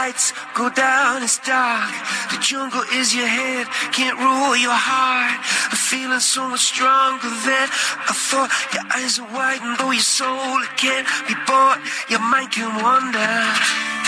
Lights 0.00 0.32
go 0.54 0.70
down, 0.70 1.22
it's 1.22 1.38
dark. 1.44 1.92
The 2.32 2.38
jungle 2.40 2.80
is 2.96 3.14
your 3.14 3.26
head, 3.28 3.66
can't 3.92 4.16
rule 4.16 4.56
your 4.56 4.80
heart. 4.88 5.36
I'm 5.68 5.76
feeling 5.76 6.24
so 6.24 6.48
much 6.48 6.64
stronger 6.72 7.28
than 7.28 7.66
I 8.08 8.12
thought. 8.28 8.48
Your 8.72 8.86
eyes 8.96 9.20
are 9.20 9.28
wide, 9.28 9.60
and 9.60 9.76
though 9.76 9.92
your 9.92 10.00
soul 10.00 10.56
it 10.64 10.72
can't 10.80 11.04
be 11.28 11.36
bought, 11.44 11.84
your 12.08 12.24
mind 12.32 12.48
can 12.48 12.72
wander. 12.80 13.34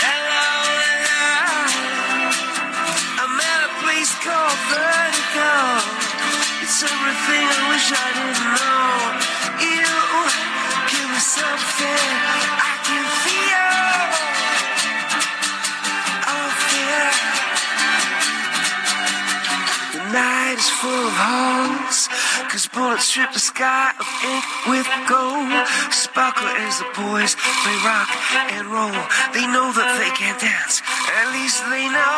Hello, 0.01 0.49
hello. 0.81 1.29
I'm 3.21 3.37
at 3.37 3.61
a 3.69 3.71
place 3.85 4.13
called 4.25 4.59
Vertigo. 4.73 5.53
It's 6.65 6.79
everything 6.89 7.45
I 7.53 7.61
wish 7.69 7.87
I 7.93 8.07
didn't 8.17 8.49
know. 8.57 8.97
You 9.61 9.93
give 10.89 11.05
me 11.13 11.21
something 11.21 12.09
I 12.65 12.73
can 12.81 13.02
night 20.13 20.61
is 20.61 20.69
full 20.69 20.93
of 21.09 21.15
holes. 21.17 22.07
Cause 22.53 22.69
bullets 22.69 23.09
strip 23.09 23.33
the 23.33 23.41
sky 23.41 23.89
of 23.97 24.05
ink 24.21 24.45
with 24.69 24.85
gold. 25.09 25.49
Sparkle 25.89 26.53
as 26.61 26.77
the 26.77 26.89
boys 26.93 27.33
play 27.65 27.77
rock 27.81 28.07
and 28.53 28.69
roll. 28.69 28.93
They 29.33 29.49
know 29.49 29.73
that 29.73 29.97
they 29.97 30.13
can't 30.13 30.37
dance. 30.37 30.85
At 31.17 31.33
least 31.33 31.65
they 31.65 31.89
know 31.89 32.17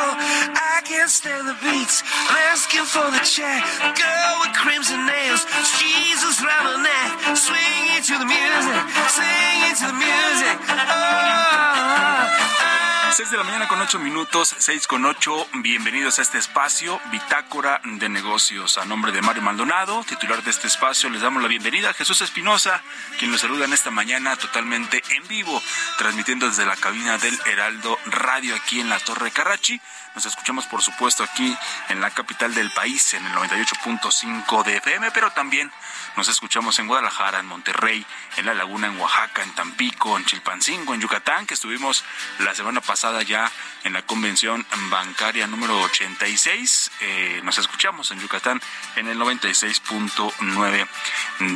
I 0.59 0.83
can't 0.83 1.09
stand 1.09 1.47
the 1.47 1.55
beats. 1.63 2.03
I'm 2.03 2.51
asking 2.51 2.83
for 2.83 3.07
the 3.15 3.23
check. 3.23 3.63
Girl 3.95 4.31
with 4.43 4.51
crimson 4.59 4.99
nails. 5.07 5.47
Jesus 5.79 6.43
round 6.43 6.67
her 6.67 6.79
neck. 6.83 7.09
Swinging 7.39 8.03
to 8.11 8.15
the 8.19 8.27
music. 8.27 8.81
Singing 9.07 9.75
to 9.79 9.85
the 9.87 9.97
music. 10.03 10.55
Oh, 10.67 10.83
oh, 10.83 12.59
oh. 12.59 12.64
6 13.11 13.31
de 13.31 13.37
la 13.37 13.43
mañana 13.43 13.67
con 13.67 13.79
8 13.79 13.99
minutos, 13.99 14.53
6 14.57 14.87
con 14.87 15.05
8. 15.05 15.47
Bienvenidos 15.61 16.19
a 16.19 16.21
este 16.21 16.37
espacio, 16.37 16.99
Bitácora 17.11 17.79
de 17.83 18.09
Negocios. 18.09 18.77
A 18.77 18.85
nombre 18.85 19.11
de 19.11 19.21
Mario 19.21 19.41
Maldonado, 19.41 20.03
titular 20.03 20.43
de 20.43 20.51
este 20.51 20.67
espacio, 20.67 21.09
les 21.09 21.21
damos 21.21 21.41
la 21.41 21.47
bienvenida 21.47 21.91
a 21.91 21.93
Jesús 21.93 22.21
Espinosa, 22.21 22.83
quien 23.17 23.31
nos 23.31 23.41
saluda 23.41 23.65
en 23.65 23.73
esta 23.73 23.91
mañana 23.91 24.35
totalmente 24.35 25.01
en 25.11 25.25
vivo, 25.27 25.61
transmitiendo 25.97 26.47
desde 26.47 26.65
la 26.65 26.75
cabina 26.75 27.17
del 27.17 27.39
Heraldo 27.45 27.97
Radio 28.07 28.55
aquí 28.55 28.81
en 28.81 28.89
la 28.89 28.99
Torre 28.99 29.31
Carrachi. 29.31 29.79
Nos 30.15 30.25
escuchamos, 30.25 30.65
por 30.65 30.81
supuesto, 30.81 31.23
aquí 31.23 31.55
en 31.89 31.99
la 31.99 32.09
capital 32.09 32.53
del 32.53 32.71
país, 32.71 33.13
en 33.13 33.25
el 33.25 33.33
98.5 33.33 34.63
de 34.63 34.77
FM, 34.77 35.11
pero 35.11 35.29
también 35.31 35.69
nos 36.15 36.29
escuchamos 36.29 36.79
en 36.79 36.87
Guadalajara, 36.87 37.39
en 37.39 37.45
Monterrey, 37.45 38.05
en 38.37 38.45
La 38.45 38.53
Laguna, 38.53 38.87
en 38.87 38.97
Oaxaca, 38.97 39.43
en 39.43 39.53
Tampico, 39.53 40.17
en 40.17 40.23
Chilpancingo, 40.23 40.93
en 40.93 41.01
Yucatán, 41.01 41.45
que 41.45 41.53
estuvimos 41.53 42.05
la 42.39 42.55
semana 42.55 42.79
pasada 42.79 43.21
ya 43.23 43.51
en 43.83 43.91
la 43.91 44.03
convención 44.03 44.65
bancaria 44.89 45.47
número 45.47 45.77
86. 45.81 46.91
Eh, 47.01 47.41
nos 47.43 47.57
escuchamos 47.57 48.09
en 48.11 48.19
Yucatán 48.21 48.61
en 48.95 49.07
el 49.07 49.17
96.9 49.19 50.87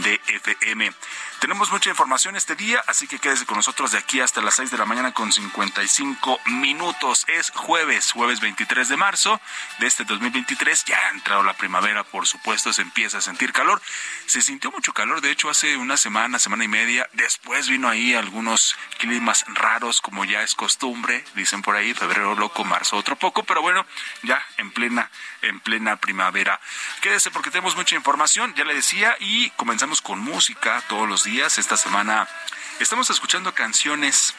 de 0.04 0.22
FM. 0.28 0.92
Tenemos 1.40 1.72
mucha 1.72 1.90
información 1.90 2.36
este 2.36 2.58
día, 2.58 2.84
así 2.86 3.08
que 3.08 3.18
quédese 3.18 3.46
con 3.46 3.56
nosotros 3.56 3.94
de 3.94 3.98
aquí 3.98 4.20
hasta 4.20 4.42
las 4.42 4.56
6 4.56 4.72
de 4.72 4.78
la 4.78 4.86
mañana 4.86 5.14
con 5.14 5.32
55 5.32 6.38
minutos. 6.48 7.24
Es 7.30 7.52
jueves, 7.52 8.12
jueves 8.12 8.42
23 8.42 8.90
de 8.90 8.98
marzo 8.98 9.40
de 9.80 9.88
este 9.88 10.04
2023. 10.04 10.84
Ya 10.84 10.98
ha 10.98 11.10
entrado 11.12 11.42
la 11.44 11.54
primavera, 11.54 12.04
por 12.04 12.28
supuesto, 12.28 12.74
se 12.74 12.82
empieza 12.82 13.20
a 13.20 13.22
sentir 13.22 13.54
calor. 13.54 13.82
Se 14.26 14.42
sintió 14.42 14.70
mucho 14.70 14.92
calor, 14.92 15.22
de 15.22 15.32
hecho, 15.32 15.50
hace 15.50 15.78
una 15.78 15.96
semana, 15.96 16.40
semana 16.40 16.66
y 16.66 16.68
media. 16.68 17.10
Después 17.14 17.70
vino 17.70 17.88
ahí 17.88 18.14
algunos 18.14 18.76
climas 18.98 19.46
raros, 19.48 20.02
como 20.02 20.26
ya 20.26 20.44
es 20.44 20.56
costumbre, 20.56 21.24
dicen 21.36 21.62
por 21.62 21.78
ahí, 21.78 21.94
febrero 21.94 22.36
loco, 22.36 22.66
marzo 22.66 22.98
otro 22.98 23.16
poco, 23.16 23.44
pero 23.44 23.62
bueno, 23.62 23.86
ya 24.24 24.46
en 24.58 24.72
plena, 24.72 25.10
en 25.42 25.62
plena 25.62 25.96
primavera. 25.96 26.60
Quédese 27.00 27.32
porque 27.32 27.50
tenemos 27.50 27.78
mucha 27.78 27.96
información, 27.96 28.54
ya 28.56 28.66
le 28.66 28.74
decía, 28.74 29.16
y 29.22 29.52
comenzamos 29.52 30.02
con 30.02 30.20
música 30.20 30.84
todos 30.90 31.08
los 31.08 31.24
días. 31.24 31.29
Esta 31.38 31.78
semana. 31.78 32.28
Estamos 32.80 33.12
escuchando 33.12 33.54
canciones 33.54 34.34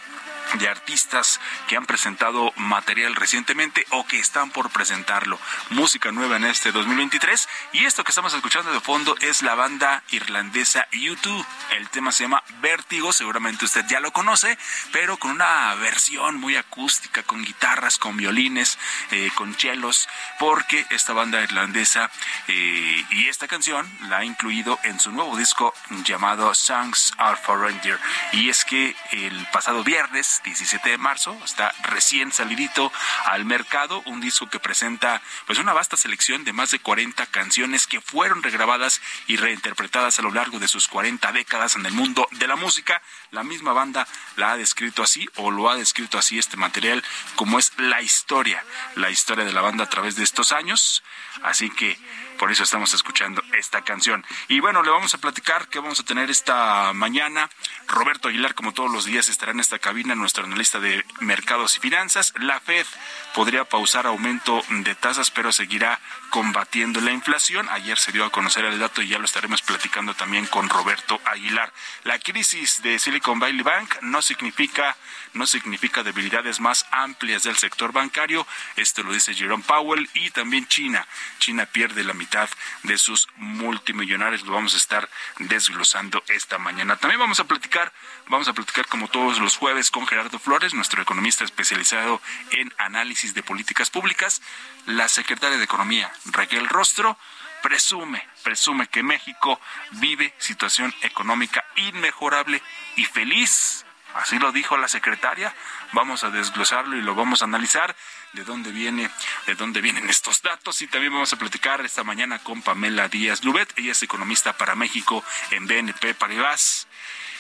de 0.55 0.69
artistas 0.69 1.41
que 1.69 1.76
han 1.76 1.87
presentado 1.87 2.52
material 2.56 3.14
recientemente 3.14 3.87
o 3.91 4.06
que 4.06 4.19
están 4.19 4.50
por 4.50 4.70
presentarlo. 4.70 5.38
Música 5.70 6.12
nueva 6.12 6.37
en 6.37 6.44
este 6.44 6.73
2023. 6.73 7.49
Y 7.73 7.85
esto 7.85 8.05
que 8.05 8.11
estamos 8.11 8.35
escuchando 8.35 8.73
de 8.73 8.81
fondo 8.81 9.17
es 9.20 9.43
la 9.43 9.55
banda 9.55 10.02
irlandesa 10.11 10.88
U2. 10.93 11.47
El 11.76 11.88
tema 11.91 12.12
se 12.12 12.25
llama 12.25 12.43
Vértigo, 12.61 13.12
seguramente 13.12 13.64
usted 13.64 13.85
ya 13.88 14.00
lo 14.00 14.12
conoce, 14.12 14.58
pero 14.93 15.17
con 15.19 15.31
una 15.31 15.75
versión 15.76 16.37
muy 16.37 16.56
acústica, 16.56 17.23
con 17.23 17.44
guitarras, 17.44 17.99
con 17.99 18.17
violines, 18.17 18.79
eh, 19.11 19.31
con 19.35 19.56
chelos, 19.56 20.08
porque 20.38 20.87
esta 20.91 21.12
banda 21.12 21.43
irlandesa 21.43 22.11
eh, 22.49 23.05
y 23.11 23.29
esta 23.29 23.49
canción 23.49 23.91
la 24.08 24.19
ha 24.19 24.25
incluido 24.25 24.79
en 24.82 24.99
su 24.99 25.12
nuevo 25.12 25.37
disco 25.37 25.75
llamado 26.05 26.52
Songs 26.55 27.12
Are 27.19 27.37
for 27.37 27.61
Reindeer. 27.61 27.99
Y 28.32 28.49
es 28.49 28.64
que 28.64 28.97
el 29.12 29.47
pasado 29.52 29.85
viernes 29.85 30.39
17 30.44 30.90
de 30.90 30.98
marzo, 30.98 31.38
está 31.44 31.72
recién 31.82 32.32
salidito 32.32 32.92
al 33.25 33.44
mercado, 33.44 34.02
un 34.06 34.20
disco 34.20 34.48
que 34.48 34.60
presenta 34.60 35.20
pues 35.46 35.58
una 35.58 35.72
vasta 35.72 35.96
selección 35.96 36.44
de 36.44 36.52
más 36.52 36.70
de 36.70 36.78
40 36.78 37.26
canciones 37.26 37.87
que 37.87 38.00
fueron 38.00 38.42
regrabadas 38.42 39.00
y 39.26 39.37
reinterpretadas 39.37 40.19
a 40.19 40.22
lo 40.22 40.31
largo 40.31 40.58
de 40.58 40.69
sus 40.69 40.88
40 40.88 41.32
décadas 41.32 41.76
en 41.76 41.87
el 41.87 41.92
mundo 41.92 42.26
de 42.32 42.46
la 42.46 42.56
música. 42.56 43.02
La 43.31 43.42
misma 43.42 43.72
banda 43.72 44.06
la 44.37 44.52
ha 44.52 44.56
descrito 44.56 45.02
así 45.02 45.28
o 45.37 45.50
lo 45.50 45.70
ha 45.70 45.76
descrito 45.76 46.19
así 46.19 46.38
este 46.38 46.56
material 46.56 47.02
como 47.37 47.58
es 47.58 47.72
la 47.78 48.02
historia, 48.02 48.64
la 48.96 49.10
historia 49.10 49.44
de 49.44 49.52
la 49.52 49.60
banda 49.60 49.84
a 49.84 49.88
través 49.88 50.16
de 50.16 50.25
estos 50.25 50.52
años. 50.52 51.02
Así 51.42 51.70
que 51.70 51.98
por 52.40 52.50
eso 52.50 52.62
estamos 52.62 52.94
escuchando 52.94 53.42
esta 53.58 53.82
canción. 53.82 54.25
Y 54.48 54.60
bueno, 54.60 54.82
le 54.82 54.88
vamos 54.88 55.12
a 55.12 55.19
platicar 55.19 55.69
que 55.69 55.78
vamos 55.78 56.00
a 56.00 56.04
tener 56.04 56.31
esta 56.31 56.90
mañana. 56.94 57.50
Roberto 57.87 58.28
Aguilar, 58.28 58.54
como 58.54 58.72
todos 58.72 58.90
los 58.90 59.04
días, 59.04 59.28
estará 59.28 59.52
en 59.52 59.60
esta 59.60 59.78
cabina, 59.78 60.14
nuestro 60.14 60.44
analista 60.44 60.81
de 60.81 61.04
mercados 61.20 61.76
y 61.76 61.81
finanzas. 61.81 62.32
La 62.40 62.58
Fed 62.58 62.87
podría 63.34 63.66
pausar 63.66 64.06
aumento 64.06 64.62
de 64.70 64.94
tasas, 64.94 65.31
pero 65.31 65.52
seguirá 65.52 66.00
combatiendo 66.30 67.00
la 67.00 67.12
inflación. 67.12 67.68
Ayer 67.68 67.98
se 67.98 68.12
dio 68.12 68.24
a 68.24 68.30
conocer 68.30 68.64
el 68.64 68.78
dato 68.78 69.02
y 69.02 69.08
ya 69.08 69.18
lo 69.18 69.24
estaremos 69.24 69.60
platicando 69.62 70.14
también 70.14 70.46
con 70.46 70.68
Roberto 70.68 71.20
Aguilar. 71.26 71.72
La 72.04 72.18
crisis 72.18 72.82
de 72.82 72.98
Silicon 72.98 73.38
Valley 73.38 73.62
Bank 73.62 73.96
no 74.02 74.22
significa 74.22 74.96
no 75.32 75.46
significa 75.46 76.02
debilidades 76.02 76.60
más 76.60 76.86
amplias 76.90 77.44
del 77.44 77.56
sector 77.56 77.92
bancario. 77.92 78.46
Esto 78.76 79.02
lo 79.02 79.12
dice 79.12 79.34
Jerome 79.34 79.62
Powell 79.62 80.08
y 80.14 80.30
también 80.30 80.66
China. 80.66 81.06
China 81.38 81.66
pierde 81.66 82.02
la 82.04 82.14
mitad 82.14 82.48
de 82.82 82.98
sus 82.98 83.28
multimillonarios. 83.36 84.42
Lo 84.42 84.52
vamos 84.52 84.74
a 84.74 84.78
estar 84.78 85.08
desglosando 85.38 86.22
esta 86.28 86.58
mañana. 86.58 86.96
También 86.96 87.20
vamos 87.20 87.40
a 87.40 87.44
platicar, 87.44 87.92
vamos 88.26 88.48
a 88.48 88.52
platicar 88.52 88.86
como 88.88 89.08
todos 89.08 89.38
los 89.38 89.56
jueves 89.56 89.90
con 89.90 90.06
Gerardo 90.06 90.38
Flores, 90.38 90.74
nuestro 90.74 91.02
economista 91.02 91.44
especializado 91.44 92.20
en 92.50 92.72
análisis 92.78 93.34
de 93.34 93.42
políticas 93.42 93.90
públicas, 93.90 94.42
la 94.86 95.08
secretaria 95.08 95.58
de 95.58 95.64
Economía, 95.64 96.12
Raquel 96.26 96.68
Rostro, 96.68 97.18
presume, 97.62 98.26
presume 98.42 98.88
que 98.88 99.02
México 99.02 99.60
vive 99.92 100.34
situación 100.38 100.94
económica 101.02 101.64
inmejorable 101.76 102.62
y 102.96 103.04
feliz. 103.04 103.84
Así 104.14 104.38
lo 104.38 104.50
dijo 104.50 104.76
la 104.76 104.88
secretaria. 104.88 105.54
Vamos 105.92 106.24
a 106.24 106.30
desglosarlo 106.30 106.96
y 106.96 107.02
lo 107.02 107.14
vamos 107.14 107.42
a 107.42 107.44
analizar 107.44 107.94
de 108.32 108.44
dónde 108.44 108.72
viene, 108.72 109.10
de 109.46 109.54
dónde 109.54 109.80
vienen 109.80 110.08
estos 110.08 110.42
datos 110.42 110.82
y 110.82 110.86
también 110.86 111.12
vamos 111.12 111.32
a 111.32 111.36
platicar 111.36 111.84
esta 111.84 112.04
mañana 112.04 112.38
con 112.40 112.62
Pamela 112.62 113.08
Díaz 113.08 113.44
Lubet, 113.44 113.72
ella 113.76 113.92
es 113.92 114.02
economista 114.02 114.56
para 114.56 114.74
México 114.74 115.24
en 115.50 115.66
BNP 115.66 116.14
Paribas. 116.14 116.86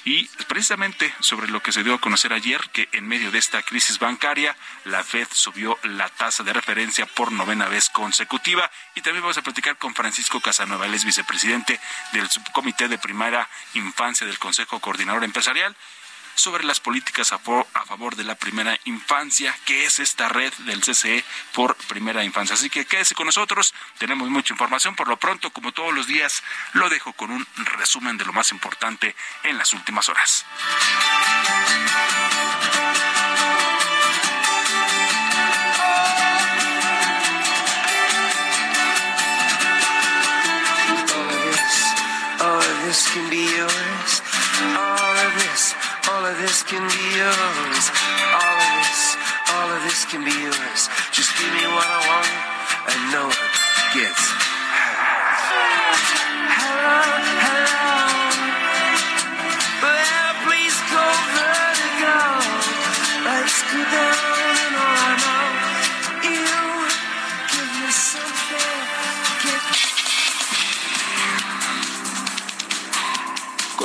Y 0.04 0.26
precisamente 0.48 1.12
sobre 1.20 1.48
lo 1.48 1.62
que 1.62 1.72
se 1.72 1.82
dio 1.82 1.94
a 1.94 2.00
conocer 2.00 2.32
ayer, 2.32 2.60
que 2.72 2.88
en 2.92 3.06
medio 3.06 3.30
de 3.30 3.38
esta 3.38 3.62
crisis 3.62 3.98
bancaria, 3.98 4.56
la 4.84 5.04
Fed 5.04 5.28
subió 5.30 5.78
la 5.82 6.08
tasa 6.08 6.42
de 6.42 6.52
referencia 6.52 7.06
por 7.06 7.32
novena 7.32 7.68
vez 7.68 7.90
consecutiva. 7.90 8.70
Y 8.94 9.02
también 9.02 9.22
vamos 9.22 9.38
a 9.38 9.42
platicar 9.42 9.76
con 9.76 9.94
Francisco 9.94 10.40
Casanova, 10.40 10.86
él 10.86 10.94
es 10.94 11.04
vicepresidente 11.04 11.78
del 12.12 12.30
subcomité 12.30 12.88
de 12.88 12.98
primera 12.98 13.48
infancia 13.74 14.26
del 14.26 14.38
Consejo 14.38 14.80
Coordinador 14.80 15.24
Empresarial 15.24 15.76
sobre 16.40 16.64
las 16.64 16.80
políticas 16.80 17.32
a, 17.32 17.38
favor 17.38 18.16
de 18.16 18.24
la 18.24 18.34
primera 18.34 18.78
infancia, 18.84 19.56
que 19.66 19.84
es 19.84 19.98
esta 19.98 20.28
red 20.28 20.52
del 20.66 20.80
CCE 20.80 21.24
por 21.52 21.76
primera 21.76 22.24
infancia. 22.24 22.54
Así 22.54 22.70
que 22.70 22.86
quédese 22.86 23.14
con 23.14 23.26
nosotros, 23.26 23.74
tenemos 23.98 24.30
mucha 24.30 24.54
información. 24.54 24.96
Por 24.96 25.08
lo 25.08 25.18
pronto, 25.18 25.50
como 25.50 25.72
todos 25.72 25.92
los 25.92 26.06
días, 26.06 26.42
lo 26.72 26.88
dejo 26.88 27.12
con 27.12 27.30
un 27.30 27.46
resumen 27.78 28.16
de 28.16 28.24
lo 28.24 28.32
más 28.32 28.52
importante 28.52 29.14
en 29.44 29.58
las 29.58 29.72
últimas 29.72 30.08
horas. 30.08 30.46
All 46.10 46.26
of 46.26 46.36
this, 46.38 46.62
can 46.64 46.82
be 46.82 47.04
yours. 47.16 47.84
all 48.34 48.56
of 48.58 48.70
this 48.78 49.16
all 49.54 49.70
of 49.70 49.82
this 49.82 50.04
can 50.06 50.24
be 50.24 50.30
yours. 50.30 50.88
Just 51.12 51.36
give 51.38 51.52
me 51.52 51.64
what 51.74 51.86
I 51.86 51.98
want 52.10 52.32
and 52.90 53.00
no 53.12 53.22
one 53.26 53.50
gets 53.94 54.24
hurt. 55.46 55.98
Hello, 56.58 57.02
hello. 57.46 57.79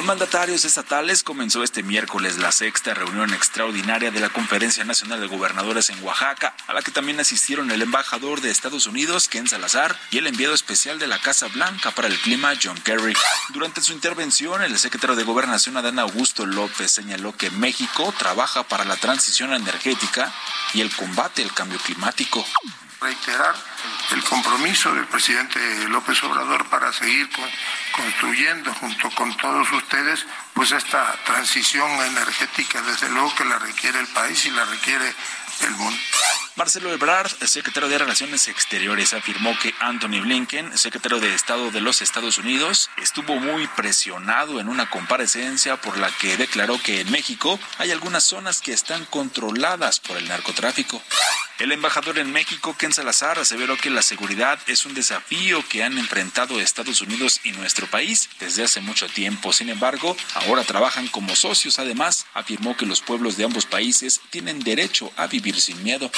Mandatarios 0.05 0.65
estatales 0.65 1.23
comenzó 1.23 1.63
este 1.63 1.81
miércoles 1.81 2.37
la 2.37 2.51
sexta 2.51 2.93
reunión 2.93 3.33
extraordinaria 3.33 4.12
de 4.12 4.19
la 4.19 4.29
Conferencia 4.29 4.83
Nacional 4.83 5.19
de 5.19 5.25
Gobernadores 5.25 5.89
en 5.89 6.03
Oaxaca, 6.03 6.55
a 6.67 6.74
la 6.74 6.83
que 6.83 6.91
también 6.91 7.19
asistieron 7.19 7.71
el 7.71 7.81
embajador 7.81 8.39
de 8.39 8.51
Estados 8.51 8.85
Unidos, 8.85 9.27
Ken 9.27 9.47
Salazar, 9.47 9.97
y 10.12 10.19
el 10.19 10.27
enviado 10.27 10.53
especial 10.53 11.00
de 11.00 11.07
la 11.07 11.17
Casa 11.17 11.47
Blanca 11.47 11.89
para 11.89 12.07
el 12.07 12.19
Clima, 12.19 12.53
John 12.62 12.79
Kerry. 12.81 13.15
Durante 13.50 13.81
su 13.81 13.93
intervención, 13.93 14.62
el 14.62 14.77
secretario 14.77 15.15
de 15.15 15.24
Gobernación, 15.24 15.75
Adán 15.75 15.97
Augusto 15.97 16.45
López, 16.45 16.91
señaló 16.91 17.35
que 17.35 17.50
México 17.50 18.13
trabaja 18.15 18.62
para 18.62 18.85
la 18.85 18.97
transición 18.97 19.53
energética 19.53 20.31
y 20.75 20.81
el 20.81 20.95
combate 20.95 21.41
al 21.41 21.53
cambio 21.53 21.79
climático 21.79 22.45
reiterar 23.01 23.55
el 24.11 24.23
compromiso 24.23 24.93
del 24.93 25.05
presidente 25.05 25.59
López 25.89 26.23
Obrador 26.23 26.65
para 26.69 26.93
seguir 26.93 27.29
construyendo 27.91 28.73
junto 28.75 29.09
con 29.11 29.35
todos 29.37 29.71
ustedes 29.71 30.25
pues 30.53 30.71
esta 30.71 31.13
transición 31.25 31.89
energética 32.01 32.81
desde 32.81 33.09
luego 33.09 33.33
que 33.35 33.45
la 33.45 33.59
requiere 33.59 33.99
el 33.99 34.07
país 34.07 34.45
y 34.45 34.51
la 34.51 34.65
requiere 34.65 35.13
Marcelo 36.55 36.93
Ebrard, 36.93 37.31
secretario 37.45 37.89
de 37.89 37.97
Relaciones 37.97 38.47
Exteriores, 38.47 39.13
afirmó 39.13 39.53
que 39.59 39.75
Anthony 39.81 40.21
Blinken, 40.21 40.77
secretario 40.77 41.19
de 41.19 41.35
Estado 41.35 41.69
de 41.69 41.81
los 41.81 42.01
Estados 42.01 42.38
Unidos, 42.38 42.89
estuvo 43.01 43.35
muy 43.35 43.67
presionado 43.67 44.62
en 44.62 44.69
una 44.69 44.89
comparecencia 44.89 45.75
por 45.81 45.97
la 45.97 46.09
que 46.09 46.38
declaró 46.38 46.81
que 46.81 47.01
en 47.01 47.12
México 47.12 47.59
hay 47.77 47.91
algunas 47.91 48.24
zonas 48.24 48.62
que 48.62 48.71
están 48.71 49.03
controladas 49.05 50.00
por 50.00 50.17
el 50.17 50.29
narcotráfico. 50.29 51.01
El 51.57 51.71
embajador 51.71 52.19
en 52.19 52.33
México, 52.33 52.75
Ken 52.77 52.91
Salazar, 52.91 53.39
aseveró 53.39 53.77
que 53.77 53.89
la 53.89 54.01
seguridad 54.01 54.59
es 54.67 54.85
un 54.85 54.93
desafío 54.93 55.63
que 55.69 55.83
han 55.83 55.97
enfrentado 55.97 56.59
Estados 56.59 57.00
Unidos 57.00 57.39
y 57.45 57.53
nuestro 57.53 57.88
país 57.88 58.29
desde 58.41 58.63
hace 58.63 58.81
mucho 58.81 59.07
tiempo. 59.07 59.53
Sin 59.53 59.69
embargo, 59.69 60.17
ahora 60.33 60.65
trabajan 60.65 61.07
como 61.07 61.33
socios. 61.33 61.79
Además, 61.79 62.25
afirmó 62.33 62.75
que 62.75 62.85
los 62.85 63.00
pueblos 63.00 63.38
de 63.38 63.45
ambos 63.45 63.65
países 63.65 64.19
tienen 64.31 64.59
derecho 64.59 65.13
a 65.15 65.27
vivir 65.27 65.44
sin 65.53 65.83
miedo. 65.83 66.09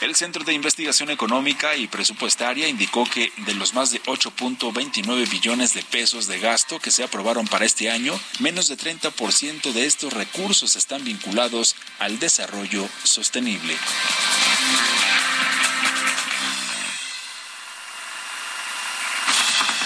El 0.00 0.16
Centro 0.16 0.42
de 0.42 0.52
Investigación 0.52 1.10
Económica 1.10 1.76
y 1.76 1.86
Presupuestaria 1.86 2.66
indicó 2.66 3.04
que 3.04 3.32
de 3.36 3.54
los 3.54 3.74
más 3.74 3.92
de 3.92 4.02
8.29 4.02 5.30
billones 5.30 5.74
de 5.74 5.82
pesos 5.84 6.26
de 6.26 6.40
gasto 6.40 6.80
que 6.80 6.90
se 6.90 7.04
aprobaron 7.04 7.46
para 7.46 7.64
este 7.64 7.90
año, 7.90 8.18
menos 8.40 8.66
de 8.66 8.76
30% 8.76 9.72
de 9.72 9.86
estos 9.86 10.12
recursos 10.12 10.74
están 10.74 11.04
vinculados 11.04 11.76
al 12.00 12.18
desarrollo 12.18 12.88
sostenible. 13.04 13.76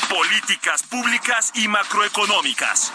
Políticas 0.08 0.82
públicas 0.84 1.52
y 1.56 1.68
macroeconómicas. 1.68 2.92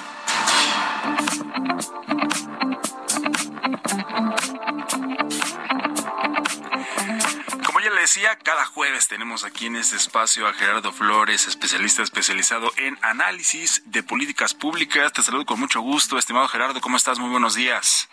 Ya 7.83 7.89
le 7.89 8.01
decía, 8.01 8.37
cada 8.37 8.63
jueves 8.65 9.07
tenemos 9.07 9.43
aquí 9.43 9.65
en 9.65 9.75
este 9.75 9.95
espacio 9.95 10.47
a 10.47 10.53
Gerardo 10.53 10.91
Flores, 10.91 11.47
especialista 11.47 12.03
especializado 12.03 12.71
en 12.77 12.95
análisis 13.01 13.81
de 13.85 14.03
políticas 14.03 14.53
públicas. 14.53 15.11
Te 15.13 15.23
saludo 15.23 15.47
con 15.47 15.59
mucho 15.59 15.81
gusto, 15.81 16.19
estimado 16.19 16.47
Gerardo. 16.47 16.79
¿Cómo 16.79 16.97
estás? 16.97 17.17
Muy 17.17 17.31
buenos 17.31 17.55
días. 17.55 18.07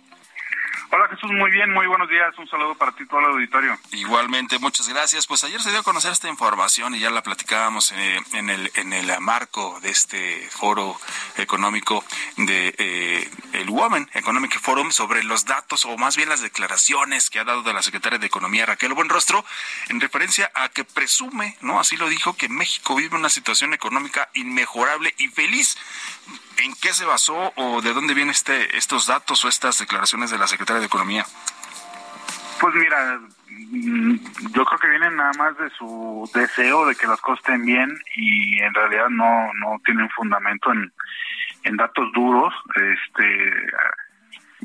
Hola 0.91 1.07
Jesús, 1.09 1.31
muy 1.33 1.51
bien, 1.51 1.71
muy 1.71 1.87
buenos 1.87 2.09
días. 2.09 2.33
Un 2.39 2.49
saludo 2.49 2.75
para 2.75 2.93
ti, 2.93 3.05
todo 3.05 3.21
el 3.21 3.27
auditorio. 3.27 3.79
Igualmente, 3.93 4.59
muchas 4.59 4.89
gracias. 4.89 5.27
Pues 5.27 5.45
ayer 5.45 5.61
se 5.61 5.69
dio 5.69 5.81
a 5.81 5.83
conocer 5.83 6.13
esta 6.13 6.29
información 6.29 6.95
y 6.95 7.01
ya 7.01 7.11
la 7.11 7.23
platicábamos 7.23 7.93
eh, 7.93 8.19
en, 8.33 8.49
el, 8.49 8.71
en 8.75 8.95
el 8.95 9.13
marco 9.21 9.79
de 9.83 9.91
este 9.91 10.49
foro 10.51 10.99
económico 11.37 12.03
de 12.39 12.75
eh, 12.79 13.31
el 13.53 13.69
Women 13.69 14.09
Economic 14.15 14.59
Forum 14.61 14.91
sobre 14.91 15.23
los 15.25 15.45
datos 15.45 15.85
o 15.85 15.99
más 15.99 16.17
bien 16.17 16.31
las 16.31 16.41
declaraciones 16.41 17.29
que 17.29 17.39
ha 17.39 17.45
dado 17.45 17.63
de 17.63 17.75
la 17.75 17.83
secretaria 17.83 18.19
de 18.19 18.27
Economía 18.27 18.65
Raquel 18.65 18.95
Buenrostro 18.95 19.45
en 19.91 20.01
referencia 20.01 20.51
a 20.55 20.71
que 20.71 20.85
presume, 20.85 21.59
¿no? 21.61 21.81
Así 21.81 21.99
lo 21.99 22.09
dijo, 22.09 22.35
que 22.35 22.49
México 22.49 22.95
vive 22.95 23.15
una 23.15 23.29
situación 23.29 23.75
económica 23.75 24.31
inmejorable 24.33 25.15
y 25.19 25.29
feliz. 25.29 25.77
¿En 26.57 26.75
qué 26.75 26.93
se 26.93 27.05
basó 27.05 27.53
o 27.55 27.81
de 27.83 27.93
dónde 27.93 28.15
vienen 28.15 28.33
este, 28.33 28.77
estos 28.77 29.07
datos 29.07 29.45
o 29.45 29.49
estas 29.49 29.79
declaraciones 29.79 30.31
de 30.31 30.39
la 30.39 30.49
secretaria 30.49 30.78
de 30.81 30.87
Economía? 30.87 31.25
Pues 32.61 32.75
mira, 32.75 33.21
mm, 33.49 34.15
yo 34.53 34.65
creo 34.65 34.79
que 34.79 34.89
vienen 34.89 35.17
nada 35.17 35.33
más 35.39 35.57
de 35.59 35.71
su 35.71 36.29
deseo 36.35 36.87
de 36.87 36.97
que 36.97 37.07
las 37.07 37.21
cosas 37.21 37.41
estén 37.41 37.65
bien 37.65 37.97
y 38.17 38.59
en 38.61 38.75
realidad 38.75 39.09
no, 39.11 39.53
no 39.55 39.81
tienen 39.85 40.09
fundamento 40.11 40.73
en, 40.73 40.93
en 41.65 41.77
datos 41.77 42.13
duros. 42.13 42.53
Este, 42.75 43.25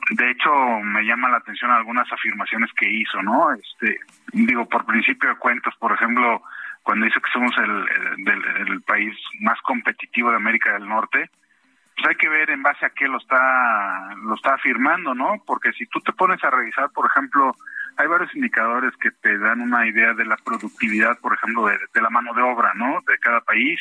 de 0.09 0.31
hecho, 0.31 0.51
me 0.83 1.03
llama 1.03 1.29
la 1.29 1.37
atención 1.37 1.71
algunas 1.71 2.11
afirmaciones 2.11 2.71
que 2.73 2.89
hizo, 2.89 3.21
¿no? 3.21 3.53
Este, 3.53 3.99
digo, 4.31 4.67
por 4.67 4.85
principio 4.85 5.29
de 5.29 5.35
cuentas, 5.35 5.75
por 5.79 5.91
ejemplo, 5.91 6.41
cuando 6.81 7.05
dice 7.05 7.21
que 7.21 7.31
somos 7.31 7.55
el, 7.57 8.27
el, 8.27 8.67
el 8.67 8.81
país 8.81 9.15
más 9.39 9.61
competitivo 9.61 10.31
de 10.31 10.37
América 10.37 10.73
del 10.73 10.87
Norte, 10.87 11.29
pues 11.95 12.07
hay 12.07 12.15
que 12.15 12.29
ver 12.29 12.49
en 12.49 12.63
base 12.63 12.85
a 12.85 12.89
qué 12.89 13.07
lo 13.07 13.17
está 13.17 14.15
lo 14.23 14.35
está 14.35 14.55
afirmando, 14.55 15.13
¿no? 15.13 15.41
Porque 15.45 15.71
si 15.73 15.85
tú 15.87 15.99
te 15.99 16.13
pones 16.13 16.43
a 16.43 16.49
revisar, 16.49 16.89
por 16.91 17.05
ejemplo, 17.05 17.55
hay 17.97 18.07
varios 18.07 18.33
indicadores 18.35 18.95
que 18.97 19.11
te 19.11 19.37
dan 19.37 19.61
una 19.61 19.85
idea 19.87 20.13
de 20.13 20.25
la 20.25 20.37
productividad, 20.37 21.19
por 21.19 21.33
ejemplo, 21.33 21.65
de, 21.67 22.01
la 22.01 22.09
mano 22.09 22.33
de 22.33 22.41
obra, 22.41 22.73
¿no? 22.75 23.01
De 23.07 23.17
cada 23.19 23.41
país. 23.41 23.79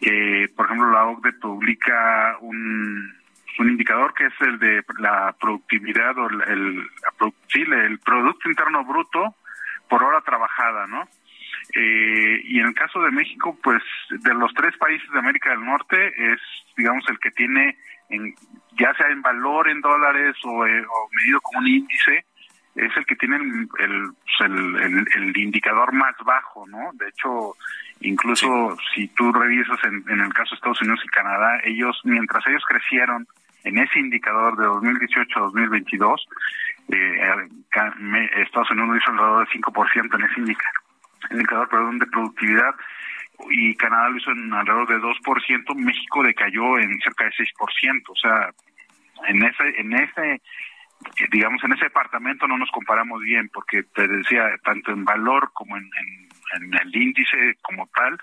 Eh, 0.00 0.48
por 0.56 0.66
ejemplo, 0.66 0.90
la 0.90 1.06
OCDE 1.06 1.32
publica 1.34 2.36
un, 2.40 3.12
un 3.58 3.68
indicador 3.68 4.14
que 4.14 4.26
es 4.26 4.34
el 4.40 4.58
de 4.58 4.84
la 4.98 5.34
productividad 5.40 6.16
o 6.18 6.28
el, 6.28 6.42
el, 6.42 6.90
sí, 7.48 7.62
el 7.62 7.98
Producto 7.98 8.48
Interno 8.48 8.84
Bruto 8.84 9.34
por 9.88 10.02
hora 10.02 10.20
trabajada, 10.20 10.86
¿no? 10.86 11.08
Eh, 11.74 12.40
y 12.44 12.60
en 12.60 12.66
el 12.66 12.74
caso 12.74 13.00
de 13.00 13.10
México, 13.10 13.56
pues 13.62 13.82
de 14.10 14.34
los 14.34 14.52
tres 14.54 14.76
países 14.76 15.10
de 15.10 15.18
América 15.18 15.50
del 15.50 15.64
Norte 15.64 16.12
es, 16.16 16.40
digamos, 16.76 17.04
el 17.08 17.18
que 17.18 17.30
tiene, 17.30 17.76
en, 18.10 18.34
ya 18.78 18.92
sea 18.94 19.08
en 19.08 19.22
valor 19.22 19.68
en 19.68 19.80
dólares 19.80 20.36
o, 20.44 20.66
eh, 20.66 20.84
medido 21.12 21.40
como 21.40 21.60
un 21.60 21.68
índice, 21.68 22.26
es 22.74 22.96
el 22.96 23.06
que 23.06 23.16
tiene 23.16 23.36
el, 23.36 23.68
pues, 23.68 24.50
el, 24.50 25.06
el, 25.14 25.36
indicador 25.36 25.92
más 25.92 26.14
bajo, 26.24 26.66
¿no? 26.66 26.90
De 26.94 27.08
hecho, 27.08 27.54
incluso 28.00 28.76
si 28.94 29.08
tú 29.08 29.32
revisas 29.32 29.78
en, 29.84 30.04
en 30.08 30.20
el 30.20 30.32
caso 30.32 30.50
de 30.50 30.56
Estados 30.56 30.80
Unidos 30.82 31.00
y 31.04 31.08
Canadá, 31.08 31.60
ellos, 31.64 32.00
mientras 32.04 32.46
ellos 32.46 32.64
crecieron 32.66 33.26
en 33.64 33.78
ese 33.78 33.98
indicador 33.98 34.56
de 34.56 34.64
2018 34.64 35.38
a 35.38 35.42
2022, 35.42 36.28
eh, 36.88 37.48
Estados 38.36 38.70
Unidos 38.70 38.98
hizo 39.00 39.10
alrededor 39.10 39.46
de 39.46 39.60
5% 39.60 40.14
en 40.14 40.24
ese 40.24 40.40
indicador 40.40 40.81
indicador 41.30 41.68
perdón, 41.68 41.98
de 41.98 42.06
productividad 42.06 42.74
y 43.50 43.74
Canadá 43.76 44.08
lo 44.08 44.16
hizo 44.18 44.30
en 44.30 44.52
alrededor 44.52 44.88
de 44.88 44.98
2%, 44.98 45.74
México 45.76 46.22
decayó 46.22 46.78
en 46.78 46.98
cerca 47.00 47.24
de 47.24 47.30
6%, 47.30 48.02
o 48.08 48.16
sea, 48.16 48.50
en 49.28 49.42
ese 49.42 49.80
en 49.80 49.92
ese 49.94 50.42
digamos 51.30 51.62
en 51.64 51.72
ese 51.72 51.84
departamento 51.84 52.46
no 52.46 52.58
nos 52.58 52.70
comparamos 52.70 53.20
bien 53.22 53.48
porque 53.52 53.82
te 53.94 54.06
decía 54.06 54.48
tanto 54.64 54.92
en 54.92 55.04
valor 55.04 55.50
como 55.52 55.76
en, 55.76 55.90
el 56.54 56.96
índice 56.96 57.56
como 57.62 57.88
tal, 57.94 58.18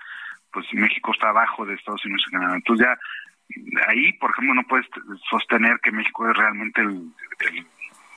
pues 0.52 0.66
México 0.72 1.12
está 1.12 1.30
abajo 1.30 1.66
de 1.66 1.74
Estados 1.74 2.04
Unidos 2.04 2.24
y 2.28 2.30
Canadá. 2.30 2.54
Entonces 2.54 2.86
ya 2.86 2.98
ahí, 3.88 4.12
por 4.14 4.30
ejemplo, 4.30 4.54
no 4.54 4.62
puedes 4.64 4.86
sostener 5.28 5.80
que 5.82 5.90
México 5.90 6.30
es 6.30 6.36
realmente 6.36 6.80
el 6.80 7.10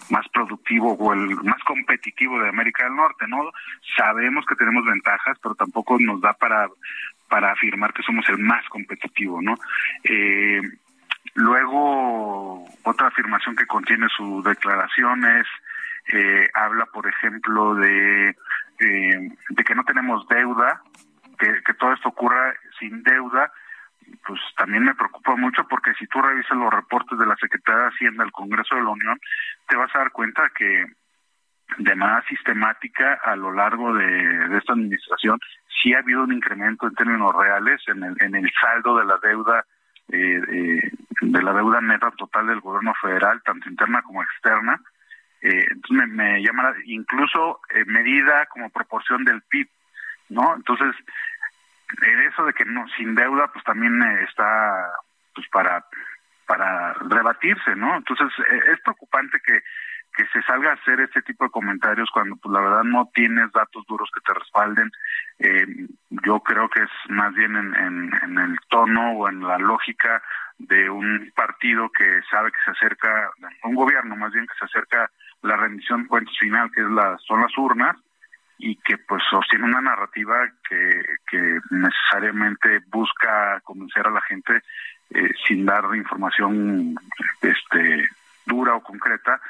más 0.10 0.28
productivo 0.30 0.94
o 0.94 1.14
el 1.14 1.36
más 1.44 1.62
competitivo 1.66 2.40
de 2.40 2.50
América 2.50 2.84
del 2.84 2.96
Norte, 2.96 3.26
¿no? 3.28 3.52
Sabemos 3.96 4.46
que 4.46 4.56
tenemos 4.56 4.86
ventajas, 4.86 5.38
pero 5.42 5.56
tampoco 5.56 5.98
nos 6.00 6.22
da 6.22 6.34
para 6.34 6.68
para 7.34 7.52
afirmar 7.52 7.92
que 7.94 8.04
somos 8.04 8.30
el 8.30 8.38
más 8.38 8.64
competitivo, 8.70 9.42
¿no? 9.42 9.56
Eh, 10.04 10.62
luego, 11.34 12.64
otra 12.84 13.08
afirmación 13.08 13.56
que 13.56 13.66
contiene 13.66 14.08
su 14.16 14.44
declaración 14.44 15.26
es, 15.26 15.48
eh, 16.14 16.48
habla, 16.54 16.86
por 16.86 17.08
ejemplo, 17.08 17.74
de, 17.74 18.36
eh, 18.80 19.30
de 19.50 19.64
que 19.64 19.74
no 19.74 19.84
tenemos 19.84 20.28
deuda, 20.28 20.84
que, 21.40 21.64
que 21.66 21.74
todo 21.74 21.94
esto 21.94 22.10
ocurra 22.10 22.54
sin 22.78 23.02
deuda, 23.02 23.52
pues 24.26 24.40
también 24.58 24.84
me 24.84 24.96
preocupa 24.96 25.36
mucho 25.36 25.68
porque 25.68 25.94
si 25.96 26.08
tú 26.08 26.22
revisas 26.22 26.58
los 26.58 26.74
reportes 26.74 27.18
de 27.18 27.26
la 27.26 27.36
Secretaría 27.36 27.84
de 27.84 27.88
Hacienda 27.90 28.24
del 28.24 28.32
Congreso 28.32 28.76
de 28.76 28.84
la 28.84 28.90
Unión, 28.90 29.20
te 29.68 29.76
vas 29.76 29.94
a 29.96 30.00
dar 30.00 30.12
cuenta 30.12 30.50
que 30.56 30.86
de 31.78 31.96
manera 31.96 32.24
sistemática 32.28 33.20
a 33.24 33.36
lo 33.36 33.52
largo 33.52 33.94
de, 33.94 34.58
esta 34.58 34.74
administración 34.74 35.40
sí 35.82 35.94
ha 35.94 36.00
habido 36.00 36.24
un 36.24 36.34
incremento 36.34 36.88
en 36.88 36.96
términos 36.96 37.36
reales 37.36 37.82
en 37.88 38.04
el, 38.04 38.16
en 38.20 38.36
el 38.36 38.52
saldo 38.60 38.98
de 38.98 39.06
la 39.06 39.18
deuda 39.18 39.66
eh, 40.10 40.42
eh, 40.52 40.92
de 41.22 41.42
la 41.42 41.54
deuda 41.54 41.82
neta 41.82 42.12
total 42.12 42.48
del 42.48 42.60
gobierno 42.60 42.94
federal 43.02 43.42
tanto 43.44 43.70
interna 43.70 44.02
como 44.02 44.22
externa. 44.22 44.80
Eh, 45.42 45.66
entonces 45.72 46.08
me, 46.10 46.42
llama 46.42 46.74
incluso 46.86 47.60
medida 47.88 48.46
como 48.48 48.70
proporción 48.70 49.24
del 49.24 49.42
PIB 49.44 49.68
no 50.30 50.56
entonces 50.56 50.96
eso 52.28 52.46
de 52.46 52.54
que 52.54 52.66
no 52.66 52.86
sin 52.98 53.16
deuda 53.16 53.48
pues 53.52 53.64
también 53.64 54.02
está 54.22 54.92
pues 55.34 55.48
para 55.50 55.86
para 56.46 56.94
rebatirse, 56.94 57.76
¿no? 57.76 57.96
Entonces, 57.96 58.28
eh, 58.40 58.62
es 58.74 58.82
preocupante 58.82 59.40
que, 59.46 59.62
que 60.16 60.26
se 60.28 60.42
salga 60.44 60.72
a 60.72 60.74
hacer 60.74 61.00
este 61.00 61.22
tipo 61.22 61.46
de 61.46 61.52
comentarios 61.52 62.10
cuando, 62.12 62.36
pues, 62.36 62.54
la 62.54 62.62
verdad 62.62 62.84
no 62.84 63.10
tienes 63.14 63.52
datos 63.52 63.86
duros 63.88 64.10
que 64.14 64.22
te 64.22 64.38
respalden. 64.38 64.92
Eh, 65.40 65.88
yo 66.26 66.40
creo 66.42 66.70
que 66.70 66.84
es 66.84 66.92
más 67.10 67.34
bien 67.34 67.56
en, 67.56 68.14
en, 68.24 68.38
el 68.38 68.58
tono 68.70 69.14
o 69.14 69.30
en 69.30 69.42
la 69.42 69.58
lógica 69.58 70.22
de 70.58 70.90
un 70.90 71.32
partido 71.36 71.90
que 71.90 72.22
sabe 72.30 72.52
que 72.52 72.62
se 72.66 72.72
acerca, 72.72 73.32
un 73.64 73.76
gobierno 73.76 74.16
más 74.16 74.32
bien 74.32 74.46
que 74.46 74.56
se 74.60 74.66
acerca 74.66 75.10
la 75.42 75.58
rendición 75.58 76.04
de 76.04 76.10
cuentos 76.10 76.38
final, 76.38 76.72
que 76.72 76.82
es 76.82 76.90
la, 76.90 77.18
son 77.20 77.42
las 77.42 77.58
urnas, 77.58 77.98
y 78.66 78.78
que 78.78 78.98
pues 78.98 79.22
sostiene 79.30 79.66
una 79.66 79.82
narrativa 79.82 80.36
que, 80.70 81.04
que 81.30 81.60
necesariamente 81.70 82.80
busca 82.88 83.60
convencer 83.62 84.08
a 84.08 84.12
la 84.12 84.22
gente 84.22 84.62
eh, 85.10 85.32
sin 85.46 85.66
dar 85.66 85.84
información 85.94 86.96
este 87.42 88.08
dura 88.46 88.76
o 88.76 88.82
concreta 88.82 89.42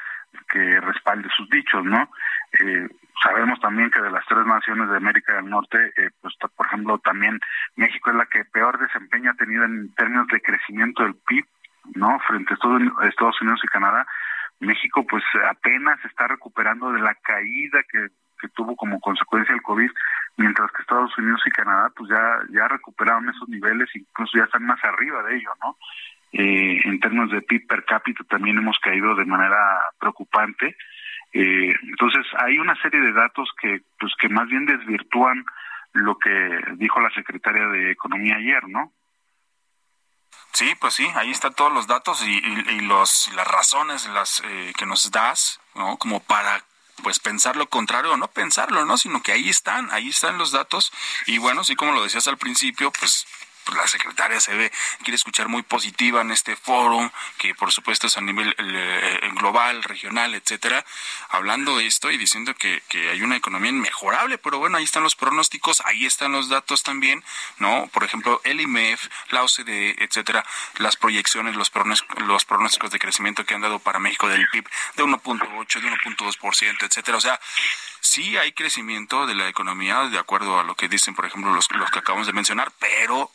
que 0.50 0.80
respalde 0.80 1.28
sus 1.36 1.48
dichos, 1.48 1.84
¿no? 1.84 2.10
Eh, 2.58 2.88
sabemos 3.22 3.60
también 3.60 3.88
que 3.92 4.00
de 4.00 4.10
las 4.10 4.26
tres 4.26 4.44
naciones 4.46 4.90
de 4.90 4.96
América 4.96 5.34
del 5.34 5.48
Norte, 5.48 5.92
eh, 5.96 6.10
pues 6.20 6.34
por 6.56 6.66
ejemplo 6.66 6.98
también 6.98 7.38
México 7.76 8.10
es 8.10 8.16
la 8.16 8.26
que 8.26 8.44
peor 8.46 8.80
desempeño 8.80 9.30
ha 9.30 9.34
tenido 9.34 9.62
en 9.62 9.94
términos 9.94 10.26
de 10.26 10.42
crecimiento 10.42 11.04
del 11.04 11.14
PIB, 11.14 11.46
¿no? 11.94 12.18
Frente 12.26 12.54
a 12.54 13.06
Estados 13.06 13.40
Unidos 13.40 13.60
y 13.62 13.68
Canadá, 13.68 14.08
México 14.58 15.06
pues 15.06 15.22
apenas 15.48 16.04
está 16.04 16.26
recuperando 16.26 16.90
de 16.90 17.00
la 17.00 17.14
caída 17.14 17.80
que, 17.88 18.08
que 18.44 18.54
tuvo 18.54 18.76
como 18.76 19.00
consecuencia 19.00 19.54
el 19.54 19.62
COVID, 19.62 19.90
mientras 20.36 20.70
que 20.72 20.82
Estados 20.82 21.16
Unidos 21.16 21.40
y 21.46 21.50
Canadá 21.50 21.90
pues 21.96 22.10
ya 22.10 22.24
ya 22.50 22.68
recuperaron 22.68 23.28
esos 23.30 23.48
niveles 23.48 23.88
incluso 23.94 24.36
ya 24.36 24.44
están 24.44 24.66
más 24.66 24.82
arriba 24.84 25.22
de 25.22 25.36
ello 25.36 25.50
no 25.62 25.76
eh, 26.32 26.80
en 26.84 27.00
términos 27.00 27.30
de 27.30 27.40
PIB 27.42 27.66
per 27.66 27.84
cápita 27.84 28.24
también 28.24 28.58
hemos 28.58 28.78
caído 28.80 29.14
de 29.14 29.24
manera 29.24 29.80
preocupante 29.98 30.76
Eh, 31.34 31.74
entonces 31.82 32.24
hay 32.38 32.58
una 32.60 32.80
serie 32.80 33.00
de 33.00 33.12
datos 33.12 33.50
que, 33.60 33.82
pues, 33.98 34.12
que 34.20 34.28
más 34.28 34.46
bien 34.46 34.66
desvirtúan 34.66 35.44
lo 35.92 36.16
que 36.16 36.30
dijo 36.76 37.00
la 37.00 37.10
secretaria 37.10 37.66
de 37.66 37.90
Economía 37.90 38.36
ayer, 38.36 38.68
¿no? 38.68 38.92
Sí, 40.52 40.72
pues 40.80 40.94
sí, 40.94 41.06
ahí 41.16 41.32
están 41.32 41.54
todos 41.54 41.72
los 41.72 41.88
datos 41.88 42.24
y, 42.24 42.40
los, 42.82 43.32
las 43.34 43.48
razones 43.48 44.08
las 44.10 44.42
eh, 44.44 44.72
que 44.78 44.86
nos 44.86 45.10
das, 45.10 45.60
¿no? 45.74 45.96
Como 45.96 46.20
para 46.20 46.62
pues 47.02 47.18
pensar 47.18 47.56
lo 47.56 47.68
contrario 47.68 48.12
o 48.12 48.16
no 48.16 48.28
pensarlo, 48.28 48.84
¿no? 48.84 48.98
Sino 48.98 49.22
que 49.22 49.32
ahí 49.32 49.48
están, 49.48 49.90
ahí 49.90 50.08
están 50.08 50.38
los 50.38 50.52
datos 50.52 50.92
y 51.26 51.38
bueno, 51.38 51.64
sí 51.64 51.76
como 51.76 51.92
lo 51.92 52.02
decías 52.02 52.26
al 52.28 52.38
principio, 52.38 52.92
pues 52.92 53.26
la 53.72 53.86
secretaria 53.86 54.40
se 54.40 54.54
ve, 54.54 54.72
quiere 55.02 55.16
escuchar 55.16 55.48
muy 55.48 55.62
positiva 55.62 56.20
en 56.20 56.30
este 56.30 56.56
foro, 56.56 57.12
que 57.38 57.54
por 57.54 57.72
supuesto 57.72 58.06
es 58.06 58.16
a 58.16 58.20
nivel 58.20 58.54
eh, 58.58 59.30
global, 59.34 59.82
regional, 59.82 60.34
etcétera, 60.34 60.84
hablando 61.28 61.76
de 61.78 61.86
esto 61.86 62.10
y 62.10 62.18
diciendo 62.18 62.54
que, 62.54 62.82
que 62.88 63.10
hay 63.10 63.22
una 63.22 63.36
economía 63.36 63.70
inmejorable, 63.70 64.38
pero 64.38 64.58
bueno, 64.58 64.78
ahí 64.78 64.84
están 64.84 65.02
los 65.02 65.16
pronósticos, 65.16 65.82
ahí 65.84 66.06
están 66.06 66.32
los 66.32 66.48
datos 66.48 66.82
también, 66.82 67.24
¿no? 67.58 67.88
Por 67.92 68.04
ejemplo, 68.04 68.40
el 68.44 68.60
IMEF, 68.60 69.08
la 69.30 69.42
OCDE, 69.42 69.96
etcétera, 69.98 70.44
las 70.76 70.96
proyecciones, 70.96 71.56
los 71.56 71.70
pronósticos, 71.70 72.22
los 72.22 72.44
pronósticos 72.44 72.90
de 72.90 72.98
crecimiento 72.98 73.44
que 73.44 73.54
han 73.54 73.60
dado 73.60 73.78
para 73.78 73.98
México 73.98 74.28
del 74.28 74.46
PIB 74.48 74.68
de 74.96 75.04
1.8, 75.04 75.80
de 75.80 75.88
1.2%, 75.90 76.82
etcétera. 76.82 77.18
O 77.18 77.20
sea, 77.20 77.40
sí 78.04 78.36
hay 78.36 78.52
crecimiento 78.52 79.26
de 79.26 79.34
la 79.34 79.48
economía 79.48 80.08
de 80.10 80.18
acuerdo 80.18 80.60
a 80.60 80.62
lo 80.62 80.74
que 80.74 80.88
dicen, 80.88 81.14
por 81.14 81.24
ejemplo, 81.24 81.52
los, 81.52 81.70
los 81.72 81.90
que 81.90 82.00
acabamos 82.00 82.26
de 82.26 82.34
mencionar, 82.34 82.70
pero 82.78 83.30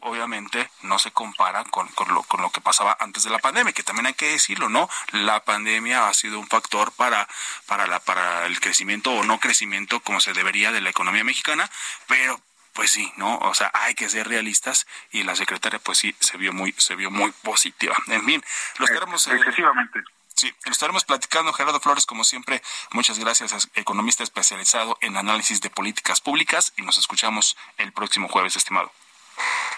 obviamente 0.00 0.70
no 0.82 0.98
se 0.98 1.10
compara 1.10 1.62
con, 1.64 1.88
con, 1.88 2.12
lo, 2.12 2.22
con 2.22 2.40
lo 2.40 2.50
que 2.50 2.62
pasaba 2.62 2.96
antes 3.00 3.24
de 3.24 3.30
la 3.30 3.38
pandemia, 3.38 3.74
que 3.74 3.82
también 3.82 4.06
hay 4.06 4.14
que 4.14 4.30
decirlo, 4.30 4.70
¿no? 4.70 4.88
La 5.12 5.44
pandemia 5.44 6.08
ha 6.08 6.14
sido 6.14 6.38
un 6.38 6.46
factor 6.46 6.92
para, 6.92 7.28
para, 7.66 7.86
la, 7.86 8.00
para 8.00 8.46
el 8.46 8.58
crecimiento 8.60 9.12
o 9.12 9.24
no 9.24 9.38
crecimiento 9.38 10.00
como 10.00 10.20
se 10.20 10.32
debería 10.32 10.72
de 10.72 10.80
la 10.80 10.90
economía 10.90 11.22
mexicana, 11.22 11.70
pero 12.08 12.40
pues 12.72 12.90
sí, 12.90 13.12
¿no? 13.16 13.36
O 13.38 13.54
sea, 13.54 13.70
hay 13.74 13.94
que 13.94 14.08
ser 14.08 14.26
realistas 14.26 14.86
y 15.12 15.22
la 15.22 15.36
secretaria 15.36 15.78
pues 15.78 15.98
sí 15.98 16.16
se 16.18 16.38
vio 16.38 16.52
muy 16.52 16.74
se 16.78 16.96
vio 16.96 17.10
muy 17.10 17.30
positiva. 17.42 17.94
En 18.08 18.24
fin, 18.24 18.42
los 18.78 18.90
queremos 18.90 19.26
eh, 19.28 19.36
excesivamente. 19.36 20.02
Sí, 20.44 20.54
lo 20.66 20.72
estaremos 20.72 21.04
platicando. 21.04 21.54
Gerardo 21.54 21.80
Flores, 21.80 22.04
como 22.04 22.22
siempre, 22.22 22.62
muchas 22.90 23.18
gracias, 23.18 23.70
economista 23.76 24.22
especializado 24.22 24.98
en 25.00 25.16
análisis 25.16 25.62
de 25.62 25.70
políticas 25.70 26.20
públicas 26.20 26.74
y 26.76 26.82
nos 26.82 26.98
escuchamos 26.98 27.56
el 27.78 27.94
próximo 27.94 28.28
jueves, 28.28 28.54
estimado. 28.54 28.92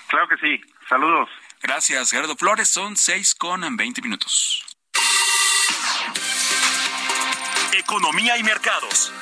Claro 0.09 0.27
que 0.27 0.37
sí. 0.39 0.61
Saludos. 0.89 1.29
Gracias, 1.63 2.11
Gerardo 2.11 2.35
Flores. 2.35 2.69
Son 2.69 2.97
seis 2.97 3.37
con 3.37 3.77
veinte 3.77 4.03
minutos. 4.03 4.67
Economía 7.73 8.37
y 8.37 8.43
mercados. 8.43 9.13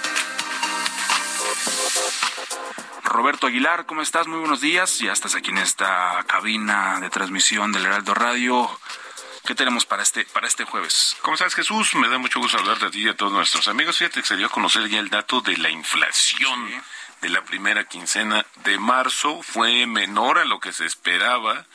Roberto 3.02 3.48
Aguilar, 3.48 3.84
¿cómo 3.84 4.00
estás? 4.00 4.26
Muy 4.28 4.38
buenos 4.38 4.62
días. 4.62 4.98
Ya 4.98 5.12
estás 5.12 5.34
aquí 5.34 5.50
en 5.50 5.58
esta 5.58 6.24
cabina 6.26 7.00
de 7.00 7.10
transmisión 7.10 7.70
del 7.70 7.84
Heraldo 7.84 8.14
Radio. 8.14 8.80
¿Qué 9.46 9.54
tenemos 9.54 9.84
para 9.84 10.02
este, 10.02 10.24
para 10.24 10.46
este 10.46 10.64
jueves? 10.64 11.16
¿Cómo 11.20 11.34
estás, 11.34 11.54
Jesús? 11.54 11.94
Me 11.96 12.08
da 12.08 12.16
mucho 12.16 12.40
gusto 12.40 12.56
hablar 12.56 12.78
de 12.78 12.90
ti 12.90 13.02
y 13.02 13.08
a 13.08 13.14
todos 13.14 13.30
nuestros 13.30 13.68
amigos. 13.68 13.98
Fíjate 13.98 14.22
que 14.22 14.26
se 14.26 14.38
dio 14.38 14.46
a 14.46 14.50
conocer 14.50 14.88
ya 14.88 14.98
el 14.98 15.10
dato 15.10 15.42
de 15.42 15.58
la 15.58 15.68
inflación 15.68 16.82
de 17.20 17.28
la 17.28 17.44
primera 17.44 17.84
quincena 17.84 18.46
de 18.64 18.78
marzo. 18.78 19.42
Fue 19.42 19.84
menor 19.84 20.38
a 20.38 20.46
lo 20.46 20.60
que 20.60 20.72
se 20.72 20.86
esperaba. 20.86 21.66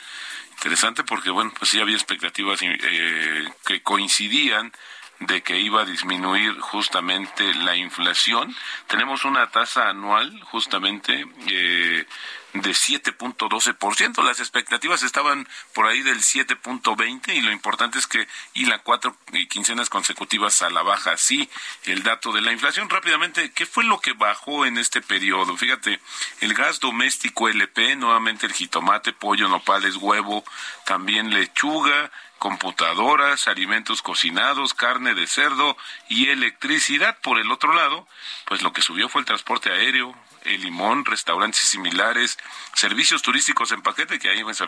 Interesante 0.53 1.03
porque, 1.03 1.29
bueno, 1.29 1.53
pues 1.59 1.69
sí 1.69 1.79
había 1.79 1.95
expectativas 1.95 2.59
eh, 2.63 3.47
que 3.63 3.83
coincidían 3.83 4.73
de 5.19 5.43
que 5.43 5.59
iba 5.59 5.81
a 5.81 5.85
disminuir 5.85 6.59
justamente 6.59 7.53
la 7.55 7.75
inflación. 7.75 8.55
Tenemos 8.87 9.25
una 9.25 9.51
tasa 9.51 9.89
anual 9.89 10.39
justamente 10.43 11.25
eh, 11.47 12.05
de 12.53 12.71
7.12%. 12.71 14.23
Las 14.23 14.39
expectativas 14.39 15.03
estaban 15.03 15.47
por 15.73 15.87
ahí 15.87 16.01
del 16.01 16.19
7.20 16.19 17.35
y 17.35 17.41
lo 17.41 17.51
importante 17.51 17.99
es 17.99 18.07
que 18.07 18.27
y 18.53 18.65
la 18.65 18.79
cuatro 18.79 19.15
quincenas 19.49 19.89
consecutivas 19.89 20.61
a 20.61 20.69
la 20.69 20.83
baja. 20.83 21.17
Sí, 21.17 21.49
el 21.83 22.03
dato 22.03 22.31
de 22.31 22.41
la 22.41 22.51
inflación 22.51 22.89
rápidamente, 22.89 23.51
¿qué 23.51 23.65
fue 23.65 23.83
lo 23.83 23.99
que 23.99 24.13
bajó 24.13 24.65
en 24.65 24.77
este 24.77 25.01
periodo? 25.01 25.57
Fíjate, 25.57 25.99
el 26.39 26.53
gas 26.53 26.79
doméstico 26.79 27.49
LP, 27.49 27.97
nuevamente 27.97 28.45
el 28.45 28.53
jitomate, 28.53 29.13
pollo, 29.13 29.47
nopales, 29.49 29.97
huevo, 29.97 30.43
también 30.85 31.29
lechuga, 31.31 32.11
computadoras, 32.39 33.47
alimentos 33.47 34.01
cocinados, 34.01 34.73
carne 34.73 35.13
de 35.13 35.27
cerdo 35.27 35.77
y 36.07 36.29
electricidad. 36.29 37.17
Por 37.21 37.37
el 37.37 37.51
otro 37.51 37.73
lado, 37.73 38.07
pues 38.45 38.63
lo 38.63 38.73
que 38.73 38.81
subió 38.81 39.09
fue 39.09 39.21
el 39.21 39.25
transporte 39.25 39.71
aéreo, 39.71 40.15
el 40.45 40.61
limón, 40.61 41.05
restaurantes 41.05 41.61
similares, 41.61 42.37
servicios 42.73 43.21
turísticos 43.21 43.71
en 43.71 43.81
paquete, 43.81 44.19
que 44.19 44.29
ahí 44.29 44.43
se 44.53 44.65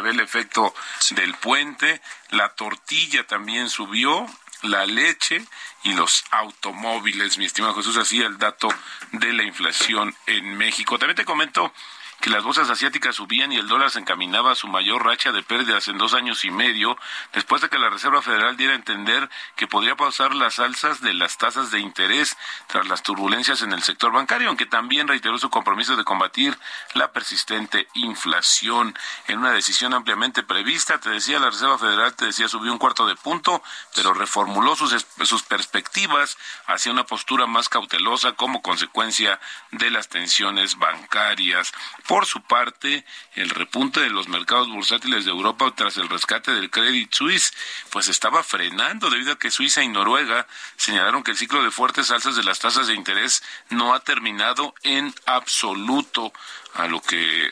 ve, 0.00 0.10
el 0.10 0.20
efecto 0.20 0.74
del 1.10 1.34
puente, 1.34 2.00
la 2.30 2.48
tortilla 2.50 3.26
también 3.26 3.68
subió, 3.68 4.26
la 4.62 4.84
leche 4.86 5.44
y 5.84 5.94
los 5.94 6.24
automóviles, 6.30 7.38
mi 7.38 7.46
estimado 7.46 7.74
Jesús, 7.74 7.96
así 7.96 8.20
el 8.20 8.38
dato 8.38 8.68
de 9.12 9.32
la 9.32 9.42
inflación 9.42 10.14
en 10.26 10.56
México. 10.56 10.98
También 10.98 11.16
te 11.16 11.24
comento 11.24 11.72
que 12.20 12.30
las 12.30 12.44
bolsas 12.44 12.68
asiáticas 12.70 13.16
subían 13.16 13.52
y 13.52 13.56
el 13.56 13.68
dólar 13.68 13.90
se 13.90 13.98
encaminaba 13.98 14.52
a 14.52 14.54
su 14.54 14.68
mayor 14.68 15.04
racha 15.04 15.32
de 15.32 15.42
pérdidas 15.42 15.88
en 15.88 15.98
dos 15.98 16.14
años 16.14 16.44
y 16.44 16.50
medio, 16.50 16.98
después 17.32 17.62
de 17.62 17.68
que 17.68 17.78
la 17.78 17.90
Reserva 17.90 18.22
Federal 18.22 18.56
diera 18.56 18.74
a 18.74 18.76
entender 18.76 19.28
que 19.56 19.66
podría 19.66 19.96
pausar 19.96 20.34
las 20.34 20.58
alzas 20.58 21.00
de 21.00 21.14
las 21.14 21.38
tasas 21.38 21.70
de 21.70 21.80
interés 21.80 22.36
tras 22.66 22.86
las 22.88 23.02
turbulencias 23.02 23.62
en 23.62 23.72
el 23.72 23.82
sector 23.82 24.12
bancario, 24.12 24.48
aunque 24.48 24.66
también 24.66 25.08
reiteró 25.08 25.38
su 25.38 25.50
compromiso 25.50 25.96
de 25.96 26.04
combatir 26.04 26.58
la 26.94 27.12
persistente 27.12 27.88
inflación. 27.94 28.96
En 29.26 29.38
una 29.38 29.52
decisión 29.52 29.94
ampliamente 29.94 30.42
prevista, 30.42 30.98
te 30.98 31.10
decía 31.10 31.38
la 31.38 31.50
Reserva 31.50 31.78
Federal, 31.78 32.14
te 32.14 32.26
decía 32.26 32.48
subió 32.48 32.72
un 32.72 32.78
cuarto 32.78 33.06
de 33.06 33.16
punto, 33.16 33.62
pero 33.94 34.12
reformuló 34.12 34.76
sus, 34.76 35.06
sus 35.22 35.42
perspectivas 35.42 36.36
hacia 36.66 36.92
una 36.92 37.04
postura 37.04 37.46
más 37.46 37.68
cautelosa 37.68 38.32
como 38.32 38.62
consecuencia 38.62 39.40
de 39.70 39.90
las 39.90 40.08
tensiones 40.08 40.76
bancarias. 40.76 41.72
Por 42.10 42.26
su 42.26 42.42
parte, 42.42 43.04
el 43.36 43.50
repunte 43.50 44.00
de 44.00 44.10
los 44.10 44.26
mercados 44.26 44.68
bursátiles 44.68 45.24
de 45.24 45.30
Europa 45.30 45.72
tras 45.76 45.96
el 45.96 46.08
rescate 46.08 46.50
del 46.50 46.68
Credit 46.68 47.08
Suisse, 47.14 47.52
pues 47.90 48.08
estaba 48.08 48.42
frenando 48.42 49.10
debido 49.10 49.34
a 49.34 49.38
que 49.38 49.52
Suiza 49.52 49.84
y 49.84 49.86
Noruega 49.86 50.48
señalaron 50.74 51.22
que 51.22 51.30
el 51.30 51.36
ciclo 51.36 51.62
de 51.62 51.70
fuertes 51.70 52.10
alzas 52.10 52.34
de 52.34 52.42
las 52.42 52.58
tasas 52.58 52.88
de 52.88 52.94
interés 52.94 53.44
no 53.68 53.94
ha 53.94 54.00
terminado 54.00 54.74
en 54.82 55.14
absoluto, 55.24 56.32
a 56.74 56.88
lo 56.88 57.00
que 57.00 57.48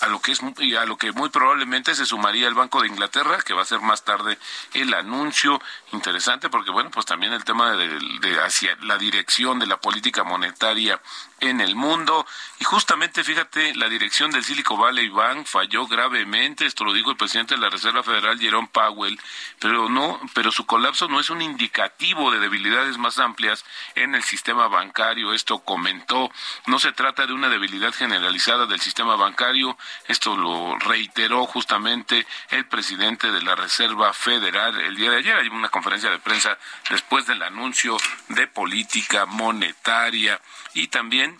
a 0.00 0.08
lo 0.08 0.20
que 0.20 0.32
es 0.32 0.40
a 0.42 0.84
lo 0.84 0.98
que 0.98 1.12
muy 1.12 1.30
probablemente 1.30 1.94
se 1.94 2.04
sumaría 2.04 2.48
el 2.48 2.54
Banco 2.54 2.82
de 2.82 2.88
Inglaterra, 2.88 3.38
que 3.40 3.54
va 3.54 3.62
a 3.62 3.66
ser 3.66 3.80
más 3.80 4.04
tarde 4.04 4.38
el 4.74 4.92
anuncio. 4.92 5.60
Interesante, 5.92 6.50
porque 6.50 6.70
bueno, 6.70 6.90
pues 6.90 7.06
también 7.06 7.32
el 7.32 7.44
tema 7.44 7.72
de, 7.72 7.98
de 8.20 8.40
hacia 8.40 8.76
la 8.82 8.98
dirección 8.98 9.58
de 9.58 9.66
la 9.66 9.80
política 9.80 10.24
monetaria 10.24 11.00
en 11.40 11.60
el 11.60 11.74
mundo. 11.74 12.26
Y 12.58 12.64
justamente, 12.64 13.22
fíjate, 13.22 13.74
la 13.74 13.88
dirección 13.88 14.30
del 14.30 14.44
Silicon 14.44 14.80
Valley 14.80 15.08
Bank 15.08 15.46
falló 15.46 15.86
gravemente, 15.86 16.66
esto 16.66 16.84
lo 16.84 16.92
dijo 16.92 17.10
el 17.10 17.16
presidente 17.16 17.54
de 17.54 17.60
la 17.60 17.68
Reserva 17.68 18.02
Federal, 18.02 18.38
Jerome 18.38 18.68
Powell, 18.72 19.20
pero 19.58 19.88
no, 19.88 20.18
pero 20.34 20.50
su 20.50 20.64
colapso 20.64 21.08
no 21.08 21.20
es 21.20 21.28
un 21.30 21.42
indicativo 21.42 22.30
de 22.30 22.38
debilidades 22.38 22.96
más 22.96 23.18
amplias 23.18 23.64
en 23.94 24.14
el 24.14 24.22
sistema 24.22 24.68
bancario, 24.68 25.34
esto 25.34 25.58
comentó, 25.58 26.30
no 26.66 26.78
se 26.78 26.92
trata 26.92 27.26
de 27.26 27.34
una 27.34 27.48
debilidad 27.48 27.92
generalizada 27.92 28.66
del 28.66 28.80
sistema 28.80 29.16
bancario, 29.16 29.76
esto 30.08 30.36
lo 30.36 30.78
reiteró 30.78 31.46
justamente 31.46 32.26
el 32.50 32.66
presidente 32.66 33.30
de 33.30 33.42
la 33.42 33.54
Reserva 33.54 34.12
Federal 34.12 34.80
el 34.80 34.96
día 34.96 35.10
de 35.10 35.18
ayer, 35.18 35.36
hay 35.36 35.48
una 35.48 35.68
conferencia 35.68 36.10
de 36.10 36.18
prensa 36.18 36.58
después 36.90 37.26
del 37.26 37.42
anuncio 37.42 37.96
de 38.28 38.46
política 38.46 39.26
monetaria 39.26 40.40
y 40.76 40.88
también 40.88 41.38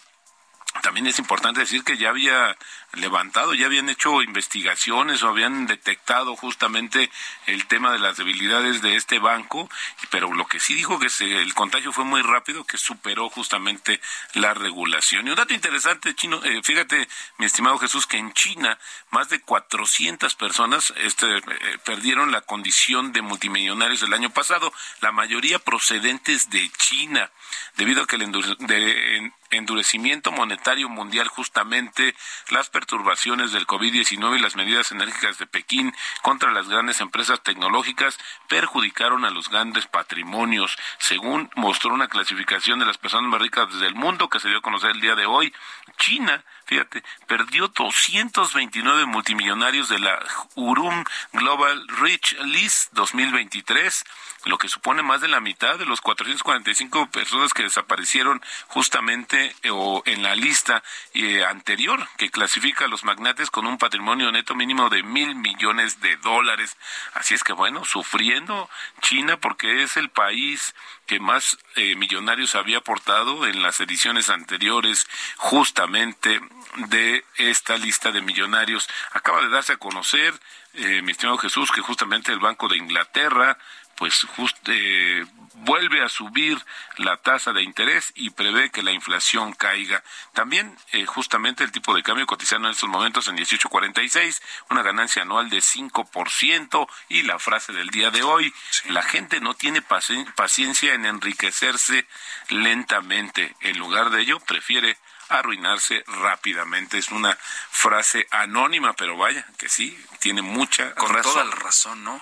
también 0.82 1.06
es 1.06 1.18
importante 1.18 1.60
decir 1.60 1.84
que 1.84 1.96
ya 1.96 2.10
había 2.10 2.56
levantado, 2.92 3.54
ya 3.54 3.66
habían 3.66 3.88
hecho 3.88 4.22
investigaciones 4.22 5.22
o 5.22 5.28
habían 5.28 5.66
detectado 5.66 6.36
justamente 6.36 7.10
el 7.46 7.66
tema 7.66 7.92
de 7.92 7.98
las 7.98 8.16
debilidades 8.16 8.82
de 8.82 8.96
este 8.96 9.18
banco, 9.18 9.68
pero 10.10 10.32
lo 10.32 10.46
que 10.46 10.60
sí 10.60 10.74
dijo 10.74 10.98
que 10.98 11.08
el 11.20 11.54
contagio 11.54 11.92
fue 11.92 12.04
muy 12.04 12.22
rápido, 12.22 12.64
que 12.64 12.78
superó 12.78 13.28
justamente 13.28 14.00
la 14.34 14.54
regulación. 14.54 15.26
Y 15.26 15.30
un 15.30 15.36
dato 15.36 15.54
interesante, 15.54 16.14
chino, 16.14 16.42
eh, 16.44 16.60
fíjate, 16.62 17.08
mi 17.38 17.46
estimado 17.46 17.78
Jesús, 17.78 18.06
que 18.06 18.18
en 18.18 18.32
China 18.32 18.78
más 19.10 19.28
de 19.28 19.40
400 19.40 20.34
personas 20.34 20.92
este, 20.96 21.26
eh, 21.36 21.42
perdieron 21.84 22.32
la 22.32 22.42
condición 22.42 23.12
de 23.12 23.22
multimillonarios 23.22 24.02
el 24.02 24.14
año 24.14 24.30
pasado, 24.30 24.72
la 25.00 25.12
mayoría 25.12 25.58
procedentes 25.58 26.50
de 26.50 26.70
China, 26.78 27.30
debido 27.76 28.02
a 28.02 28.06
que 28.06 28.16
el 28.16 29.32
endurecimiento 29.50 30.32
monetario 30.32 30.88
mundial 30.88 31.28
justamente 31.28 32.14
las 32.50 32.70
perturbaciones 32.70 33.52
del 33.52 33.66
COVID-19 33.66 34.38
y 34.38 34.40
las 34.40 34.56
medidas 34.56 34.92
enérgicas 34.92 35.38
de 35.38 35.46
Pekín 35.46 35.94
contra 36.22 36.52
las 36.52 36.68
grandes 36.68 37.00
empresas 37.00 37.42
tecnológicas 37.42 38.18
perjudicaron 38.48 39.24
a 39.24 39.30
los 39.30 39.48
grandes 39.48 39.86
patrimonios, 39.86 40.76
según 40.98 41.50
mostró 41.54 41.92
una 41.94 42.08
clasificación 42.08 42.78
de 42.78 42.86
las 42.86 42.98
personas 42.98 43.30
más 43.30 43.40
ricas 43.40 43.78
del 43.80 43.94
mundo 43.94 44.28
que 44.28 44.40
se 44.40 44.48
dio 44.48 44.58
a 44.58 44.62
conocer 44.62 44.90
el 44.90 45.00
día 45.00 45.14
de 45.14 45.26
hoy. 45.26 45.52
China 45.98 46.44
fíjate, 46.66 47.02
perdió 47.26 47.68
229 47.68 49.06
multimillonarios 49.06 49.88
de 49.88 50.00
la 50.00 50.18
Urum 50.56 51.04
Global 51.32 51.86
Rich 52.00 52.36
List 52.42 52.92
2023, 52.92 54.04
lo 54.46 54.58
que 54.58 54.68
supone 54.68 55.02
más 55.02 55.20
de 55.20 55.28
la 55.28 55.40
mitad 55.40 55.78
de 55.78 55.86
los 55.86 56.00
445 56.00 57.10
personas 57.10 57.52
que 57.52 57.64
desaparecieron 57.64 58.40
justamente 58.68 59.54
eh, 59.62 59.70
o 59.70 60.02
en 60.06 60.22
la 60.22 60.34
lista 60.34 60.82
eh, 61.14 61.44
anterior 61.44 62.08
que 62.16 62.30
clasifica 62.30 62.84
a 62.84 62.88
los 62.88 63.04
magnates 63.04 63.50
con 63.50 63.66
un 63.66 63.76
patrimonio 63.76 64.30
neto 64.30 64.54
mínimo 64.54 64.88
de 64.88 65.02
mil 65.02 65.34
millones 65.34 66.00
de 66.00 66.16
dólares. 66.18 66.76
Así 67.14 67.34
es 67.34 67.42
que 67.42 67.52
bueno, 67.52 67.84
sufriendo 67.84 68.70
China 69.00 69.36
porque 69.36 69.82
es 69.82 69.96
el 69.96 70.10
país 70.10 70.74
que 71.06 71.20
más 71.20 71.58
eh, 71.76 71.94
millonarios 71.96 72.54
había 72.54 72.78
aportado 72.78 73.46
en 73.46 73.62
las 73.62 73.80
ediciones 73.80 74.28
anteriores 74.28 75.06
justamente 75.36 76.40
de 76.88 77.24
esta 77.36 77.76
lista 77.76 78.12
de 78.12 78.20
millonarios. 78.20 78.88
Acaba 79.12 79.40
de 79.40 79.48
darse 79.48 79.74
a 79.74 79.78
conocer, 79.78 80.34
eh, 80.74 81.02
mi 81.02 81.12
estimado 81.12 81.38
Jesús, 81.38 81.70
que 81.70 81.80
justamente 81.80 82.32
el 82.32 82.40
Banco 82.40 82.68
de 82.68 82.76
Inglaterra 82.76 83.56
pues 83.96 84.26
eh, 84.66 85.24
vuelve 85.54 86.02
a 86.02 86.08
subir 86.08 86.62
la 86.98 87.16
tasa 87.16 87.52
de 87.52 87.62
interés 87.62 88.12
y 88.14 88.30
prevé 88.30 88.70
que 88.70 88.82
la 88.82 88.92
inflación 88.92 89.52
caiga. 89.52 90.02
También 90.32 90.76
eh, 90.92 91.06
justamente 91.06 91.64
el 91.64 91.72
tipo 91.72 91.94
de 91.94 92.02
cambio 92.02 92.26
cotizando 92.26 92.68
en 92.68 92.72
estos 92.72 92.88
momentos 92.88 93.28
en 93.28 93.36
18.46, 93.36 94.42
una 94.70 94.82
ganancia 94.82 95.22
anual 95.22 95.48
de 95.50 95.58
5% 95.58 96.88
y 97.08 97.22
la 97.22 97.38
frase 97.38 97.72
del 97.72 97.88
día 97.88 98.10
de 98.10 98.22
hoy, 98.22 98.52
la 98.88 99.02
gente 99.02 99.40
no 99.40 99.54
tiene 99.54 99.82
paciencia 99.82 100.94
en 100.94 101.06
enriquecerse 101.06 102.06
lentamente, 102.50 103.56
en 103.60 103.78
lugar 103.78 104.10
de 104.10 104.22
ello 104.22 104.40
prefiere 104.40 104.98
arruinarse 105.28 106.04
rápidamente. 106.06 106.98
Es 106.98 107.10
una 107.10 107.36
frase 107.70 108.26
anónima, 108.30 108.92
pero 108.94 109.16
vaya, 109.16 109.44
que 109.58 109.68
sí, 109.68 109.98
tiene 110.20 110.42
mucha 110.42 110.94
Con 110.94 111.20
toda 111.22 111.44
la 111.44 111.54
razón, 111.54 112.04
¿no? 112.04 112.20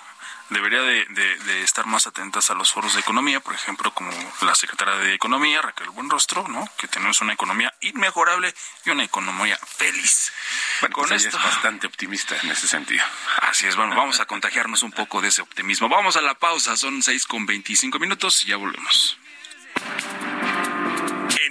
Debería 0.50 0.82
de, 0.82 1.04
de, 1.06 1.62
estar 1.62 1.86
más 1.86 2.06
atentas 2.06 2.50
a 2.50 2.54
los 2.54 2.70
foros 2.70 2.94
de 2.94 3.00
economía, 3.00 3.40
por 3.40 3.54
ejemplo, 3.54 3.92
como 3.94 4.10
la 4.42 4.54
secretaria 4.54 4.96
de 4.96 5.14
Economía, 5.14 5.62
Raquel 5.62 5.88
Buenrostro, 5.90 6.46
¿no? 6.48 6.68
Que 6.76 6.86
tenemos 6.86 7.20
una 7.22 7.32
economía 7.32 7.72
inmejorable 7.80 8.54
y 8.84 8.90
una 8.90 9.04
economía 9.04 9.56
feliz. 9.56 10.32
Bueno, 10.80 10.94
con 10.94 11.08
pues 11.08 11.24
esto 11.24 11.38
es 11.38 11.44
bastante 11.44 11.86
optimista 11.86 12.36
en 12.42 12.50
ese 12.50 12.68
sentido. 12.68 13.04
Así 13.40 13.66
es, 13.66 13.74
bueno, 13.74 13.96
vamos 13.96 14.20
a 14.20 14.26
contagiarnos 14.26 14.82
un 14.82 14.92
poco 14.92 15.22
de 15.22 15.28
ese 15.28 15.40
optimismo. 15.40 15.88
Vamos 15.88 16.16
a 16.16 16.20
la 16.20 16.34
pausa, 16.34 16.76
son 16.76 17.02
seis 17.02 17.26
con 17.26 17.46
veinticinco 17.46 17.98
minutos 17.98 18.44
y 18.44 18.48
ya 18.48 18.56
volvemos. 18.56 19.18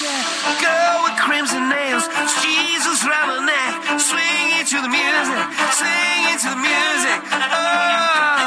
Girl 0.00 1.04
with 1.04 1.20
crimson 1.20 1.68
nails, 1.68 2.08
Jesus 2.40 3.04
neck, 3.44 4.00
swinging 4.00 4.64
to 4.64 4.80
the 4.80 4.88
music, 4.88 5.44
swinging 5.76 6.38
to 6.40 6.48
the 6.48 6.56
music. 6.56 7.20
Oh, 7.28 8.39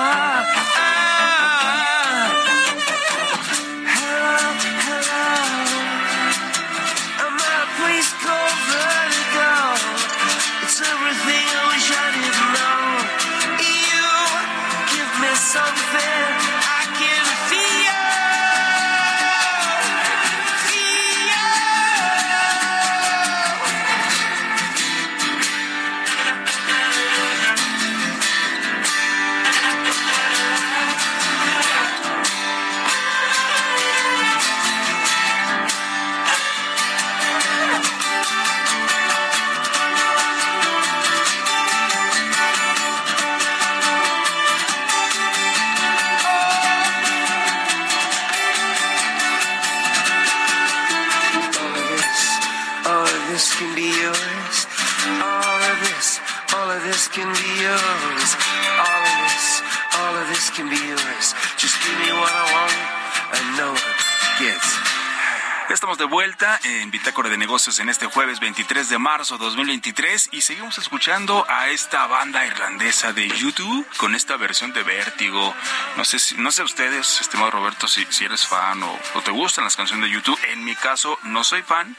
De 65.98 66.06
vuelta 66.06 66.60
en 66.64 66.90
Bitácora 66.90 67.30
de 67.30 67.38
Negocios 67.38 67.78
en 67.78 67.88
este 67.88 68.08
jueves 68.08 68.40
23 68.40 68.90
de 68.90 68.98
marzo 68.98 69.38
2023 69.38 70.30
y 70.32 70.42
seguimos 70.42 70.80
escuchando 70.80 71.46
a 71.48 71.70
esta 71.70 72.08
banda 72.08 72.46
irlandesa 72.48 73.14
de 73.14 73.28
YouTube 73.28 73.86
con 73.98 74.16
esta 74.16 74.36
versión 74.36 74.74
de 74.74 74.82
Vértigo. 74.82 75.54
No 75.96 76.04
sé 76.04 76.18
si, 76.18 76.36
no 76.38 76.52
sé 76.52 76.64
ustedes, 76.64 77.22
estimado 77.22 77.52
Roberto, 77.52 77.88
si, 77.88 78.08
si 78.10 78.26
eres 78.26 78.48
fan 78.48 78.82
o, 78.82 79.00
te 79.24 79.30
gustan 79.30 79.66
las 79.66 79.76
canciones 79.76 80.10
de 80.10 80.16
YouTube. 80.16 80.40
En 80.52 80.64
mi 80.64 80.76
caso, 80.76 81.20
no 81.24 81.44
soy 81.44 81.62
fan. 81.62 81.96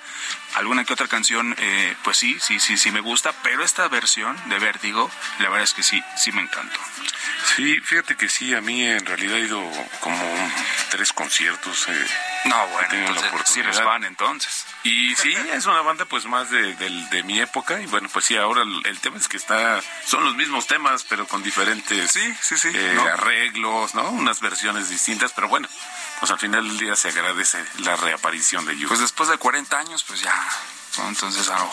Alguna 0.55 0.85
que 0.85 0.93
otra 0.93 1.07
canción, 1.07 1.55
eh, 1.59 1.97
pues 2.03 2.17
sí, 2.17 2.39
sí, 2.41 2.59
sí, 2.59 2.77
sí 2.77 2.91
me 2.91 3.01
gusta, 3.01 3.33
pero 3.45 3.63
esta 3.63 3.87
versión 3.89 4.37
de 4.49 4.59
Vértigo, 4.59 5.09
la 5.39 5.51
verdad 5.51 5.63
es 5.63 5.73
que 5.73 5.85
sí, 5.85 6.03
sí 6.17 6.33
me 6.33 6.43
encantó. 6.43 6.81
Sí, 7.55 7.79
fíjate 7.81 8.17
que 8.17 8.29
sí, 8.29 8.55
a 8.55 8.61
mí 8.61 8.83
en 8.83 9.07
realidad 9.07 9.37
he 9.37 9.43
ido 9.43 9.63
como 10.01 10.53
tres 10.95 11.13
conciertos. 11.13 11.89
Eh, 11.89 12.07
no, 12.45 12.69
bueno, 12.69 12.89
entonces, 12.93 13.31
si 13.47 13.59
eres 13.59 13.81
fan 13.81 14.05
entonces. 14.05 14.65
Y 14.85 15.17
sí, 15.17 15.35
es 15.53 15.67
una 15.67 15.81
banda 15.81 16.05
pues 16.05 16.25
más 16.27 16.51
de, 16.51 16.77
de, 16.77 17.23
mi 17.25 17.41
época 17.41 17.81
y 17.81 17.87
bueno, 17.87 18.09
pues 18.13 18.27
sí, 18.27 18.37
ahora 18.37 18.63
el, 18.63 19.01
tema 19.01 19.17
es 19.17 19.27
que 19.27 19.37
está, 19.37 19.83
son 20.07 20.23
los 20.23 20.37
mismos 20.37 20.69
temas 20.69 21.03
pero 21.03 21.27
con 21.27 21.43
diferentes 21.43 22.13
sí, 22.13 22.37
sí, 22.41 22.57
sí, 22.57 22.71
eh, 22.73 22.97
arreglos, 23.13 23.95
¿no? 23.97 24.09
Unas 24.11 24.41
versiones 24.41 24.89
distintas, 24.89 25.33
pero 25.33 25.49
bueno, 25.49 25.69
pues 26.21 26.31
al 26.31 26.39
final 26.39 26.69
del 26.69 26.79
día 26.79 26.95
se 26.95 27.09
agradece 27.09 27.59
la 27.81 27.97
reaparición 27.97 28.65
de 28.65 28.77
You. 28.77 28.87
Pues 28.87 29.01
después 29.01 29.29
de 29.29 29.37
40 29.37 29.77
años, 29.77 30.05
pues 30.05 30.21
ya, 30.21 30.49
¿no? 30.99 31.09
entonces 31.09 31.49
algo. 31.49 31.73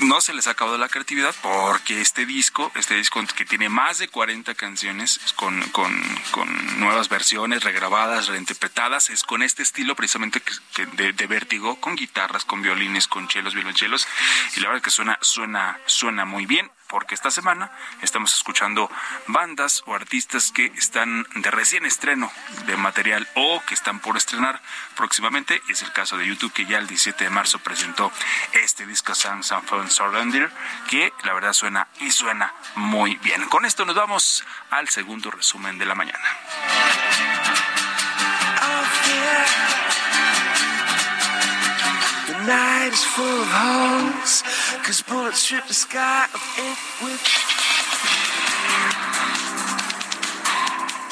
no 0.00 0.20
se 0.20 0.34
les 0.34 0.46
ha 0.46 0.50
acabado 0.50 0.78
la 0.78 0.88
creatividad 0.88 1.34
porque 1.42 2.00
este 2.00 2.26
disco, 2.26 2.70
este 2.74 2.94
disco 2.94 3.22
que 3.36 3.44
tiene 3.44 3.68
más 3.68 3.98
de 3.98 4.08
40 4.08 4.54
canciones 4.54 5.20
con, 5.36 5.60
con, 5.70 5.92
con 6.30 6.80
nuevas 6.80 7.08
versiones, 7.08 7.64
regrabadas, 7.64 8.28
reinterpretadas, 8.28 9.10
es 9.10 9.22
con 9.22 9.42
este 9.42 9.62
estilo 9.62 9.94
precisamente 9.94 10.40
que, 10.40 10.86
de, 10.86 11.12
de, 11.12 11.26
vértigo, 11.26 11.80
con 11.80 11.96
guitarras, 11.96 12.44
con 12.44 12.62
violines, 12.62 13.08
con 13.08 13.28
chelos, 13.28 13.54
violonchelos, 13.54 14.06
y 14.56 14.60
la 14.60 14.68
verdad 14.68 14.82
que 14.82 14.90
suena, 14.90 15.18
suena, 15.20 15.78
suena 15.86 16.24
muy 16.24 16.46
bien 16.46 16.70
porque 16.94 17.16
esta 17.16 17.32
semana 17.32 17.72
estamos 18.02 18.32
escuchando 18.34 18.88
bandas 19.26 19.82
o 19.86 19.96
artistas 19.96 20.52
que 20.52 20.66
están 20.76 21.26
de 21.34 21.50
recién 21.50 21.84
estreno 21.84 22.30
de 22.66 22.76
material 22.76 23.26
o 23.34 23.60
que 23.66 23.74
están 23.74 23.98
por 23.98 24.16
estrenar 24.16 24.62
próximamente. 24.94 25.60
Es 25.68 25.82
el 25.82 25.90
caso 25.90 26.16
de 26.16 26.24
YouTube 26.24 26.52
que 26.52 26.66
ya 26.66 26.78
el 26.78 26.86
17 26.86 27.24
de 27.24 27.30
marzo 27.30 27.58
presentó 27.58 28.12
este 28.52 28.86
disco 28.86 29.12
Songs 29.12 29.50
of 29.50 29.90
Surrender 29.90 30.52
que 30.88 31.12
la 31.24 31.32
verdad 31.32 31.52
suena 31.52 31.88
y 31.98 32.12
suena 32.12 32.54
muy 32.76 33.16
bien. 33.16 33.44
Con 33.48 33.64
esto 33.64 33.84
nos 33.84 33.96
vamos 33.96 34.44
al 34.70 34.88
segundo 34.88 35.32
resumen 35.32 35.76
de 35.78 35.86
la 35.86 35.96
mañana. 35.96 36.28
Night 42.46 42.90
is 42.92 43.02
full 43.02 43.24
of 43.24 43.48
holes, 43.48 44.42
cause 44.84 45.00
bullets 45.00 45.38
strip 45.38 45.66
the 45.66 45.72
sky 45.72 46.26
of 46.34 46.42
ink 46.58 46.78
with. 47.02 47.63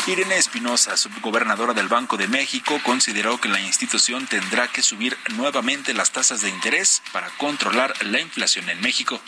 Irene 0.08 0.36
Espinosa, 0.36 0.96
subgobernadora 0.96 1.74
del 1.74 1.86
Banco 1.86 2.16
de 2.16 2.26
México, 2.26 2.80
consideró 2.82 3.40
que 3.40 3.48
la 3.48 3.60
institución 3.60 4.26
tendrá 4.26 4.66
que 4.66 4.82
subir 4.82 5.16
nuevamente 5.36 5.94
las 5.94 6.10
tasas 6.10 6.40
de 6.40 6.48
interés 6.48 7.02
para 7.12 7.28
controlar 7.36 7.94
la 8.06 8.20
inflación 8.20 8.68
en 8.68 8.80
México. 8.80 9.20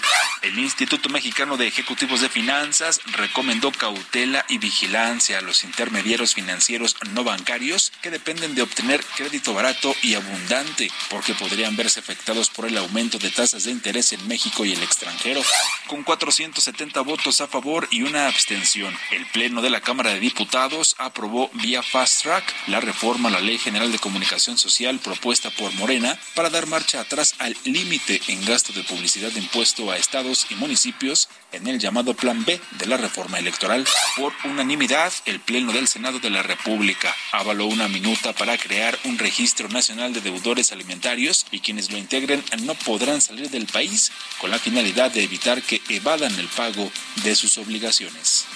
El 0.42 0.58
Instituto 0.58 1.08
Mexicano 1.10 1.56
de 1.56 1.68
Ejecutivos 1.68 2.22
de 2.22 2.28
Finanzas 2.28 3.00
recomendó 3.12 3.70
cautela 3.70 4.44
y 4.48 4.58
vigilancia 4.58 5.38
a 5.38 5.42
los 5.42 5.62
intermediarios 5.62 6.34
financieros 6.34 6.96
no 7.12 7.22
bancarios 7.22 7.92
que 8.02 8.10
dependen 8.10 8.56
de 8.56 8.62
obtener 8.62 9.04
crédito 9.16 9.54
barato 9.54 9.94
y 10.02 10.14
abundante, 10.14 10.90
porque 11.08 11.34
podrían 11.34 11.76
verse 11.76 12.00
afectados 12.00 12.50
por 12.50 12.66
el 12.66 12.76
aumento 12.78 13.18
de 13.18 13.30
tasas 13.30 13.62
de 13.62 13.70
interés 13.70 14.12
en 14.12 14.26
México 14.26 14.64
y 14.64 14.72
el 14.72 14.82
extranjero. 14.82 15.40
Con 15.86 16.02
470 16.02 17.00
votos 17.02 17.40
a 17.40 17.46
favor 17.46 17.86
y 17.92 18.02
una 18.02 18.26
abstención, 18.26 18.92
el 19.12 19.24
Pleno 19.26 19.62
de 19.62 19.70
la 19.70 19.80
Cámara 19.80 20.10
de 20.10 20.18
Diputados 20.18 20.63
aprobó 20.96 21.50
vía 21.54 21.82
Fast 21.82 22.22
Track 22.22 22.54
la 22.68 22.80
reforma 22.80 23.28
a 23.28 23.32
la 23.32 23.40
Ley 23.40 23.58
General 23.58 23.92
de 23.92 23.98
Comunicación 23.98 24.56
Social 24.56 24.98
propuesta 24.98 25.50
por 25.50 25.74
Morena 25.74 26.18
para 26.34 26.48
dar 26.48 26.66
marcha 26.66 27.00
atrás 27.00 27.34
al 27.38 27.54
límite 27.64 28.22
en 28.28 28.42
gasto 28.46 28.72
de 28.72 28.82
publicidad 28.82 29.30
impuesto 29.36 29.90
a 29.90 29.98
estados 29.98 30.46
y 30.48 30.54
municipios 30.54 31.28
en 31.52 31.66
el 31.66 31.78
llamado 31.78 32.14
Plan 32.14 32.46
B 32.46 32.58
de 32.78 32.86
la 32.86 32.96
reforma 32.96 33.38
electoral. 33.38 33.84
Por 34.16 34.32
unanimidad, 34.44 35.12
el 35.26 35.38
Pleno 35.38 35.70
del 35.72 35.86
Senado 35.86 36.18
de 36.18 36.30
la 36.30 36.42
República 36.42 37.14
avaló 37.32 37.66
una 37.66 37.88
minuta 37.88 38.32
para 38.32 38.56
crear 38.56 38.98
un 39.04 39.18
registro 39.18 39.68
nacional 39.68 40.14
de 40.14 40.22
deudores 40.22 40.72
alimentarios 40.72 41.44
y 41.50 41.60
quienes 41.60 41.90
lo 41.90 41.98
integren 41.98 42.42
no 42.62 42.74
podrán 42.74 43.20
salir 43.20 43.50
del 43.50 43.66
país 43.66 44.12
con 44.40 44.50
la 44.50 44.58
finalidad 44.58 45.10
de 45.10 45.24
evitar 45.24 45.60
que 45.60 45.82
evadan 45.90 46.34
el 46.38 46.48
pago 46.48 46.90
de 47.16 47.36
sus 47.36 47.58
obligaciones. 47.58 48.46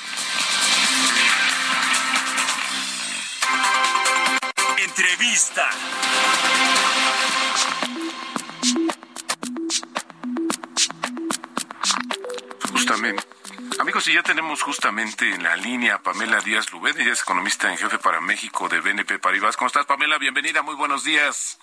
Entrevista. 4.98 5.70
Justamente. 12.72 13.22
Amigos, 13.78 14.08
y 14.08 14.14
ya 14.14 14.24
tenemos 14.24 14.60
justamente 14.64 15.32
en 15.32 15.44
la 15.44 15.54
línea 15.54 15.94
a 15.94 16.02
Pamela 16.02 16.40
Díaz 16.40 16.72
Lubed, 16.72 16.98
ella 16.98 17.12
es 17.12 17.22
economista 17.22 17.70
en 17.70 17.78
jefe 17.78 18.00
para 18.00 18.20
México 18.20 18.68
de 18.68 18.80
BNP 18.80 19.20
Paribas. 19.20 19.56
¿Cómo 19.56 19.68
estás, 19.68 19.86
Pamela? 19.86 20.18
Bienvenida, 20.18 20.62
muy 20.62 20.74
buenos 20.74 21.04
días. 21.04 21.60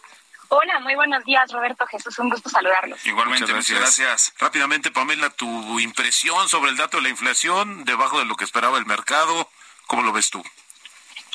Hola, 0.48 0.80
muy 0.80 0.96
buenos 0.96 1.26
días, 1.26 1.52
Roberto 1.52 1.86
Jesús. 1.88 2.18
Un 2.20 2.30
gusto 2.30 2.50
saludarlos. 2.50 3.06
Igualmente, 3.06 3.54
muchas 3.54 3.70
gracias. 3.70 4.00
gracias. 4.00 4.34
Rápidamente, 4.40 4.92
Pamela, 4.92 5.30
tu 5.30 5.82
impresión 5.82 6.48
sobre 6.48 6.72
el 6.72 6.78
dato 6.78 6.98
de 6.98 7.04
la 7.04 7.10
inflación, 7.10 7.84
debajo 7.84 8.18
de 8.18 8.24
lo 8.24 8.38
que 8.38 8.46
esperaba 8.46 8.78
el 8.78 8.86
mercado, 8.86 9.50
¿cómo 9.88 10.04
lo 10.04 10.14
ves 10.14 10.30
tú? 10.30 10.42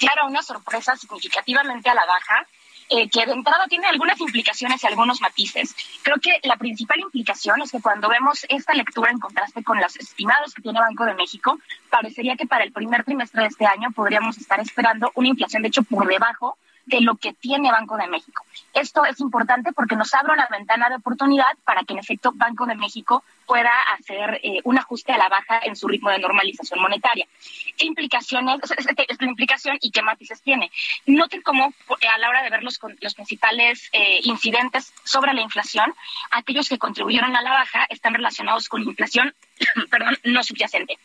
Claro, 0.01 0.27
una 0.27 0.43
sorpresa 0.43 0.97
significativamente 0.97 1.91
a 1.91 1.95
la 1.95 2.07
baja. 2.07 2.47
Eh, 2.93 3.09
que 3.09 3.25
de 3.25 3.31
entrada 3.31 3.69
tiene 3.69 3.87
algunas 3.87 4.21
implicaciones 4.21 4.83
y 4.83 4.87
algunos 4.89 5.21
matices. 5.21 5.77
Creo 6.03 6.17
que 6.17 6.41
la 6.43 6.57
principal 6.57 6.99
implicación 6.99 7.63
es 7.63 7.71
que 7.71 7.81
cuando 7.81 8.09
vemos 8.09 8.45
esta 8.49 8.75
lectura 8.75 9.13
en 9.13 9.21
contraste 9.21 9.63
con 9.63 9.79
los 9.79 9.95
estimados 9.95 10.53
que 10.53 10.63
tiene 10.63 10.81
Banco 10.81 11.05
de 11.05 11.15
México, 11.15 11.57
parecería 11.89 12.35
que 12.35 12.49
para 12.49 12.65
el 12.65 12.73
primer 12.73 13.05
trimestre 13.05 13.43
de 13.43 13.47
este 13.47 13.65
año 13.65 13.93
podríamos 13.93 14.39
estar 14.39 14.59
esperando 14.59 15.13
una 15.15 15.29
inflación, 15.29 15.63
de 15.63 15.69
hecho, 15.69 15.85
por 15.85 16.09
debajo 16.09 16.59
de 16.87 17.01
lo 17.01 17.15
que 17.15 17.33
tiene 17.33 17.71
Banco 17.71 17.97
de 17.97 18.09
México. 18.09 18.43
Esto 18.75 19.05
es 19.05 19.21
importante 19.21 19.73
porque 19.73 19.95
nos 19.95 20.13
abre 20.13 20.33
una 20.33 20.49
ventana 20.51 20.89
de 20.89 20.97
oportunidad 20.97 21.57
para 21.65 21.85
que 21.85 21.93
en 21.93 22.01
efecto 22.01 22.33
Banco 22.35 22.67
de 22.67 22.75
México 22.75 23.23
pueda 23.51 23.83
hacer 23.99 24.41
eh, 24.45 24.61
un 24.63 24.79
ajuste 24.79 25.11
a 25.11 25.19
la 25.19 25.29
baja 25.29 25.59
en 25.65 25.75
su 25.75 25.89
ritmo 25.89 26.09
de 26.09 26.21
normalización 26.21 26.81
monetaria. 26.81 27.27
¿Qué 27.77 27.85
implicaciones, 27.85 28.61
es, 28.79 28.87
la 29.21 29.27
implicación 29.27 29.77
y 29.81 29.91
qué 29.91 30.03
matices 30.03 30.41
tiene? 30.41 30.71
Noten 31.07 31.43
cómo 31.43 31.75
a 31.89 32.19
la 32.19 32.29
hora 32.29 32.45
de 32.45 32.51
ver 32.51 32.63
los, 32.63 32.79
los 33.01 33.15
principales 33.15 33.91
eh, 33.93 34.21
incidentes 34.23 34.95
sobre 35.03 35.35
la 35.35 35.41
inflación, 35.41 35.93
aquellos 36.31 36.69
que 36.69 36.79
contribuyeron 36.79 37.35
a 37.35 37.43
la 37.43 37.51
baja 37.51 37.87
están 37.91 38.15
relacionados 38.15 38.69
con 38.69 38.85
inflación 38.85 39.35
perdón, 39.90 40.18
no 40.25 40.42
subyacente. 40.42 40.99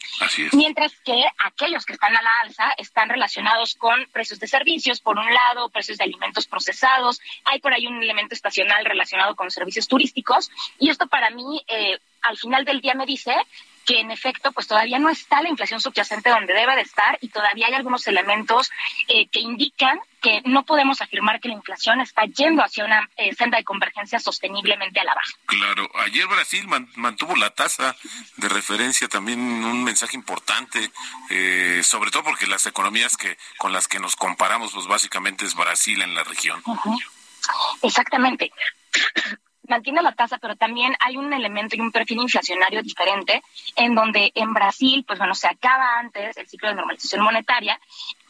Mientras 0.53 0.93
que 1.03 1.23
aquellos 1.39 1.85
que 1.85 1.93
están 1.93 2.15
a 2.15 2.21
la 2.21 2.31
alza 2.41 2.71
están 2.77 3.09
relacionados 3.09 3.75
con 3.75 4.05
precios 4.11 4.39
de 4.39 4.47
servicios, 4.47 5.01
por 5.01 5.17
un 5.17 5.33
lado, 5.33 5.69
precios 5.69 5.97
de 5.97 6.03
alimentos 6.03 6.47
procesados, 6.47 7.19
hay 7.45 7.59
por 7.59 7.73
ahí 7.73 7.87
un 7.87 8.01
elemento 8.01 8.33
estacional 8.33 8.85
relacionado 8.85 9.35
con 9.35 9.51
servicios 9.51 9.87
turísticos, 9.87 10.49
y 10.79 10.89
esto 10.89 11.07
para 11.07 11.29
mí, 11.29 11.63
eh, 11.67 11.97
al 12.21 12.37
final 12.37 12.65
del 12.65 12.81
día 12.81 12.95
me 12.95 13.05
dice 13.05 13.35
que 13.85 13.99
en 13.99 14.11
efecto 14.11 14.51
pues 14.51 14.67
todavía 14.67 14.99
no 14.99 15.09
está 15.09 15.41
la 15.41 15.49
inflación 15.49 15.79
subyacente 15.79 16.29
donde 16.29 16.53
debe 16.53 16.75
de 16.75 16.81
estar 16.81 17.17
y 17.21 17.29
todavía 17.29 17.67
hay 17.67 17.73
algunos 17.73 18.07
elementos 18.07 18.71
eh, 19.07 19.27
que 19.27 19.39
indican 19.39 19.99
que 20.21 20.41
no 20.45 20.65
podemos 20.65 21.01
afirmar 21.01 21.39
que 21.39 21.49
la 21.49 21.53
inflación 21.53 22.01
está 22.01 22.25
yendo 22.25 22.63
hacia 22.63 22.83
una 22.83 23.07
eh, 23.15 23.35
senda 23.35 23.57
de 23.57 23.63
convergencia 23.63 24.19
sosteniblemente 24.19 24.99
a 24.99 25.03
la 25.03 25.13
baja. 25.13 25.31
Claro, 25.45 25.87
ayer 26.03 26.25
Brasil 26.25 26.67
mantuvo 26.95 27.35
la 27.35 27.51
tasa 27.51 27.95
de 28.37 28.49
referencia 28.49 29.07
también 29.07 29.39
un 29.39 29.83
mensaje 29.83 30.17
importante, 30.17 30.91
eh, 31.29 31.81
sobre 31.83 32.09
todo 32.09 32.23
porque 32.23 32.47
las 32.47 32.65
economías 32.65 33.17
que 33.17 33.37
con 33.57 33.71
las 33.71 33.87
que 33.87 33.99
nos 33.99 34.15
comparamos 34.15 34.73
pues 34.73 34.87
básicamente 34.87 35.45
es 35.45 35.53
Brasil 35.53 36.01
en 36.01 36.15
la 36.15 36.23
región. 36.23 36.63
Exactamente 37.83 38.51
mantiene 39.67 40.01
la 40.01 40.13
tasa, 40.13 40.37
pero 40.37 40.55
también 40.55 40.95
hay 40.99 41.17
un 41.17 41.31
elemento 41.33 41.75
y 41.75 41.81
un 41.81 41.91
perfil 41.91 42.21
inflacionario 42.21 42.81
diferente, 42.81 43.41
en 43.75 43.95
donde 43.95 44.31
en 44.35 44.53
Brasil, 44.53 45.03
pues 45.07 45.19
bueno, 45.19 45.35
se 45.35 45.47
acaba 45.47 45.99
antes 45.99 46.37
el 46.37 46.47
ciclo 46.47 46.69
de 46.69 46.75
normalización 46.75 47.23
monetaria, 47.23 47.79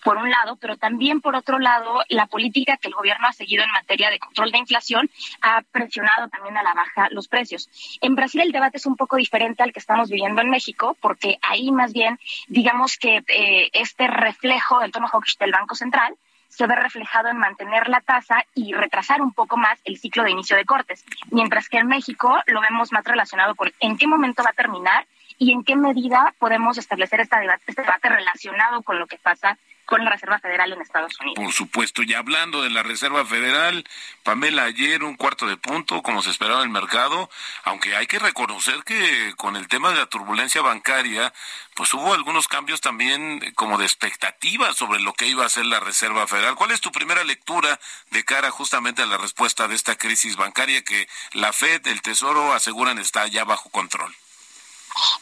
por 0.05 0.17
un 0.17 0.29
lado, 0.29 0.55
pero 0.57 0.77
también 0.77 1.19
por 1.19 1.35
otro 1.35 1.57
lado, 1.57 2.03
la 2.09 2.27
política 2.27 2.77
que 2.77 2.89
el 2.89 2.93
gobierno 2.93 3.27
ha 3.27 3.33
seguido 3.33 3.63
en 3.63 3.71
materia 3.71 4.11
de 4.11 4.19
control 4.19 4.51
de 4.51 4.59
inflación 4.59 5.09
ha 5.41 5.63
presionado 5.63 6.29
también 6.29 6.55
a 6.57 6.63
la 6.63 6.75
baja 6.75 7.07
los 7.09 7.27
precios. 7.27 7.67
En 8.01 8.13
Brasil 8.13 8.41
el 8.41 8.51
debate 8.51 8.77
es 8.77 8.85
un 8.85 8.95
poco 8.95 9.15
diferente 9.15 9.63
al 9.63 9.73
que 9.73 9.79
estamos 9.79 10.09
viviendo 10.09 10.41
en 10.41 10.51
México, 10.51 10.95
porque 11.01 11.39
ahí 11.41 11.71
más 11.71 11.91
bien, 11.91 12.19
digamos 12.47 12.97
que 12.97 13.23
eh, 13.27 13.69
este 13.73 14.05
reflejo 14.05 14.79
del 14.79 14.91
tono 14.91 15.07
hawkish 15.07 15.39
del 15.39 15.51
Banco 15.51 15.73
Central, 15.73 16.15
se 16.55 16.67
ve 16.67 16.75
reflejado 16.75 17.27
en 17.27 17.37
mantener 17.37 17.89
la 17.89 17.99
tasa 17.99 18.45
y 18.53 18.73
retrasar 18.73 19.21
un 19.21 19.33
poco 19.33 19.57
más 19.57 19.77
el 19.83 19.97
ciclo 19.97 20.23
de 20.23 20.31
inicio 20.31 20.55
de 20.55 20.63
cortes, 20.63 21.03
mientras 21.31 21.67
que 21.67 21.79
en 21.79 21.87
México 21.87 22.39
lo 22.45 22.61
vemos 22.61 22.93
más 22.93 23.03
relacionado 23.03 23.55
con 23.55 23.71
en 23.81 23.97
qué 23.97 24.07
momento 24.07 24.41
va 24.41 24.51
a 24.51 24.53
terminar 24.53 25.05
y 25.37 25.51
en 25.51 25.65
qué 25.65 25.75
medida 25.75 26.33
podemos 26.39 26.77
establecer 26.77 27.19
este 27.19 27.35
debate 27.81 28.09
relacionado 28.09 28.83
con 28.83 28.99
lo 28.99 29.05
que 29.05 29.17
pasa 29.17 29.57
con 29.85 30.03
la 30.03 30.11
Reserva 30.11 30.39
Federal 30.39 30.73
en 30.73 30.81
Estados 30.81 31.13
Unidos. 31.19 31.35
Por 31.35 31.53
supuesto, 31.53 32.03
y 32.03 32.13
hablando 32.13 32.61
de 32.61 32.69
la 32.69 32.83
Reserva 32.83 33.25
Federal, 33.25 33.83
Pamela, 34.23 34.63
ayer 34.63 35.03
un 35.03 35.15
cuarto 35.15 35.47
de 35.47 35.57
punto, 35.57 36.01
como 36.01 36.21
se 36.21 36.31
esperaba 36.31 36.59
en 36.59 36.65
el 36.65 36.69
mercado, 36.69 37.29
aunque 37.63 37.95
hay 37.95 38.07
que 38.07 38.19
reconocer 38.19 38.83
que 38.83 39.33
con 39.37 39.55
el 39.55 39.67
tema 39.67 39.91
de 39.91 39.97
la 39.97 40.07
turbulencia 40.07 40.61
bancaria, 40.61 41.33
pues 41.75 41.93
hubo 41.93 42.13
algunos 42.13 42.47
cambios 42.47 42.81
también 42.81 43.53
como 43.55 43.77
de 43.77 43.85
expectativa 43.85 44.73
sobre 44.73 44.99
lo 44.99 45.13
que 45.13 45.27
iba 45.27 45.43
a 45.43 45.47
hacer 45.47 45.65
la 45.65 45.79
Reserva 45.79 46.27
Federal. 46.27 46.55
¿Cuál 46.55 46.71
es 46.71 46.81
tu 46.81 46.91
primera 46.91 47.23
lectura 47.23 47.79
de 48.11 48.23
cara 48.25 48.51
justamente 48.51 49.01
a 49.01 49.05
la 49.05 49.17
respuesta 49.17 49.67
de 49.67 49.75
esta 49.75 49.95
crisis 49.95 50.35
bancaria 50.35 50.83
que 50.83 51.07
la 51.33 51.53
Fed, 51.53 51.85
el 51.87 52.01
Tesoro 52.01 52.53
aseguran 52.53 52.97
está 52.97 53.27
ya 53.27 53.43
bajo 53.43 53.69
control? 53.69 54.13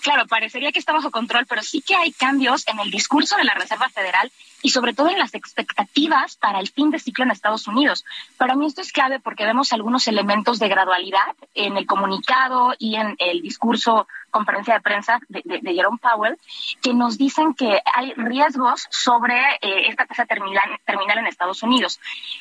Claro, 0.01 0.27
parecería 0.27 0.71
que 0.71 0.79
está 0.79 0.93
bajo 0.93 1.11
control, 1.11 1.45
pero 1.47 1.63
sí 1.63 1.81
que 1.81 1.95
hay 1.95 2.11
cambios 2.11 2.67
en 2.67 2.79
el 2.79 2.91
discurso 2.91 3.35
de 3.37 3.43
la 3.43 3.55
Reserva 3.55 3.89
Federal 3.89 4.31
y 4.63 4.69
sobre 4.69 4.93
todo 4.93 5.09
en 5.09 5.19
las 5.19 5.35
expectativas 5.35 6.37
para 6.37 6.59
el 6.59 6.69
fin 6.69 6.89
de 6.89 6.97
ciclo 6.97 7.25
en 7.25 7.31
Estados 7.31 7.67
Unidos. 7.67 8.05
Para 8.37 8.55
mí 8.55 8.65
esto 8.65 8.81
es 8.81 8.91
clave 8.91 9.19
porque 9.19 9.45
vemos 9.45 9.73
algunos 9.73 10.07
elementos 10.07 10.57
de 10.57 10.69
gradualidad 10.69 11.35
en 11.53 11.77
el 11.77 11.85
comunicado 11.85 12.73
y 12.79 12.95
en 12.95 13.15
el 13.19 13.41
discurso 13.41 14.07
conferencia 14.31 14.73
de 14.73 14.81
prensa 14.81 15.19
de, 15.27 15.43
Jerome 15.61 15.99
Powell 16.01 16.37
que 16.81 16.93
nos 16.93 17.17
dicen 17.17 17.53
que 17.53 17.81
hay 17.93 18.13
riesgos 18.13 18.87
sobre 18.89 19.37
eh, 19.61 19.89
esta 19.89 20.05
tasa 20.05 20.25
terminal, 20.25 21.17
en 21.19 21.27
Estados 21.27 21.61
Unidos. 21.61 21.99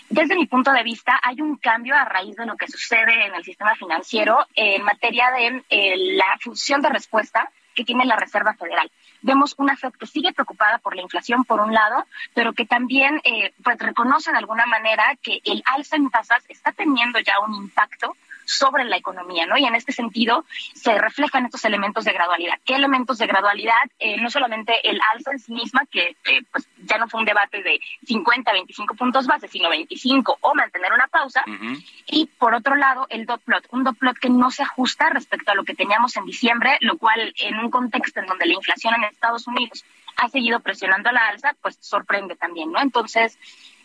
Desde 0.08 0.37
mi 0.37 0.46
punto 0.46 0.72
de 0.72 0.82
vista, 0.82 1.20
hay 1.22 1.40
un 1.40 1.56
cambio 1.56 1.94
a 1.94 2.04
raíz 2.04 2.37
de 2.37 2.46
lo 2.46 2.56
que 2.56 2.68
sucede 2.68 3.26
en 3.26 3.35
el 3.35 3.44
sistema 3.44 3.74
financiero 3.74 4.38
en 4.54 4.82
materia 4.82 5.30
de 5.32 5.62
eh, 5.68 5.96
la 6.16 6.38
función 6.40 6.80
de 6.80 6.88
respuesta 6.88 7.50
que 7.74 7.85
tiene 7.85 8.04
la 8.04 8.16
Reserva 8.16 8.54
Federal. 8.54 8.90
Vemos 9.22 9.54
una 9.58 9.76
Fed 9.76 9.92
que 9.92 10.06
sigue 10.06 10.32
preocupada 10.32 10.78
por 10.78 10.94
la 10.94 11.02
inflación 11.02 11.44
por 11.44 11.61
un 11.61 11.72
lado, 11.72 12.06
pero 12.35 12.52
que 12.52 12.66
también 12.66 13.20
eh, 13.24 13.52
pues 13.62 13.78
reconoce 13.78 14.32
de 14.32 14.38
alguna 14.38 14.66
manera 14.66 15.16
que 15.22 15.40
el 15.44 15.62
alza 15.66 15.96
en 15.96 16.11
tasas 16.11 16.44
está 16.48 16.72
teniendo 16.72 17.18
ya 17.20 17.40
un 17.40 17.54
impacto 17.54 18.16
sobre 18.44 18.85
la 18.85 18.96
economía, 18.96 19.46
¿no? 19.46 19.57
Y 19.57 19.64
en 19.64 19.74
este 19.74 19.92
sentido 19.92 20.44
se 20.74 20.96
reflejan 20.98 21.46
estos 21.46 21.64
elementos 21.64 22.05
de 22.05 22.12
gradualidad. 22.12 22.59
¿Qué 22.64 22.74
elementos 22.74 23.18
de 23.18 23.26
gradualidad? 23.26 23.83
Eh, 23.98 24.20
no 24.20 24.31
solamente 24.31 24.74
el 24.88 25.00
alza 25.12 25.33
en 25.33 25.38
sí 25.38 25.52
misma, 25.52 25.83
que 25.90 26.16
eh, 26.24 26.42
pues 26.50 26.68
ya 26.85 26.98
no 26.98 27.09
fue 27.09 27.20
un 27.20 27.26
debate 27.26 27.62
de 27.62 27.81
50, 28.07 28.52
25 28.52 28.94
puntos 28.94 29.26
base, 29.26 29.48
sino 29.48 29.68
25 29.68 30.38
o 30.40 30.55
mantener 30.55 30.92
una 30.92 31.09
pausa. 31.09 31.44
Y 32.07 32.26
por 32.38 32.55
otro 32.55 32.74
lado, 32.74 33.07
el 33.11 33.26
dot 33.26 33.42
plot, 33.42 33.66
un 33.70 33.85
dot 33.85 33.96
plot 33.98 34.18
que 34.18 34.31
no 34.31 34.50
se 34.50 34.62
ajusta 34.62 35.11
respecto 35.11 35.50
a 35.50 35.55
lo 35.55 35.64
que 35.64 35.74
teníamos 35.74 36.16
en 36.16 36.24
diciembre, 36.24 36.78
lo 36.81 36.98
cual 36.98 37.33
en 37.38 37.59
un 37.59 37.70
contexto 37.70 38.20
en 38.20 38.26
donde 38.26 38.46
la 38.46 38.55
inflación 38.55 38.94
en 38.94 39.05
Estados 39.05 39.46
Unidos 39.46 39.85
ha 40.16 40.28
seguido 40.28 40.61
presionando 40.61 41.09
a 41.09 41.12
la 41.12 41.28
alza, 41.28 41.55
pues 41.62 41.78
sorprende 41.81 42.37
también, 42.37 42.70
¿no? 42.70 42.81
Entonces, 42.81 43.38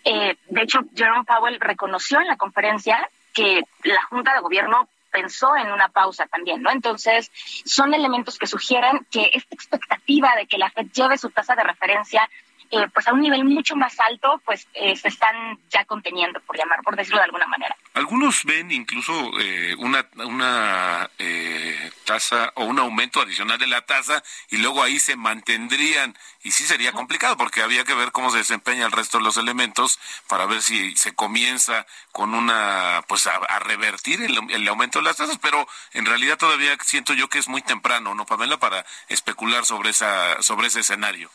eh, 0.03 0.37
de 0.49 0.61
hecho, 0.61 0.81
Jerome 0.95 1.25
Powell 1.25 1.59
reconoció 1.59 2.19
en 2.19 2.27
la 2.27 2.37
conferencia 2.37 3.09
que 3.37 3.61
la 3.83 4.03
Junta 4.09 4.33
de 4.33 4.39
Gobierno 4.39 4.89
pensó 5.11 5.55
en 5.55 5.71
una 5.71 5.89
pausa 5.89 6.25
también, 6.25 6.63
¿no? 6.63 6.71
Entonces, 6.71 7.31
son 7.65 7.93
elementos 7.93 8.39
que 8.39 8.47
sugieren 8.47 9.05
que 9.11 9.29
esta 9.31 9.53
expectativa 9.53 10.35
de 10.35 10.47
que 10.47 10.57
la 10.57 10.71
Fed 10.71 10.87
lleve 10.91 11.19
su 11.19 11.29
tasa 11.29 11.55
de 11.55 11.63
referencia 11.63 12.27
eh, 12.71 12.87
pues 12.93 13.07
a 13.07 13.13
un 13.13 13.21
nivel 13.21 13.43
mucho 13.45 13.75
más 13.75 13.99
alto, 13.99 14.41
pues 14.45 14.67
eh, 14.73 14.95
se 14.95 15.07
están 15.07 15.57
ya 15.69 15.85
conteniendo, 15.85 16.39
por 16.41 16.57
llamar, 16.57 16.81
por 16.83 16.95
decirlo 16.95 17.19
de 17.19 17.25
alguna 17.25 17.47
manera. 17.47 17.75
Algunos 17.93 18.43
ven 18.43 18.71
incluso 18.71 19.13
eh, 19.39 19.75
una, 19.79 20.05
una 20.25 21.09
tasa 22.05 22.51
o 22.55 22.65
un 22.65 22.79
aumento 22.79 23.21
adicional 23.21 23.57
de 23.57 23.67
la 23.67 23.81
tasa 23.81 24.23
y 24.49 24.57
luego 24.57 24.83
ahí 24.83 24.99
se 24.99 25.15
mantendrían. 25.15 26.17
Y 26.43 26.51
sí 26.51 26.63
sería 26.63 26.91
complicado 26.91 27.37
porque 27.37 27.61
había 27.61 27.83
que 27.83 27.93
ver 27.93 28.11
cómo 28.11 28.31
se 28.31 28.37
desempeña 28.37 28.85
el 28.85 28.91
resto 28.91 29.17
de 29.17 29.23
los 29.23 29.37
elementos 29.37 29.99
para 30.27 30.45
ver 30.45 30.61
si 30.61 30.95
se 30.95 31.13
comienza 31.13 31.85
con 32.11 32.33
una 32.33 33.03
pues 33.07 33.27
a, 33.27 33.59
revertir 33.59 34.21
el, 34.21 34.37
el, 34.49 34.67
aumento 34.67 34.99
de 34.99 35.05
las 35.05 35.17
tasas 35.17 35.37
pero 35.41 35.67
en 35.93 36.05
realidad 36.05 36.37
todavía 36.37 36.75
siento 36.81 37.13
yo 37.13 37.27
que 37.27 37.39
es 37.39 37.47
muy 37.47 37.61
temprano 37.61 38.15
no 38.15 38.25
Pamela 38.25 38.57
para 38.57 38.85
especular 39.09 39.65
sobre 39.65 39.89
esa 39.89 40.41
sobre 40.41 40.67
ese 40.67 40.81
escenario 40.81 41.29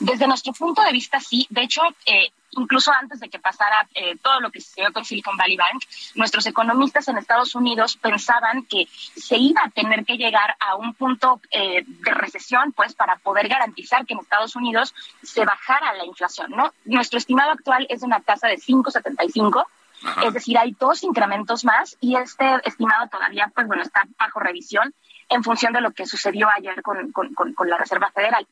desde 0.00 0.26
nuestro 0.26 0.52
punto 0.52 0.82
de 0.82 0.92
vista, 0.92 1.20
sí. 1.20 1.46
De 1.50 1.62
hecho, 1.62 1.82
eh, 2.06 2.30
incluso 2.52 2.92
antes 2.92 3.20
de 3.20 3.28
que 3.28 3.38
pasara 3.38 3.88
eh, 3.94 4.16
todo 4.22 4.40
lo 4.40 4.50
que 4.50 4.60
sucedió 4.60 4.92
con 4.92 5.04
Silicon 5.04 5.36
Valley 5.36 5.56
Bank, 5.56 5.84
nuestros 6.14 6.46
economistas 6.46 7.08
en 7.08 7.18
Estados 7.18 7.54
Unidos 7.54 7.96
pensaban 7.96 8.64
que 8.66 8.86
se 8.88 9.36
iba 9.36 9.62
a 9.64 9.70
tener 9.70 10.04
que 10.04 10.16
llegar 10.16 10.56
a 10.60 10.76
un 10.76 10.94
punto 10.94 11.40
eh, 11.50 11.84
de 11.86 12.10
recesión, 12.12 12.72
pues, 12.72 12.94
para 12.94 13.16
poder 13.16 13.48
garantizar 13.48 14.06
que 14.06 14.14
en 14.14 14.20
Estados 14.20 14.56
Unidos 14.56 14.94
se 15.22 15.44
bajara 15.44 15.94
la 15.94 16.04
inflación, 16.04 16.50
¿no? 16.50 16.72
Nuestro 16.84 17.18
estimado 17.18 17.52
actual 17.52 17.86
es 17.88 18.00
de 18.00 18.06
una 18.06 18.20
tasa 18.20 18.48
de 18.48 18.56
5,75. 18.56 19.66
Es 20.24 20.34
decir, 20.34 20.58
hay 20.58 20.76
dos 20.78 21.02
incrementos 21.02 21.64
más 21.64 21.96
y 22.00 22.16
este 22.16 22.44
estimado 22.64 23.08
todavía, 23.08 23.50
pues 23.54 23.66
bueno, 23.66 23.82
está 23.82 24.02
bajo 24.18 24.40
revisión 24.40 24.94
en 25.28 25.42
función 25.42 25.72
de 25.72 25.80
lo 25.80 25.90
que 25.92 26.06
sucedió 26.06 26.48
ayer 26.50 26.82
con, 26.82 27.12
con, 27.12 27.32
con 27.32 27.68
la 27.68 27.78
Reserva 27.78 28.10
Federal. 28.10 28.46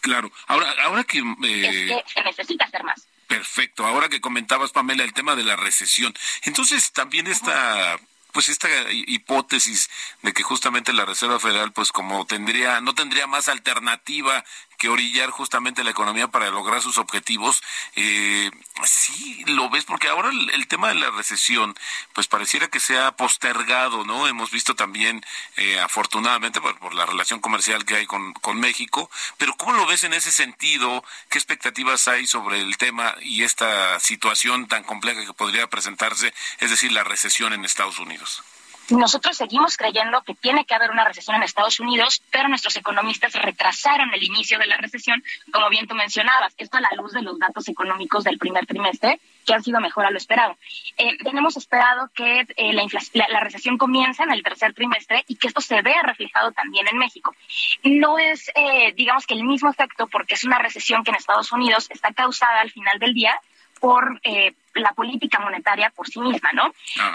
Claro. 0.00 0.32
Ahora, 0.46 0.72
ahora 0.84 1.04
que... 1.04 1.18
Eh, 1.18 2.02
se 2.12 2.22
necesita 2.22 2.64
hacer 2.64 2.82
más. 2.84 3.06
Perfecto. 3.26 3.86
Ahora 3.86 4.08
que 4.08 4.20
comentabas, 4.20 4.70
Pamela, 4.70 5.04
el 5.04 5.12
tema 5.12 5.34
de 5.34 5.44
la 5.44 5.56
recesión. 5.56 6.14
Entonces, 6.42 6.92
también 6.92 7.26
esta... 7.26 7.98
pues 8.32 8.48
esta 8.50 8.68
hipótesis 8.90 9.88
de 10.22 10.32
que 10.32 10.42
justamente 10.42 10.92
la 10.92 11.06
Reserva 11.06 11.40
Federal 11.40 11.72
pues 11.72 11.90
como 11.90 12.26
tendría 12.26 12.82
no 12.82 12.94
tendría 12.94 13.26
más 13.26 13.48
alternativa 13.48 14.44
que 14.76 14.88
orillar 14.88 15.30
justamente 15.30 15.84
la 15.84 15.90
economía 15.90 16.28
para 16.28 16.50
lograr 16.50 16.82
sus 16.82 16.98
objetivos. 16.98 17.62
Eh, 17.94 18.50
sí, 18.84 19.44
lo 19.46 19.68
ves, 19.70 19.84
porque 19.84 20.08
ahora 20.08 20.30
el, 20.30 20.66
tema 20.68 20.88
de 20.88 20.96
la 20.96 21.10
recesión, 21.10 21.74
pues 22.12 22.26
pareciera 22.28 22.68
que 22.68 22.80
se 22.80 22.98
ha 22.98 23.12
postergado, 23.12 24.04
¿no? 24.04 24.26
Hemos 24.26 24.50
visto 24.50 24.74
también, 24.74 25.24
eh, 25.56 25.78
afortunadamente, 25.80 26.60
por, 26.60 26.94
la 26.94 27.06
relación 27.06 27.40
comercial 27.40 27.84
que 27.84 27.96
hay 27.96 28.06
con, 28.06 28.32
con 28.34 28.58
México, 28.58 29.10
pero 29.38 29.54
¿cómo 29.56 29.72
lo 29.72 29.86
ves 29.86 30.04
en 30.04 30.12
ese 30.12 30.32
sentido? 30.32 31.04
¿Qué 31.30 31.38
expectativas 31.38 32.08
hay 32.08 32.26
sobre 32.26 32.60
el 32.60 32.76
tema 32.76 33.14
y 33.20 33.44
esta 33.44 33.98
situación 34.00 34.66
tan 34.66 34.84
compleja 34.84 35.24
que 35.24 35.32
podría 35.32 35.68
presentarse, 35.68 36.34
es 36.58 36.70
decir, 36.70 36.92
la 36.92 37.04
recesión 37.04 37.52
en 37.52 37.64
Estados 37.64 37.98
Unidos? 37.98 38.42
Nosotros 38.90 39.36
seguimos 39.36 39.76
creyendo 39.76 40.22
que 40.22 40.34
tiene 40.34 40.64
que 40.64 40.74
haber 40.74 40.90
una 40.90 41.04
recesión 41.04 41.36
en 41.36 41.42
Estados 41.42 41.80
Unidos, 41.80 42.22
pero 42.30 42.48
nuestros 42.48 42.76
economistas 42.76 43.32
retrasaron 43.32 44.14
el 44.14 44.22
inicio 44.22 44.58
de 44.58 44.66
la 44.66 44.76
recesión, 44.76 45.22
como 45.50 45.68
bien 45.70 45.88
tú 45.88 45.94
mencionabas, 45.94 46.54
esto 46.56 46.76
a 46.76 46.80
la 46.80 46.90
luz 46.96 47.12
de 47.12 47.22
los 47.22 47.38
datos 47.38 47.68
económicos 47.68 48.22
del 48.22 48.38
primer 48.38 48.64
trimestre, 48.64 49.20
que 49.44 49.54
han 49.54 49.62
sido 49.62 49.80
mejor 49.80 50.06
a 50.06 50.10
lo 50.10 50.18
esperado. 50.18 50.56
Eh, 50.98 51.16
tenemos 51.18 51.56
esperado 51.56 52.10
que 52.14 52.46
eh, 52.56 52.72
la, 53.12 53.40
recesión 53.40 53.76
comience 53.76 54.22
en 54.22 54.32
el 54.32 54.42
tercer 54.42 54.72
trimestre 54.72 55.24
y 55.26 55.36
que 55.36 55.48
esto 55.48 55.60
se 55.60 55.82
vea 55.82 56.02
reflejado 56.02 56.52
también 56.52 56.86
en 56.88 56.98
México. 56.98 57.34
No 57.82 58.18
es, 58.18 58.50
eh, 58.54 58.92
digamos 58.96 59.26
que 59.26 59.34
el 59.34 59.44
mismo 59.44 59.70
efecto, 59.70 60.06
porque 60.06 60.34
es 60.34 60.44
una 60.44 60.58
recesión 60.58 61.02
que 61.02 61.10
en 61.10 61.16
Estados 61.16 61.50
Unidos 61.50 61.88
está 61.90 62.12
causada 62.12 62.60
al 62.60 62.70
final 62.70 62.98
del 62.98 63.14
día 63.14 63.40
por 63.80 64.20
eh, 64.24 64.54
la 64.80 64.92
política 64.92 65.38
monetaria 65.40 65.90
por 65.90 66.08
sí 66.08 66.20
misma, 66.20 66.50
¿no? 66.52 66.72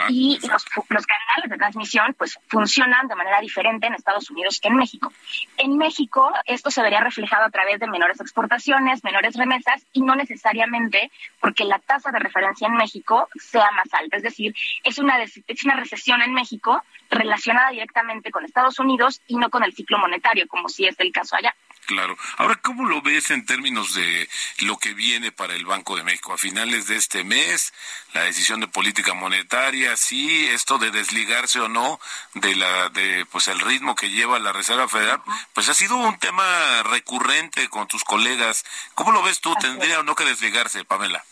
y 0.10 0.40
los, 0.48 0.66
los, 0.90 1.06
canales 1.06 1.50
de 1.50 1.58
transmisión 1.58 2.16
pues 2.18 2.40
funcionan 2.48 3.08
de 3.08 3.16
manera 3.16 3.40
diferente 3.42 3.88
en 3.88 3.94
Estados 3.94 4.30
Unidos 4.30 4.60
que 4.60 4.70
en 4.70 4.76
México. 4.76 5.12
En 5.58 5.78
México 5.78 6.32
esto 6.46 6.72
se 6.72 6.82
vería 6.82 7.00
reflejado 7.00 7.46
a 7.46 7.50
través 7.50 7.80
de 7.80 7.88
menores 7.88 8.20
exportaciones, 8.20 9.04
menores 9.04 9.36
remesas 9.36 9.86
y 9.94 10.02
no 10.02 10.16
necesariamente 10.16 11.12
porque 11.40 11.66
la 11.66 11.80
tasa 11.80 12.12
de 12.12 12.20
referencia 12.20 12.68
en 12.68 12.76
México 12.76 13.28
sea 13.36 13.72
más 13.72 13.94
alta. 13.94 14.18
Es 14.18 14.24
decir, 14.24 14.54
es 14.84 14.98
una, 14.98 15.22
es 15.24 15.64
una 15.64 15.76
recesión 15.76 16.22
en 16.22 16.34
México 16.34 16.84
relacionada 17.10 17.72
directamente 17.72 18.32
con 18.32 18.46
Estados 18.46 18.80
Unidos 18.80 19.22
y 19.28 19.36
no 19.36 19.50
con 19.50 19.64
el 19.64 19.74
ciclo 19.74 19.98
monetario, 19.98 20.48
como 20.48 20.70
si 20.70 20.86
es 20.86 21.00
el 21.00 21.12
caso 21.12 21.36
allá. 21.36 21.54
Claro. 21.92 22.18
Ahora, 22.38 22.56
¿cómo 22.56 22.86
lo 22.86 23.02
ves 23.02 23.32
en 23.32 23.46
términos 23.46 23.94
de 23.94 24.30
lo 24.60 24.78
que 24.78 24.94
viene 24.94 25.34
para 25.34 25.56
el 25.56 25.66
Banco 25.66 25.98
de 25.98 26.06
México? 26.06 26.32
A 26.32 26.38
finales 26.38 26.88
de 26.88 26.96
este 26.96 27.26
mes, 27.26 27.74
la 28.14 28.22
decisión 28.22 28.62
de 28.62 28.70
política 28.70 29.14
monetaria, 29.14 29.98
sí, 29.98 30.48
esto 30.48 30.78
de 30.78 30.90
desligarse 30.90 31.60
o 31.60 31.68
no 31.68 32.00
de 32.34 32.56
la 32.56 32.88
de 32.88 33.26
pues 33.30 33.50
el 33.50 33.60
ritmo 33.60 33.94
que 33.94 34.10
lleva 34.10 34.40
la 34.40 34.54
Reserva 34.54 34.88
Federal, 34.88 35.22
pues 35.52 35.68
ha 35.68 35.74
sido 35.74 35.98
un 35.98 36.18
tema 36.18 36.82
recurrente 36.84 37.68
con 37.68 37.90
tus 37.90 38.06
colegas. 38.06 38.64
¿Cómo 38.96 39.12
lo 39.12 39.22
ves 39.22 39.42
tú? 39.42 39.54
¿Tendría 39.56 40.00
o 40.00 40.04
no 40.04 40.16
que 40.16 40.24
desligarse, 40.24 40.86
Pamela? 40.86 41.26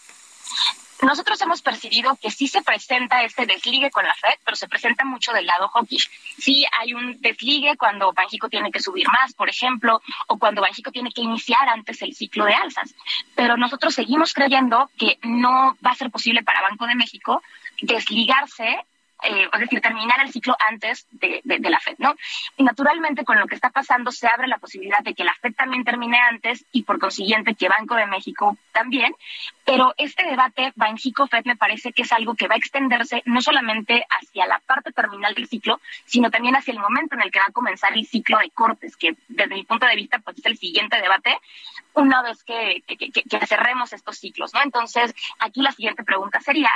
Nosotros 1.01 1.39
hemos 1.41 1.62
percibido 1.62 2.17
que 2.21 2.31
sí 2.31 2.47
se 2.47 2.62
presenta 2.62 3.23
este 3.23 3.45
desligue 3.45 3.89
con 3.89 4.05
la 4.05 4.13
Fed, 4.15 4.39
pero 4.43 4.57
se 4.57 4.67
presenta 4.67 5.05
mucho 5.05 5.31
del 5.31 5.45
lado 5.45 5.69
hawkish. 5.69 6.09
Sí 6.38 6.65
hay 6.79 6.93
un 6.93 7.19
desligue 7.21 7.77
cuando 7.77 8.12
Banjico 8.12 8.49
tiene 8.49 8.71
que 8.71 8.81
subir 8.81 9.07
más, 9.07 9.33
por 9.33 9.49
ejemplo, 9.49 10.01
o 10.27 10.38
cuando 10.38 10.62
Banjico 10.62 10.91
tiene 10.91 11.12
que 11.12 11.21
iniciar 11.21 11.69
antes 11.69 12.01
el 12.01 12.13
ciclo 12.13 12.45
de 12.45 12.53
alzas. 12.53 12.93
Pero 13.35 13.55
nosotros 13.57 13.93
seguimos 13.93 14.33
creyendo 14.33 14.89
que 14.97 15.17
no 15.23 15.77
va 15.85 15.91
a 15.91 15.95
ser 15.95 16.12
posible 16.12 16.43
para 16.43 16.62
Banco 16.62 16.85
de 16.85 16.95
México 16.95 17.41
desligarse 17.81 18.85
eh, 19.23 19.49
es 19.51 19.60
decir, 19.60 19.82
terminar 19.82 20.21
el 20.21 20.32
ciclo 20.32 20.55
antes 20.69 21.08
de, 21.12 21.41
la 21.43 21.79
FED, 21.79 21.95
¿no? 21.97 22.15
Y 22.58 22.63
naturalmente 22.63 23.25
con 23.25 23.38
lo 23.39 23.47
que 23.47 23.55
está 23.55 23.69
pasando 23.69 24.12
se 24.12 24.27
abre 24.27 24.47
la 24.47 24.58
posibilidad 24.58 24.99
de 24.99 25.13
que 25.13 25.23
la 25.23 25.34
FED 25.41 25.55
también 25.55 25.84
termine 25.84 26.17
antes 26.19 26.65
y 26.71 26.84
por 26.84 26.99
consiguiente 26.99 27.55
que 27.55 27.67
Banco 27.67 27.95
de 27.95 28.08
México 28.08 28.58
también, 28.71 29.13
pero 29.65 29.93
este 29.97 30.25
debate 30.25 30.71
Banjico-FED 30.75 31.45
me 31.45 31.58
parece 31.58 31.91
que 31.91 32.03
es 32.03 32.12
algo 32.13 32.36
que 32.36 32.47
va 32.47 32.55
a 32.55 32.58
extenderse 32.58 33.21
no 33.25 33.41
solamente 33.41 34.05
hacia 34.10 34.47
la 34.47 34.60
parte 34.60 34.91
terminal 34.91 35.36
del 35.36 35.47
ciclo, 35.47 35.82
sino 36.05 36.32
también 36.32 36.55
hacia 36.55 36.71
el 36.71 36.79
momento 36.79 37.15
en 37.15 37.21
el 37.21 37.32
que 37.32 37.39
va 37.39 37.45
a 37.49 37.53
comenzar 37.53 37.93
el 37.93 38.05
ciclo 38.05 38.38
de 38.39 38.49
cortes, 38.51 38.95
que 38.95 39.15
desde 39.27 39.55
mi 39.55 39.63
punto 39.63 39.86
de 39.86 39.95
vista 39.95 40.19
pues 40.19 40.38
es 40.38 40.45
el 40.45 40.58
siguiente 40.58 40.99
debate, 40.99 41.38
una 41.93 42.21
vez 42.21 42.43
que, 42.43 42.84
que 42.88 43.45
cerremos 43.47 43.91
estos 43.91 44.17
ciclos, 44.17 44.53
¿no? 44.53 44.62
Entonces, 44.62 45.13
aquí 45.39 45.62
la 45.62 45.71
siguiente 45.71 46.03
pregunta 46.03 46.39
sería, 46.39 46.71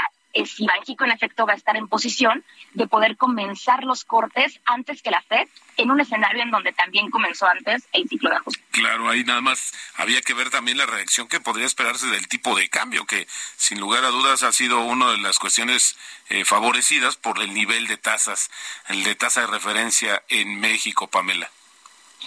si 0.46 0.66
Banxico 0.66 1.06
en 1.06 1.12
efecto 1.12 1.46
va 1.46 1.54
a 1.54 1.56
estar 1.56 1.76
en 1.76 1.88
posición 1.88 2.44
de 2.74 2.88
poder 2.88 3.18
comenzar 3.18 3.84
los 3.84 4.04
cortes 4.04 4.60
antes 4.66 5.02
que 5.02 5.12
la 5.12 5.22
FED 5.22 5.48
en 5.78 5.92
un 5.92 6.00
escenario 6.00 6.44
en 6.44 6.52
donde 6.52 6.72
también 6.72 7.10
comenzó 7.10 7.48
antes 7.48 7.88
el 7.94 8.08
ciclo 8.08 8.30
de 8.30 8.38
ajuste. 8.38 8.64
Claro, 8.72 9.10
ahí 9.10 9.24
nada 9.24 9.42
más 9.42 9.74
había 9.96 10.22
que 10.22 10.34
ver 10.34 10.50
también 10.50 10.78
la 10.78 10.86
reacción 10.86 11.28
que 11.28 11.40
podría 11.40 11.66
esperarse 11.66 12.08
del 12.08 12.28
tipo 12.28 12.56
de 12.56 12.70
cambio, 12.70 13.06
que 13.06 13.28
sin 13.58 13.80
lugar 13.80 14.06
a 14.06 14.10
dudas 14.10 14.44
ha 14.44 14.52
sido 14.52 14.82
una 14.82 15.12
de 15.12 15.18
las 15.20 15.40
cuestiones 15.40 15.98
eh, 16.30 16.46
favorecidas 16.46 17.16
por 17.16 17.42
el 17.42 17.54
nivel 17.54 17.88
de 17.88 17.98
tasas, 17.98 18.50
el 18.88 19.04
de 19.04 19.16
tasa 19.16 19.42
de 19.42 19.48
referencia 19.48 20.24
en 20.30 20.60
México, 20.60 21.08
Pamela. 21.08 21.50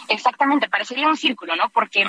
Exactamente, 0.09 0.69
parecería 0.69 1.09
un 1.09 1.17
círculo, 1.17 1.57
¿no? 1.57 1.69
Porque 1.71 2.09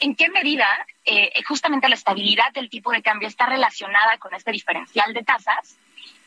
en 0.00 0.14
qué 0.14 0.28
medida 0.28 0.66
eh, 1.04 1.32
justamente 1.46 1.88
la 1.88 1.94
estabilidad 1.94 2.52
del 2.52 2.70
tipo 2.70 2.92
de 2.92 3.02
cambio 3.02 3.28
está 3.28 3.46
relacionada 3.46 4.18
con 4.18 4.34
este 4.34 4.52
diferencial 4.52 5.12
de 5.12 5.22
tasas 5.22 5.78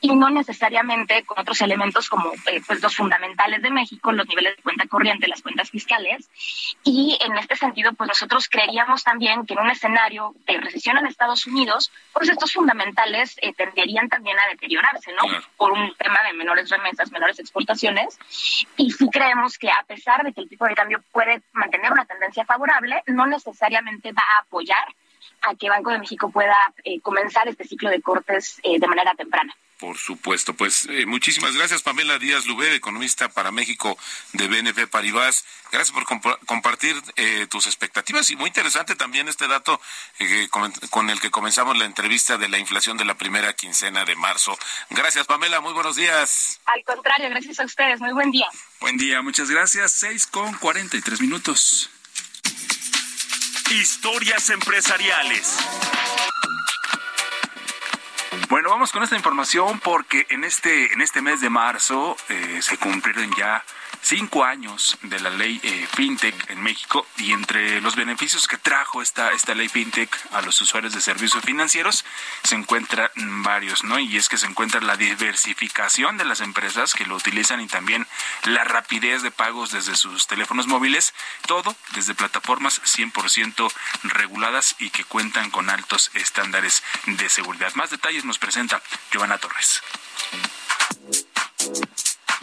y 0.01 0.15
no 0.15 0.29
necesariamente 0.29 1.23
con 1.23 1.39
otros 1.39 1.61
elementos 1.61 2.09
como 2.09 2.31
eh, 2.51 2.61
pues 2.67 2.81
los 2.81 2.95
fundamentales 2.95 3.61
de 3.63 3.71
México, 3.71 4.11
los 4.11 4.27
niveles 4.27 4.55
de 4.55 4.61
cuenta 4.61 4.87
corriente, 4.87 5.27
las 5.27 5.41
cuentas 5.41 5.71
fiscales. 5.71 6.29
Y 6.83 7.17
en 7.21 7.35
este 7.37 7.55
sentido, 7.55 7.91
pues 7.93 8.09
nosotros 8.09 8.47
creeríamos 8.47 9.03
también 9.03 9.47
que 9.47 9.53
en 9.53 9.61
un 9.61 9.71
escenario 9.71 10.35
de 10.45 10.57
recesión 10.59 10.97
en 10.97 11.07
Estados 11.07 11.47
Unidos, 11.47 11.91
pues 12.13 12.29
estos 12.29 12.53
fundamentales 12.53 13.35
eh, 13.41 13.53
tenderían 13.53 14.07
también 14.07 14.37
a 14.37 14.47
deteriorarse, 14.51 15.11
¿no? 15.13 15.23
Por 15.57 15.71
un 15.71 15.95
tema 15.95 16.19
de 16.27 16.33
menores 16.33 16.69
remesas, 16.69 17.11
menores 17.11 17.39
exportaciones. 17.39 18.19
Y 18.77 18.91
sí 18.91 19.09
creemos 19.11 19.57
que 19.57 19.71
a 19.71 19.83
pesar 19.87 20.23
de 20.23 20.33
que 20.33 20.41
el 20.41 20.49
tipo 20.49 20.65
de 20.65 20.75
cambio 20.75 21.03
puede 21.11 21.41
mantener 21.53 21.91
una 21.91 22.05
tendencia 22.05 22.45
favorable, 22.45 23.01
no 23.07 23.25
necesariamente 23.25 24.11
va 24.11 24.21
a 24.21 24.43
apoyar 24.43 24.85
a 25.41 25.55
que 25.55 25.69
Banco 25.69 25.91
de 25.91 25.99
México 25.99 26.29
pueda 26.31 26.55
eh, 26.83 26.99
comenzar 27.01 27.47
este 27.47 27.65
ciclo 27.65 27.89
de 27.89 28.01
cortes 28.01 28.59
de 28.63 28.87
manera 28.87 29.13
temprana. 29.15 29.55
Por 29.79 29.97
supuesto, 29.97 30.53
pues 30.53 30.87
eh, 30.89 31.05
muchísimas 31.05 31.53
gracias 31.53 31.83
Pamela 31.83 32.17
Díaz 32.17 32.45
Lubé, 32.45 32.75
economista 32.75 33.27
para 33.27 33.51
México 33.51 33.97
de 34.31 34.47
BNP 34.47 34.87
Paribas. 34.87 35.43
Gracias 35.69 35.91
por 35.91 36.05
compartir 36.45 36.95
eh, 37.17 37.45
tus 37.49 37.67
expectativas 37.67 38.29
y 38.29 38.37
muy 38.37 38.47
interesante 38.47 38.95
también 38.95 39.27
este 39.27 39.49
dato 39.49 39.81
eh, 40.19 40.47
con, 40.49 41.09
el 41.09 41.19
que 41.19 41.29
comenzamos 41.29 41.77
la 41.77 41.83
entrevista 41.83 42.37
de 42.37 42.47
la 42.47 42.57
inflación 42.57 42.95
de 42.95 43.03
la 43.03 43.15
primera 43.15 43.51
quincena 43.51 44.05
de 44.05 44.15
marzo. 44.15 44.57
Gracias 44.91 45.27
Pamela, 45.27 45.59
muy 45.59 45.73
buenos 45.73 45.97
días. 45.97 46.61
Al 46.67 46.83
contrario, 46.85 47.29
gracias 47.29 47.59
a 47.59 47.65
ustedes, 47.65 47.99
muy 47.99 48.13
buen 48.13 48.31
día. 48.31 48.47
Buen 48.79 48.95
día, 48.95 49.21
muchas 49.21 49.51
gracias. 49.51 49.91
Seis 49.91 50.25
con 50.25 50.53
cuarenta 50.53 50.95
y 50.95 51.01
tres 51.01 51.19
minutos. 51.19 51.89
Historias 53.71 54.49
empresariales. 54.51 55.57
Bueno, 58.47 58.69
vamos 58.69 58.91
con 58.91 59.03
esta 59.03 59.15
información 59.15 59.79
porque 59.79 60.27
en 60.29 60.43
este, 60.43 60.93
en 60.93 61.01
este 61.01 61.21
mes 61.21 61.41
de 61.41 61.49
marzo 61.49 62.15
eh, 62.29 62.59
se 62.61 62.77
cumplieron 62.77 63.33
ya 63.35 63.63
cinco 64.05 64.43
años 64.43 64.99
de 65.01 65.19
la 65.19 65.31
ley 65.31 65.59
eh, 65.63 65.87
FinTech 65.95 66.51
en 66.51 66.61
México 66.61 67.07
y 67.17 67.31
entre 67.31 67.81
los 67.81 67.95
beneficios 67.95 68.47
que 68.47 68.59
trajo 68.59 69.01
esta, 69.01 69.31
esta 69.31 69.55
ley 69.55 69.67
FinTech 69.67 70.15
a 70.31 70.43
los 70.43 70.61
usuarios 70.61 70.93
de 70.93 71.01
servicios 71.01 71.43
financieros 71.43 72.05
se 72.43 72.53
encuentran 72.53 73.09
varios, 73.41 73.83
¿no? 73.83 73.97
Y 73.97 74.15
es 74.17 74.29
que 74.29 74.37
se 74.37 74.45
encuentra 74.45 74.79
la 74.79 74.95
diversificación 74.95 76.17
de 76.17 76.25
las 76.25 76.41
empresas 76.41 76.93
que 76.93 77.07
lo 77.07 77.15
utilizan 77.15 77.61
y 77.61 77.67
también 77.67 78.05
la 78.43 78.63
rapidez 78.63 79.23
de 79.23 79.31
pagos 79.31 79.71
desde 79.71 79.95
sus 79.95 80.27
teléfonos 80.27 80.67
móviles, 80.67 81.15
todo 81.47 81.75
desde 81.95 82.13
plataformas 82.13 82.81
100% 82.83 83.71
reguladas 84.03 84.75
y 84.77 84.91
que 84.91 85.03
cuentan 85.03 85.49
con 85.49 85.71
altos 85.71 86.11
estándares 86.13 86.83
de 87.07 87.27
seguridad. 87.27 87.73
Más 87.73 87.89
detalles 87.89 88.23
nos 88.23 88.37
presenta 88.37 88.83
Giovanna 89.11 89.39
Torres. 89.39 89.81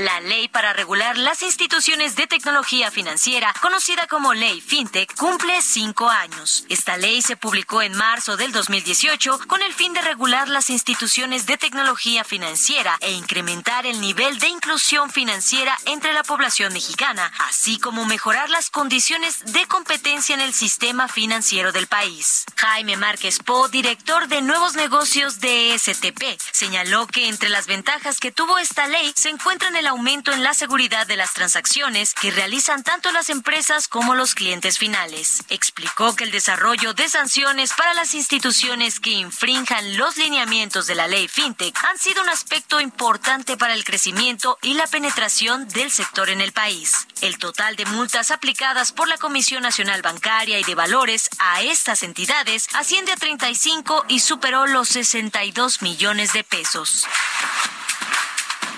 La 0.02 0.18
ley 0.18 0.48
para 0.48 0.72
regular 0.72 1.16
las 1.16 1.42
instituciones 1.42 2.16
de 2.16 2.26
tecnología 2.26 2.90
financiera, 2.90 3.54
conocida 3.62 4.08
como 4.08 4.34
Ley 4.34 4.60
FinTech, 4.60 5.14
cumple 5.14 5.62
cinco 5.62 6.08
años. 6.08 6.64
Esta 6.68 6.96
ley 6.96 7.22
se 7.22 7.36
publicó 7.36 7.82
en 7.82 7.94
marzo 7.94 8.36
del 8.36 8.50
2018 8.50 9.38
con 9.46 9.62
el 9.62 9.72
fin 9.72 9.92
de 9.92 10.02
regular 10.02 10.48
las 10.48 10.70
instituciones 10.70 11.46
de 11.46 11.56
tecnología 11.56 12.24
financiera 12.24 12.98
e 13.00 13.12
incrementar 13.12 13.86
el 13.86 14.00
nivel 14.00 14.40
de 14.40 14.48
inclusión 14.48 15.08
financiera 15.08 15.78
entre 15.84 16.12
la 16.12 16.24
población 16.24 16.72
mexicana, 16.72 17.30
así 17.38 17.78
como 17.78 18.04
mejorar 18.04 18.50
las 18.50 18.70
condiciones 18.70 19.52
de 19.52 19.68
competencia 19.68 20.34
en 20.34 20.40
el 20.40 20.52
sistema 20.52 21.06
financiero 21.06 21.70
del 21.70 21.86
país. 21.86 22.44
Jaime 22.56 22.96
Márquez 22.96 23.38
Po, 23.38 23.68
director 23.68 24.26
de 24.26 24.42
nuevos 24.42 24.74
negocios 24.74 25.38
de 25.38 25.78
STP, 25.78 26.40
señaló 26.50 27.06
que 27.06 27.28
entre 27.28 27.50
las 27.50 27.68
ventajas 27.68 28.18
que 28.18 28.32
tuvo 28.32 28.58
esta 28.58 28.88
ley 28.88 29.12
se 29.14 29.28
encuentran 29.28 29.76
el 29.76 29.91
aumento 29.92 30.32
en 30.32 30.42
la 30.42 30.54
seguridad 30.54 31.06
de 31.06 31.16
las 31.16 31.34
transacciones 31.34 32.14
que 32.14 32.30
realizan 32.30 32.82
tanto 32.82 33.12
las 33.12 33.28
empresas 33.28 33.88
como 33.88 34.14
los 34.14 34.34
clientes 34.34 34.78
finales. 34.78 35.42
Explicó 35.50 36.16
que 36.16 36.24
el 36.24 36.30
desarrollo 36.30 36.94
de 36.94 37.10
sanciones 37.10 37.74
para 37.74 37.92
las 37.92 38.14
instituciones 38.14 39.00
que 39.00 39.10
infrinjan 39.10 39.98
los 39.98 40.16
lineamientos 40.16 40.86
de 40.86 40.94
la 40.94 41.08
ley 41.08 41.28
FinTech 41.28 41.76
han 41.84 41.98
sido 41.98 42.22
un 42.22 42.30
aspecto 42.30 42.80
importante 42.80 43.58
para 43.58 43.74
el 43.74 43.84
crecimiento 43.84 44.58
y 44.62 44.74
la 44.74 44.86
penetración 44.86 45.68
del 45.68 45.90
sector 45.90 46.30
en 46.30 46.40
el 46.40 46.52
país. 46.52 47.06
El 47.20 47.36
total 47.36 47.76
de 47.76 47.84
multas 47.84 48.30
aplicadas 48.30 48.92
por 48.92 49.08
la 49.08 49.18
Comisión 49.18 49.62
Nacional 49.62 50.00
Bancaria 50.00 50.58
y 50.58 50.64
de 50.64 50.74
Valores 50.74 51.28
a 51.38 51.60
estas 51.60 52.02
entidades 52.02 52.66
asciende 52.72 53.12
a 53.12 53.16
35 53.16 54.06
y 54.08 54.20
superó 54.20 54.66
los 54.66 54.88
62 54.88 55.82
millones 55.82 56.32
de 56.32 56.44
pesos. 56.44 57.06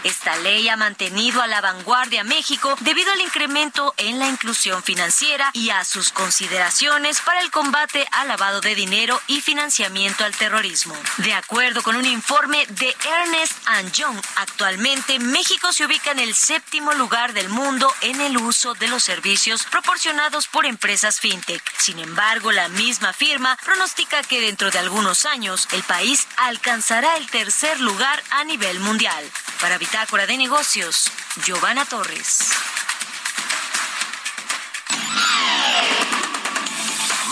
Esta 0.04 0.36
ley 0.36 0.68
ha 0.68 0.76
mantenido 0.76 1.40
a 1.40 1.46
la 1.46 1.62
vanguardia 1.62 2.24
México 2.24 2.76
debido 2.80 3.10
al 3.10 3.22
incremento 3.22 3.94
en 3.96 4.18
la 4.18 4.28
inclusión 4.28 4.82
financiera 4.82 5.50
y 5.54 5.70
a 5.70 5.82
sus 5.82 6.12
consideraciones 6.12 7.22
para 7.22 7.40
el 7.40 7.50
combate 7.50 8.06
al 8.12 8.28
lavado 8.28 8.60
de 8.60 8.74
dinero 8.74 9.18
y 9.28 9.40
financiamiento 9.40 10.24
al 10.24 10.36
terrorismo. 10.36 10.94
De 11.18 11.32
acuerdo 11.32 11.82
con 11.82 11.96
un 11.96 12.04
informe 12.04 12.66
de 12.66 12.94
Ernest 13.22 13.54
Young, 13.94 14.20
actualmente 14.36 15.18
México 15.18 15.72
se 15.72 15.86
ubica 15.86 16.10
en 16.10 16.18
el 16.18 16.34
séptimo 16.34 16.92
lugar 16.92 17.32
del 17.32 17.48
mundo 17.48 17.90
en 18.02 18.20
el 18.20 18.36
uso 18.36 18.74
de 18.74 18.88
los 18.88 19.02
servicios 19.02 19.64
proporcionados 19.64 20.48
por 20.48 20.66
empresas 20.66 21.18
fintech. 21.18 21.62
Sin 21.78 21.98
embargo, 21.98 22.52
la 22.52 22.68
misma 22.68 23.14
firma 23.14 23.56
pronostica 23.64 24.22
que 24.22 24.42
dentro 24.42 24.70
de 24.70 24.78
algunos 24.78 25.24
años 25.24 25.66
el 25.72 25.82
país 25.82 26.28
alcanzará 26.36 27.16
el 27.16 27.26
tercer 27.30 27.80
lugar 27.80 28.22
a 28.30 28.44
nivel 28.44 28.80
mundial. 28.80 29.24
Para 29.60 29.78
Bitácora 29.94 30.26
de 30.26 30.36
Negocios, 30.36 31.04
Giovanna 31.44 31.84
Torres. 31.84 32.50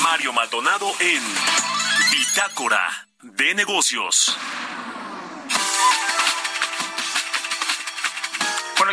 Mario 0.00 0.32
Maldonado 0.32 0.94
en 1.00 1.20
Bitácora 2.12 3.08
de 3.20 3.54
Negocios. 3.56 4.38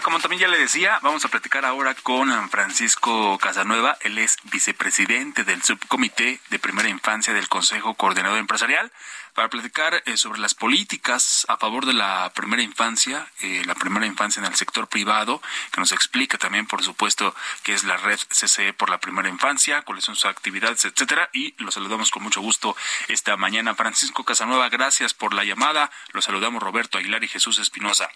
Como 0.10 0.22
también 0.22 0.42
ya 0.42 0.48
le 0.48 0.58
decía, 0.58 0.98
vamos 1.04 1.24
a 1.24 1.28
platicar 1.28 1.66
ahora 1.66 1.94
con 1.94 2.50
Francisco 2.50 3.38
Casanueva. 3.38 3.96
Él 4.02 4.18
es 4.18 4.38
vicepresidente 4.46 5.44
del 5.44 5.62
subcomité 5.62 6.40
de 6.50 6.58
primera 6.58 6.90
infancia 6.90 7.32
del 7.32 7.48
Consejo 7.48 7.94
Coordinador 7.94 8.40
Empresarial 8.40 8.92
para 9.36 9.50
platicar 9.50 10.02
eh, 10.08 10.18
sobre 10.18 10.40
las 10.40 10.56
políticas 10.56 11.46
a 11.48 11.58
favor 11.58 11.86
de 11.86 11.94
la 11.94 12.32
primera 12.34 12.64
infancia, 12.64 13.28
eh, 13.42 13.62
la 13.68 13.76
primera 13.76 14.08
infancia 14.08 14.40
en 14.40 14.48
el 14.48 14.56
sector 14.56 14.88
privado, 14.88 15.44
que 15.72 15.80
nos 15.80 15.92
explica 15.92 16.40
también, 16.40 16.66
por 16.66 16.84
supuesto, 16.84 17.36
qué 17.62 17.76
es 17.76 17.84
la 17.84 17.98
red 17.98 18.18
CCE 18.30 18.74
por 18.74 18.90
la 18.90 18.98
primera 18.98 19.30
infancia, 19.30 19.84
cuáles 19.84 20.06
son 20.06 20.16
sus 20.16 20.26
actividades, 20.26 20.86
etcétera. 20.86 21.30
Y 21.34 21.54
los 21.62 21.76
saludamos 21.76 22.10
con 22.10 22.24
mucho 22.24 22.42
gusto 22.42 22.76
esta 23.10 23.38
mañana. 23.38 23.76
Francisco 23.76 24.24
Casanueva, 24.24 24.70
gracias 24.70 25.14
por 25.14 25.36
la 25.36 25.44
llamada. 25.44 25.92
Los 26.14 26.26
saludamos 26.26 26.64
Roberto 26.64 26.98
Aguilar 26.98 27.24
y 27.24 27.28
Jesús 27.28 27.60
Espinosa. 27.60 28.10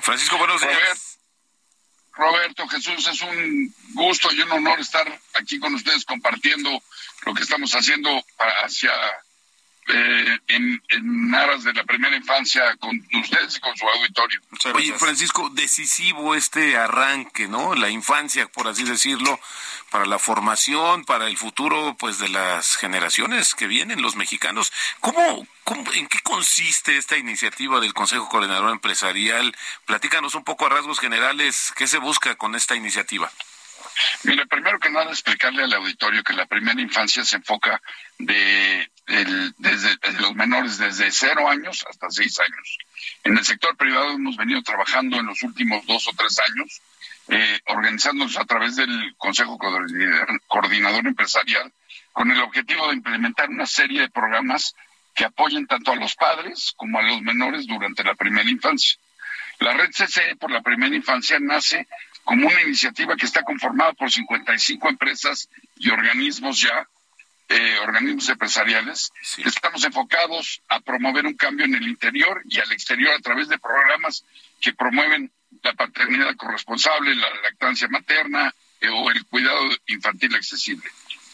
Francisco, 0.00 0.38
buenos 0.38 0.62
días. 0.62 1.05
Roberto, 2.16 2.66
Jesús, 2.68 3.06
es 3.08 3.20
un 3.20 3.74
gusto 3.94 4.32
y 4.32 4.40
un 4.40 4.52
honor 4.52 4.80
estar 4.80 5.06
aquí 5.34 5.58
con 5.58 5.74
ustedes 5.74 6.04
compartiendo 6.04 6.82
lo 7.26 7.34
que 7.34 7.42
estamos 7.42 7.72
haciendo 7.74 8.10
hacia 8.64 8.90
eh, 9.88 10.38
en, 10.48 10.82
en, 10.88 11.34
aras 11.34 11.62
de 11.62 11.72
la 11.72 11.84
primera 11.84 12.16
infancia 12.16 12.76
con 12.80 13.00
ustedes 13.14 13.56
y 13.56 13.60
con 13.60 13.76
su 13.76 13.88
auditorio. 13.88 14.40
Oye, 14.74 14.92
Francisco, 14.94 15.48
decisivo 15.50 16.34
este 16.34 16.76
arranque, 16.76 17.46
¿no? 17.46 17.74
La 17.74 17.88
infancia, 17.88 18.48
por 18.48 18.66
así 18.66 18.82
decirlo, 18.82 19.38
para 19.90 20.06
la 20.06 20.18
formación, 20.18 21.04
para 21.04 21.28
el 21.28 21.36
futuro, 21.36 21.96
pues, 21.98 22.18
de 22.18 22.28
las 22.28 22.76
generaciones 22.76 23.54
que 23.54 23.68
vienen, 23.68 24.02
los 24.02 24.16
mexicanos. 24.16 24.72
¿Cómo, 25.00 25.46
cómo 25.62 25.92
en 25.92 26.08
qué 26.08 26.18
consiste 26.20 26.96
esta 26.96 27.16
iniciativa 27.16 27.78
del 27.78 27.94
Consejo 27.94 28.28
Coordinador 28.28 28.70
Empresarial? 28.70 29.54
Platícanos 29.84 30.34
un 30.34 30.42
poco 30.42 30.66
a 30.66 30.70
rasgos 30.70 30.98
generales, 30.98 31.72
¿qué 31.76 31.86
se 31.86 31.98
busca 31.98 32.34
con 32.34 32.56
esta 32.56 32.74
iniciativa? 32.74 33.30
Mire, 34.24 34.46
primero 34.46 34.78
que 34.78 34.90
nada 34.90 35.10
explicarle 35.10 35.62
al 35.62 35.72
auditorio 35.72 36.22
que 36.22 36.32
la 36.32 36.46
primera 36.46 36.80
infancia 36.80 37.24
se 37.24 37.36
enfoca 37.36 37.80
de, 38.18 38.90
desde 39.06 39.96
los 40.20 40.34
menores 40.34 40.78
desde 40.78 41.10
cero 41.12 41.48
años 41.48 41.84
hasta 41.88 42.10
seis 42.10 42.38
años. 42.40 42.78
En 43.24 43.38
el 43.38 43.44
sector 43.44 43.76
privado 43.76 44.10
hemos 44.10 44.36
venido 44.36 44.62
trabajando 44.62 45.18
en 45.18 45.26
los 45.26 45.42
últimos 45.42 45.86
dos 45.86 46.08
o 46.08 46.12
tres 46.16 46.38
años, 46.40 46.80
eh, 47.28 47.60
organizándonos 47.66 48.36
a 48.36 48.44
través 48.44 48.76
del 48.76 49.14
Consejo 49.16 49.58
Coordinador 50.48 51.06
Empresarial 51.06 51.72
con 52.12 52.30
el 52.30 52.40
objetivo 52.40 52.88
de 52.88 52.94
implementar 52.94 53.48
una 53.48 53.66
serie 53.66 54.00
de 54.00 54.10
programas 54.10 54.74
que 55.14 55.24
apoyen 55.24 55.66
tanto 55.66 55.92
a 55.92 55.96
los 55.96 56.14
padres 56.14 56.72
como 56.76 56.98
a 56.98 57.02
los 57.02 57.22
menores 57.22 57.66
durante 57.66 58.04
la 58.04 58.14
primera 58.14 58.48
infancia. 58.48 58.98
La 59.58 59.72
red 59.72 59.90
CCE 59.90 60.36
por 60.36 60.50
la 60.50 60.62
primera 60.62 60.94
infancia 60.94 61.38
nace 61.40 61.86
como 62.24 62.48
una 62.48 62.62
iniciativa 62.62 63.16
que 63.16 63.26
está 63.26 63.42
conformada 63.42 63.92
por 63.94 64.10
55 64.10 64.88
empresas 64.88 65.48
y 65.76 65.90
organismos 65.90 66.60
ya 66.60 66.86
eh, 67.48 67.78
organismos 67.82 68.28
empresariales, 68.28 69.12
estamos 69.44 69.84
enfocados 69.84 70.62
a 70.68 70.80
promover 70.80 71.26
un 71.26 71.34
cambio 71.34 71.64
en 71.64 71.74
el 71.74 71.86
interior 71.86 72.42
y 72.44 72.58
al 72.58 72.72
exterior 72.72 73.14
a 73.14 73.20
través 73.20 73.48
de 73.48 73.58
programas 73.58 74.24
que 74.60 74.72
promueven 74.72 75.30
la 75.62 75.74
paternidad 75.74 76.34
corresponsable, 76.36 77.14
la 77.14 77.28
lactancia 77.42 77.88
materna 77.88 78.52
eh, 78.80 78.88
o 78.88 79.10
el 79.10 79.24
cuidado 79.26 79.68
infantil 79.86 80.34
accesible. 80.34 80.88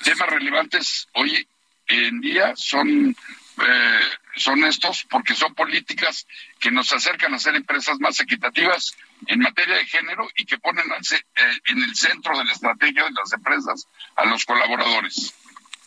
Temas 0.05 0.29
relevantes 0.29 1.09
hoy 1.15 1.47
en 1.87 2.21
día 2.21 2.53
son 2.57 3.17
eh, 3.59 4.01
son 4.37 4.65
estos 4.65 5.05
porque 5.11 5.35
son 5.35 5.55
políticas 5.55 6.27
que 6.59 6.71
nos 6.71 6.91
acercan 6.93 7.35
a 7.35 7.39
ser 7.39 7.55
empresas 7.55 7.99
más 8.01 8.19
equitativas 8.21 8.97
en 9.27 9.41
materia 9.41 9.77
de 9.77 9.87
género 9.87 10.27
y 10.37 10.47
que 10.47 10.59
ponen 10.59 10.87
eh, 10.91 11.59
en 11.67 11.83
el 11.83 11.95
centro 11.95 12.37
de 12.39 12.45
la 12.45 12.53
estrategia 12.53 13.05
de 13.05 13.11
las 13.13 13.33
empresas 13.33 13.87
a 14.17 14.25
los 14.25 14.45
colaboradores. 14.47 15.35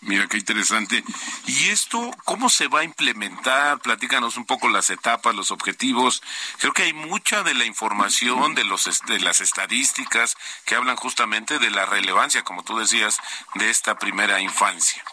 Mira 0.06 0.28
qué 0.28 0.38
interesante. 0.38 1.04
¿Y 1.48 1.70
esto 1.70 2.12
cómo 2.26 2.50
se 2.50 2.68
va 2.68 2.82
a 2.82 2.84
implementar? 2.84 3.80
Platícanos 3.80 4.38
un 4.38 4.46
poco 4.46 4.70
las 4.70 4.92
etapas, 4.92 5.34
los 5.34 5.50
objetivos. 5.50 6.22
Creo 6.60 6.74
que 6.74 6.84
hay 6.84 6.94
mucha 6.94 7.42
de 7.42 7.56
la 7.56 7.66
información, 7.66 8.54
de, 8.54 8.66
los, 8.66 8.88
de 9.08 9.20
las 9.20 9.42
estadísticas 9.42 10.38
que 10.66 10.76
hablan 10.76 10.96
justamente 10.96 11.58
de 11.58 11.72
la 11.72 11.88
relevancia, 11.88 12.44
como 12.44 12.64
tú 12.64 12.78
decías, 12.78 13.18
de 13.56 13.72
esta 13.72 13.98
primera 13.98 14.40
infancia. 14.40 15.04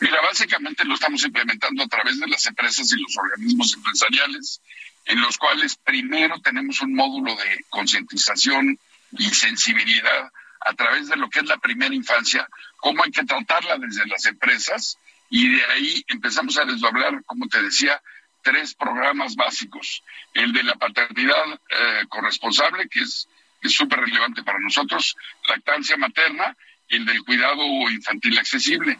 Mira, 0.00 0.20
básicamente 0.20 0.84
lo 0.84 0.94
estamos 0.94 1.22
implementando 1.22 1.84
a 1.84 1.88
través 1.88 2.18
de 2.18 2.26
las 2.26 2.44
empresas 2.46 2.92
y 2.92 3.00
los 3.00 3.16
organismos 3.16 3.72
empresariales, 3.74 4.60
en 5.04 5.20
los 5.20 5.38
cuales 5.38 5.76
primero 5.76 6.40
tenemos 6.40 6.80
un 6.80 6.94
módulo 6.94 7.36
de 7.36 7.64
concientización 7.70 8.78
y 9.12 9.24
sensibilidad 9.30 10.32
a 10.64 10.74
través 10.74 11.08
de 11.08 11.16
lo 11.16 11.28
que 11.28 11.40
es 11.40 11.46
la 11.46 11.58
primera 11.58 11.94
infancia, 11.94 12.48
cómo 12.76 13.02
hay 13.04 13.10
que 13.10 13.24
tratarla 13.24 13.78
desde 13.78 14.06
las 14.06 14.26
empresas, 14.26 14.98
y 15.30 15.48
de 15.48 15.64
ahí 15.64 16.04
empezamos 16.08 16.58
a 16.58 16.64
desdoblar, 16.64 17.22
como 17.24 17.48
te 17.48 17.62
decía, 17.62 18.00
tres 18.42 18.74
programas 18.74 19.34
básicos. 19.34 20.02
El 20.34 20.52
de 20.52 20.62
la 20.62 20.74
paternidad 20.74 21.60
eh, 21.70 22.04
corresponsable, 22.08 22.88
que 22.88 23.00
es 23.00 23.28
súper 23.64 24.00
relevante 24.00 24.42
para 24.42 24.58
nosotros, 24.58 25.16
lactancia 25.48 25.96
materna, 25.96 26.56
el 26.88 27.06
del 27.06 27.24
cuidado 27.24 27.64
infantil 27.90 28.38
accesible. 28.38 28.98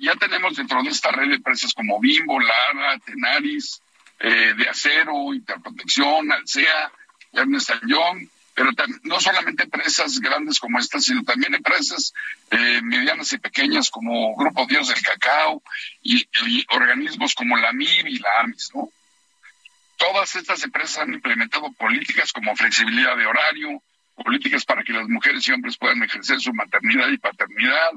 Ya 0.00 0.14
tenemos 0.16 0.56
dentro 0.56 0.82
de 0.82 0.90
esta 0.90 1.10
red 1.10 1.28
de 1.28 1.36
empresas 1.36 1.72
como 1.72 2.00
Bimbo, 2.00 2.38
Lara, 2.38 2.98
Tenaris, 2.98 3.80
eh, 4.18 4.54
de 4.54 4.68
Acero, 4.68 5.32
Interprotección, 5.32 6.30
Alsea, 6.30 6.92
Ernest 7.32 7.70
Young, 7.86 8.28
pero 8.54 8.70
no 9.04 9.20
solamente 9.20 9.64
empresas 9.64 10.18
grandes 10.20 10.58
como 10.58 10.78
estas, 10.78 11.04
sino 11.04 11.22
también 11.22 11.54
empresas 11.54 12.12
eh, 12.50 12.80
medianas 12.82 13.32
y 13.32 13.38
pequeñas 13.38 13.90
como 13.90 14.36
Grupo 14.36 14.66
Dios 14.66 14.88
del 14.88 15.00
Cacao 15.02 15.62
y, 16.02 16.26
organismos 16.74 17.34
como 17.34 17.56
la 17.56 17.72
MIB 17.72 18.06
y 18.06 18.18
la 18.18 18.40
AMIS, 18.40 18.70
¿no? 18.74 18.90
Todas 19.96 20.34
estas 20.34 20.62
empresas 20.64 20.98
han 20.98 21.14
implementado 21.14 21.72
políticas 21.72 22.32
como 22.32 22.56
flexibilidad 22.56 23.16
de 23.16 23.26
horario, 23.26 23.82
políticas 24.22 24.64
para 24.64 24.82
que 24.82 24.92
las 24.92 25.08
mujeres 25.08 25.46
y 25.46 25.52
hombres 25.52 25.76
puedan 25.76 26.02
ejercer 26.02 26.40
su 26.40 26.52
maternidad 26.54 27.08
y 27.08 27.18
paternidad, 27.18 27.90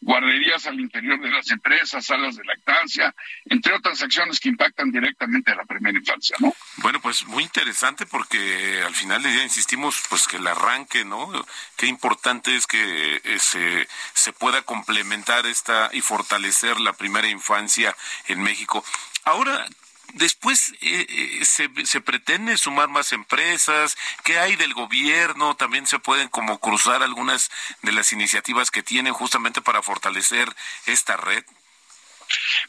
guarderías 0.00 0.66
al 0.66 0.80
interior 0.80 1.20
de 1.20 1.30
las 1.30 1.50
empresas, 1.50 2.04
salas 2.04 2.36
de 2.36 2.44
lactancia, 2.44 3.14
entre 3.46 3.72
otras 3.74 4.02
acciones 4.02 4.40
que 4.40 4.48
impactan 4.48 4.90
directamente 4.90 5.52
a 5.52 5.56
la 5.56 5.64
primera 5.64 5.98
infancia, 5.98 6.36
¿no? 6.40 6.54
Bueno, 6.78 7.00
pues 7.00 7.26
muy 7.26 7.42
interesante 7.42 8.06
porque 8.06 8.82
al 8.84 8.94
final 8.94 9.22
del 9.22 9.32
día 9.32 9.44
insistimos 9.44 10.02
pues 10.08 10.26
que 10.26 10.36
el 10.36 10.46
arranque, 10.46 11.04
¿no? 11.04 11.30
Qué 11.76 11.86
importante 11.86 12.54
es 12.54 12.66
que 12.66 13.20
eh, 13.24 13.38
se, 13.38 13.88
se 14.12 14.32
pueda 14.32 14.62
complementar 14.62 15.46
esta 15.46 15.90
y 15.92 16.00
fortalecer 16.00 16.80
la 16.80 16.92
primera 16.92 17.28
infancia 17.28 17.96
en 18.26 18.42
México. 18.42 18.84
Ahora, 19.24 19.66
Después 20.14 20.72
eh, 20.80 21.06
eh, 21.08 21.44
se, 21.44 21.68
se, 21.84 22.00
pretende 22.00 22.56
sumar 22.56 22.88
más 22.88 23.12
empresas. 23.12 23.96
¿Qué 24.24 24.38
hay 24.38 24.56
del 24.56 24.74
gobierno? 24.74 25.54
También 25.54 25.86
se 25.86 25.98
pueden 25.98 26.28
como 26.28 26.58
cruzar 26.58 27.02
algunas 27.02 27.50
de 27.82 27.92
las 27.92 28.12
iniciativas 28.12 28.70
que 28.70 28.82
tienen 28.82 29.12
justamente 29.12 29.60
para 29.60 29.82
fortalecer 29.82 30.48
esta 30.86 31.16
red. 31.16 31.44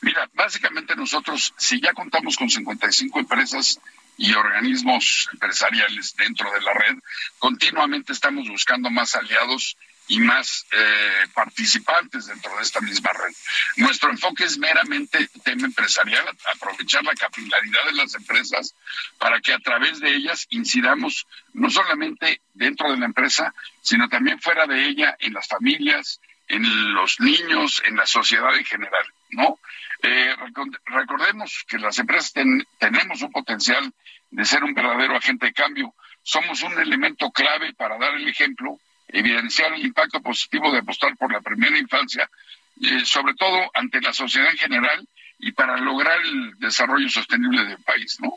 Mira, 0.01 0.29
básicamente 0.33 0.95
nosotros, 0.95 1.53
si 1.57 1.81
ya 1.81 1.93
contamos 1.93 2.37
con 2.37 2.49
55 2.49 3.19
empresas 3.19 3.79
y 4.17 4.33
organismos 4.33 5.29
empresariales 5.33 6.15
dentro 6.15 6.51
de 6.51 6.61
la 6.61 6.73
red, 6.73 6.97
continuamente 7.39 8.13
estamos 8.13 8.47
buscando 8.47 8.89
más 8.89 9.15
aliados 9.15 9.77
y 10.10 10.20
más 10.20 10.66
eh, 10.72 11.28
participantes 11.34 12.26
dentro 12.26 12.55
de 12.55 12.64
esta 12.64 12.82
misma 12.82 13.12
red. 13.14 13.34
Nuestro 13.78 14.10
enfoque 14.10 14.43
es 14.43 14.57
meramente 14.57 15.30
tema 15.43 15.68
empresarial, 15.68 16.26
aprovechar 16.55 17.03
la 17.03 17.14
capilaridad 17.14 17.86
de 17.86 17.93
las 17.93 18.16
empresas 18.16 18.76
para 19.20 19.39
que 19.39 19.53
a 19.53 19.60
través 19.60 19.99
de 19.99 20.14
ellas 20.16 20.47
incidamos 20.49 21.28
no 21.53 21.70
solamente 21.70 22.41
dentro 22.55 22.91
de 22.91 22.97
la 22.97 23.05
empresa, 23.05 23.53
sino 23.82 24.10
también 24.10 24.41
fuera 24.41 24.66
de 24.66 24.86
ella, 24.88 25.16
en 25.20 25.34
las 25.34 25.47
familias, 25.47 26.20
en 26.47 26.93
los 26.93 27.20
niños, 27.20 27.82
en 27.86 27.95
la 27.95 28.07
sociedad 28.07 28.55
en 28.55 28.66
general, 28.66 29.05
¿no? 29.30 29.60
Eh, 30.01 30.36
recordemos 30.86 31.66
que 31.68 31.78
las 31.78 31.99
empresas 31.99 32.34
tenemos 32.80 33.22
un 33.22 33.32
potencial 33.32 33.93
de 34.32 34.45
ser 34.45 34.64
un 34.64 34.74
verdadero 34.74 35.16
agente 35.16 35.47
de 35.47 35.53
cambio. 35.53 35.93
Somos 36.24 36.64
un 36.64 36.80
elemento 36.80 37.30
clave 37.32 37.74
para 37.74 37.97
dar 37.97 38.16
el 38.16 38.28
ejemplo 38.28 38.80
evidenciar 39.10 39.74
el 39.74 39.86
impacto 39.86 40.22
positivo 40.22 40.72
de 40.72 40.80
apostar 40.80 41.16
por 41.18 41.32
la 41.32 41.41
primera 41.41 41.78
infancia, 41.78 42.30
eh, 42.82 43.01
sobre 43.03 43.34
todo 43.36 43.70
ante 43.74 44.01
la 44.01 44.14
sociedad 44.14 44.49
en 44.49 44.57
general 44.57 45.07
y 45.39 45.51
para 45.51 45.78
lograr 45.78 46.20
el 46.22 46.53
desarrollo 46.60 47.10
sostenible 47.10 47.66
del 47.66 47.82
país, 47.84 48.18
¿no? 48.22 48.34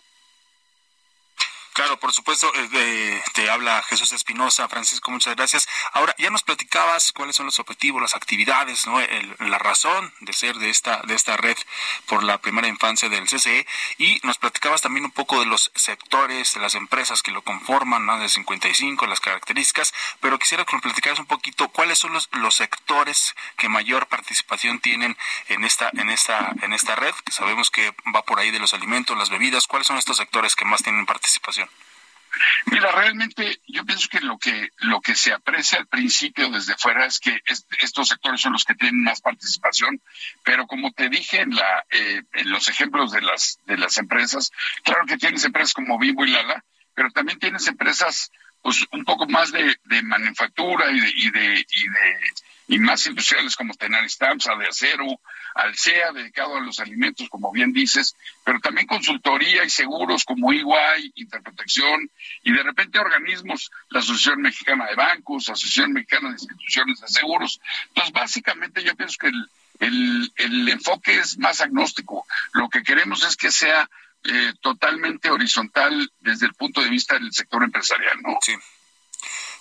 Claro, 1.73 1.99
por 1.99 2.13
supuesto, 2.13 2.53
eh, 2.55 3.23
te 3.33 3.49
habla 3.49 3.83
Jesús 3.85 4.13
Espinosa. 4.13 4.69
Francisco, 4.69 5.11
muchas 5.11 5.35
gracias. 5.37 5.67
Ahora, 5.93 6.15
ya 6.19 6.29
nos 6.29 6.43
platicabas 6.43 7.13
cuáles 7.13 7.35
son 7.37 7.47
los 7.47 7.59
objetivos, 7.59 8.03
las 8.03 8.15
actividades, 8.15 8.87
¿no? 8.87 9.01
la 9.39 9.59
razón 9.59 10.13
de 10.21 10.35
ser 10.35 10.57
de 10.57 10.69
esta, 10.69 11.01
de 11.07 11.15
esta 11.15 11.39
red 11.39 11.57
por 12.07 12.25
la 12.25 12.39
primera 12.39 12.69
infancia 12.69 13.09
del 13.09 13.27
CCE 13.27 13.67
y 13.97 14.21
nos 14.23 14.37
platicabas 14.37 14.83
también 14.83 15.07
un 15.07 15.13
poco 15.13 15.41
de 15.41 15.47
los 15.47 15.73
sectores, 15.75 16.53
de 16.53 16.61
las 16.61 16.75
empresas 16.75 17.23
que 17.23 17.31
lo 17.31 17.43
conforman, 17.43 18.05
más 18.05 18.21
de 18.21 18.29
55, 18.29 19.07
las 19.07 19.21
características, 19.21 19.95
pero 20.21 20.39
quisiera 20.39 20.67
que 20.67 20.75
nos 20.75 20.83
platicaras 20.83 21.21
un 21.21 21.27
poquito 21.27 21.69
cuáles 21.69 21.99
son 21.99 22.13
los, 22.13 22.29
los 22.33 22.55
sectores 22.55 23.35
que 23.57 23.71
mayor 23.71 24.09
participación 24.09 24.81
tienen 24.81 25.17
en 25.49 25.65
esta, 25.65 25.91
en 25.95 26.11
esta, 26.11 26.53
en 26.61 26.75
esta 26.75 26.97
red, 26.97 27.15
que 27.25 27.33
sabemos 27.33 27.71
que 27.71 27.95
va 28.15 28.23
por 28.23 28.39
ahí 28.39 28.51
de 28.51 28.59
los 28.59 28.75
alimentos, 28.75 29.17
las 29.17 29.31
bebidas, 29.31 29.67
cuáles 29.67 29.87
son 29.87 29.97
estos 29.97 30.19
sectores 30.19 30.55
que 30.55 30.67
más 30.67 30.83
tienen 30.83 31.07
participación. 31.07 31.62
Mira, 32.67 32.91
realmente 32.93 33.61
yo 33.67 33.85
pienso 33.85 34.09
que 34.09 34.21
lo 34.21 34.39
que 34.39 34.71
lo 34.79 35.01
que 35.01 35.15
se 35.15 35.33
aprecia 35.33 35.79
al 35.79 35.87
principio 35.87 36.51
desde 36.51 36.77
fuera 36.77 37.07
es 37.07 37.19
que 37.19 37.41
estos 37.81 38.09
sectores 38.09 38.41
son 38.41 38.53
los 38.53 38.65
que 38.65 38.75
tienen 38.75 39.03
más 39.03 39.21
participación, 39.21 40.01
pero 40.43 40.67
como 40.67 40.93
te 40.93 41.09
dije 41.09 41.41
en 41.41 41.55
la 41.55 41.85
eh, 41.91 42.23
en 42.33 42.51
los 42.51 42.69
ejemplos 42.69 43.13
de 43.13 43.21
las 43.21 43.59
de 43.67 43.77
las 43.77 43.99
empresas, 43.99 44.51
claro 44.83 45.05
que 45.07 45.19
tienes 45.19 45.45
empresas 45.45 45.75
como 45.75 45.99
Bimbo 45.99 46.25
y 46.25 46.31
Lala, 46.31 46.65
pero 46.95 47.11
también 47.11 47.39
tienes 47.39 47.67
empresas 47.67 48.31
pues 48.63 48.87
un 48.93 49.05
poco 49.05 49.27
más 49.27 49.51
de, 49.51 49.77
de 49.85 50.03
manufactura 50.03 50.91
y 50.91 51.01
de, 51.01 51.13
y 51.15 51.31
de 51.31 51.67
y 51.69 51.89
de 51.89 52.19
y 52.73 52.79
más 52.79 53.07
industriales 53.07 53.55
como 53.55 53.75
Tenaris 53.75 54.17
Tamsa 54.17 54.55
de 54.57 54.67
acero, 54.67 55.05
Alsea 55.55 56.11
dedicado 56.13 56.57
a 56.57 56.61
los 56.61 56.81
alimentos, 56.81 57.29
como 57.29 57.53
bien 57.53 57.71
dices, 57.71 58.17
pero 58.45 58.61
también 58.61 58.87
consultoría 58.87 59.63
y 59.63 59.69
seguros 59.69 60.25
como 60.25 60.55
Iguay, 60.55 61.13
Interprotección 61.17 62.11
y 62.43 62.51
de 62.51 62.63
repente 62.63 62.99
organismos, 62.99 63.71
la 63.91 64.01
Asociación 64.01 64.41
Mexicana 64.41 64.87
de 64.87 64.95
Bancos, 64.95 65.51
Asociación 65.51 65.93
Mexicana 65.93 66.29
de 66.29 66.37
Instituciones 66.37 67.01
de 67.03 67.09
Seguros. 67.09 67.61
Entonces, 67.89 68.13
básicamente 68.15 68.83
yo 68.83 68.97
pienso 68.97 69.19
que 69.21 69.31
el, 69.81 70.33
el, 70.37 70.69
enfoque 70.71 71.19
es 71.19 71.37
más 71.37 71.61
agnóstico. 71.61 72.25
Lo 72.55 72.71
que 72.71 72.83
queremos 72.83 73.23
es 73.23 73.37
que 73.37 73.51
sea 73.51 73.91
eh, 74.25 74.55
totalmente 74.63 75.29
horizontal 75.29 76.11
desde 76.21 76.47
el 76.47 76.55
punto 76.55 76.81
de 76.81 76.89
vista 76.89 77.19
del 77.19 77.35
sector 77.35 77.63
empresarial, 77.63 78.17
¿no? 78.23 78.39
Sí. 78.41 78.55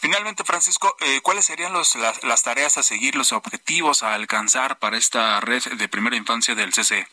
Finalmente, 0.02 0.44
Francisco, 0.44 0.98
eh, 1.00 1.22
¿cuáles 1.22 1.46
serían 1.46 1.74
los, 1.74 1.96
las, 1.96 2.44
tareas 2.44 2.76
a 2.80 2.82
seguir, 2.82 3.16
los 3.16 3.34
objetivos 3.34 4.02
a 4.02 4.16
alcanzar 4.16 4.80
para 4.80 4.98
esta 4.98 5.40
red 5.42 5.62
de 5.74 5.88
primera 5.88 6.16
infancia 6.16 6.56
del 6.56 6.72
CCE? 6.72 7.08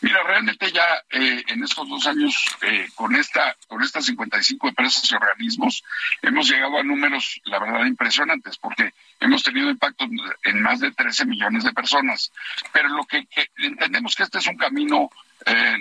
Mira, 0.00 0.24
realmente 0.24 0.72
ya 0.72 1.04
eh, 1.10 1.44
en 1.46 1.62
estos 1.62 1.88
dos 1.88 2.04
años, 2.08 2.34
eh, 2.62 2.88
con 2.96 3.14
esta 3.14 3.56
con 3.68 3.80
estas 3.80 4.06
55 4.06 4.70
empresas 4.70 5.08
y 5.08 5.14
organismos, 5.14 5.84
hemos 6.22 6.50
llegado 6.50 6.78
a 6.78 6.82
números, 6.82 7.40
la 7.44 7.60
verdad, 7.60 7.84
impresionantes, 7.86 8.56
porque 8.56 8.92
hemos 9.20 9.44
tenido 9.44 9.70
impacto 9.70 10.04
en 10.42 10.62
más 10.62 10.80
de 10.80 10.90
13 10.90 11.26
millones 11.26 11.62
de 11.62 11.72
personas. 11.72 12.32
Pero 12.72 12.88
lo 12.88 13.04
que, 13.04 13.28
entendemos 13.58 14.16
que 14.16 14.24
este 14.24 14.38
es 14.38 14.48
un 14.48 14.56
camino 14.56 15.10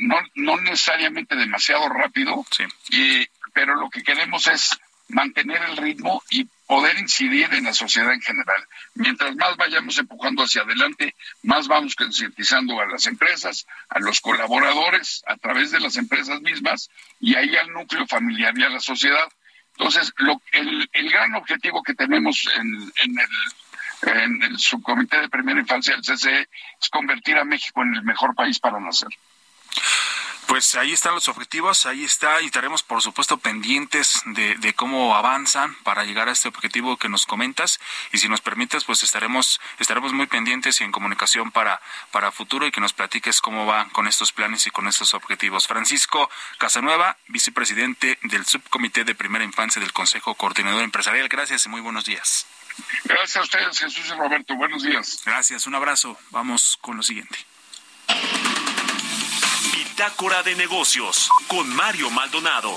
no, 0.02 0.20
no 0.36 0.58
necesariamente 0.58 1.36
demasiado 1.36 1.90
rápido, 1.90 2.46
sí. 2.52 3.28
pero 3.54 3.76
lo 3.76 3.90
que 3.90 4.04
queremos 4.04 4.46
es 4.48 4.80
mantener 5.12 5.62
el 5.70 5.78
ritmo 5.78 6.24
y 6.30 6.46
poder 6.66 6.98
incidir 6.98 7.54
en 7.54 7.66
la 7.66 7.74
sociedad 7.74 8.14
en 8.14 8.22
general. 8.22 8.66
Mientras 8.96 9.36
más 9.36 9.58
vayamos 9.58 9.98
empujando 9.98 10.44
hacia 10.44 10.62
adelante, 10.62 11.16
más 11.44 11.68
vamos 11.68 11.96
concientizando 11.96 12.80
a 12.80 12.86
las 12.88 13.06
empresas, 13.08 13.68
a 13.90 14.00
los 14.00 14.22
colaboradores 14.22 15.22
a 15.28 15.36
través 15.38 15.72
de 15.72 15.80
las 15.80 15.98
empresas 15.98 16.42
mismas 16.42 16.90
y 17.20 17.36
ahí 17.36 17.56
al 17.56 17.72
núcleo 17.72 18.08
familiar 18.08 18.58
y 18.58 18.64
a 18.64 18.70
la 18.70 18.80
sociedad. 18.80 19.28
Entonces, 19.78 20.14
lo, 20.18 20.42
el, 20.52 21.10
gran 21.12 21.36
objetivo 21.36 21.84
que 21.84 21.94
tenemos 21.94 22.48
en, 22.56 22.92
el, 23.04 24.14
en 24.24 24.44
el 24.44 24.60
subcomité 24.60 25.20
de 25.20 25.30
primera 25.30 25.60
infancia 25.60 25.96
del 25.96 26.04
CCE 26.04 26.48
es 26.82 26.90
convertir 26.90 27.38
a 27.38 27.44
México 27.44 27.82
en 27.82 27.96
el 27.96 28.04
mejor 28.04 28.36
país 28.36 28.60
para 28.60 28.80
nacer. 28.80 29.10
Pues 30.48 30.76
ahí 30.76 30.92
están 30.92 31.16
los 31.16 31.28
objetivos, 31.28 31.86
ahí 31.86 32.04
está, 32.04 32.42
y 32.42 32.48
estaremos 32.48 32.84
por 32.84 33.02
supuesto 33.02 33.38
pendientes 33.38 34.22
de, 34.26 34.74
cómo 34.76 35.16
avanzan 35.16 35.76
para 35.84 36.04
llegar 36.04 36.28
a 36.30 36.32
este 36.32 36.48
objetivo 36.48 36.98
que 36.98 37.10
nos 37.10 37.26
comentas. 37.26 37.80
Y 38.12 38.18
si 38.18 38.28
nos 38.28 38.42
permites, 38.42 38.84
pues 38.84 39.04
estaremos, 39.04 39.62
estaremos 39.80 40.14
muy 40.14 40.28
pendientes 40.28 40.82
y 40.82 40.84
en 40.84 40.92
comunicación 40.92 41.52
para, 41.52 41.82
para 42.12 42.32
futuro 42.32 42.66
y 42.66 42.72
que 42.72 42.82
nos 42.82 42.94
platiques 42.94 43.42
cómo 43.42 43.66
va 43.66 43.88
con 43.90 44.08
estos 44.08 44.32
planes 44.32 44.68
y 44.68 44.72
con 44.72 44.88
estos 44.88 45.14
objetivos. 45.14 45.68
Francisco 45.68 46.30
Casanueva, 46.58 47.18
vicepresidente 47.28 48.20
del 48.24 48.46
Subcomité 48.46 49.04
de 49.04 49.16
Primera 49.16 49.46
Infancia 49.46 49.82
del 49.82 49.94
Consejo 49.94 50.36
Coordinador 50.36 50.84
Empresarial. 50.84 51.30
Gracias 51.30 51.66
y 51.66 51.70
muy 51.70 51.82
buenos 51.82 52.06
días. 52.06 52.46
Gracias 53.04 53.38
a 53.38 53.42
ustedes, 53.42 53.78
Jesús 53.78 54.06
y 54.08 54.14
Roberto. 54.14 54.56
Buenos 54.56 54.84
días. 54.84 55.22
Gracias, 55.26 55.68
un 55.68 55.76
abrazo. 55.76 56.18
Vamos 56.30 56.78
con 56.82 56.98
lo 56.98 57.04
siguiente. 57.04 57.38
Bitácora 60.02 60.42
de 60.42 60.56
negocios 60.56 61.30
con 61.48 61.70
Mario 61.76 62.10
Maldonado. 62.10 62.76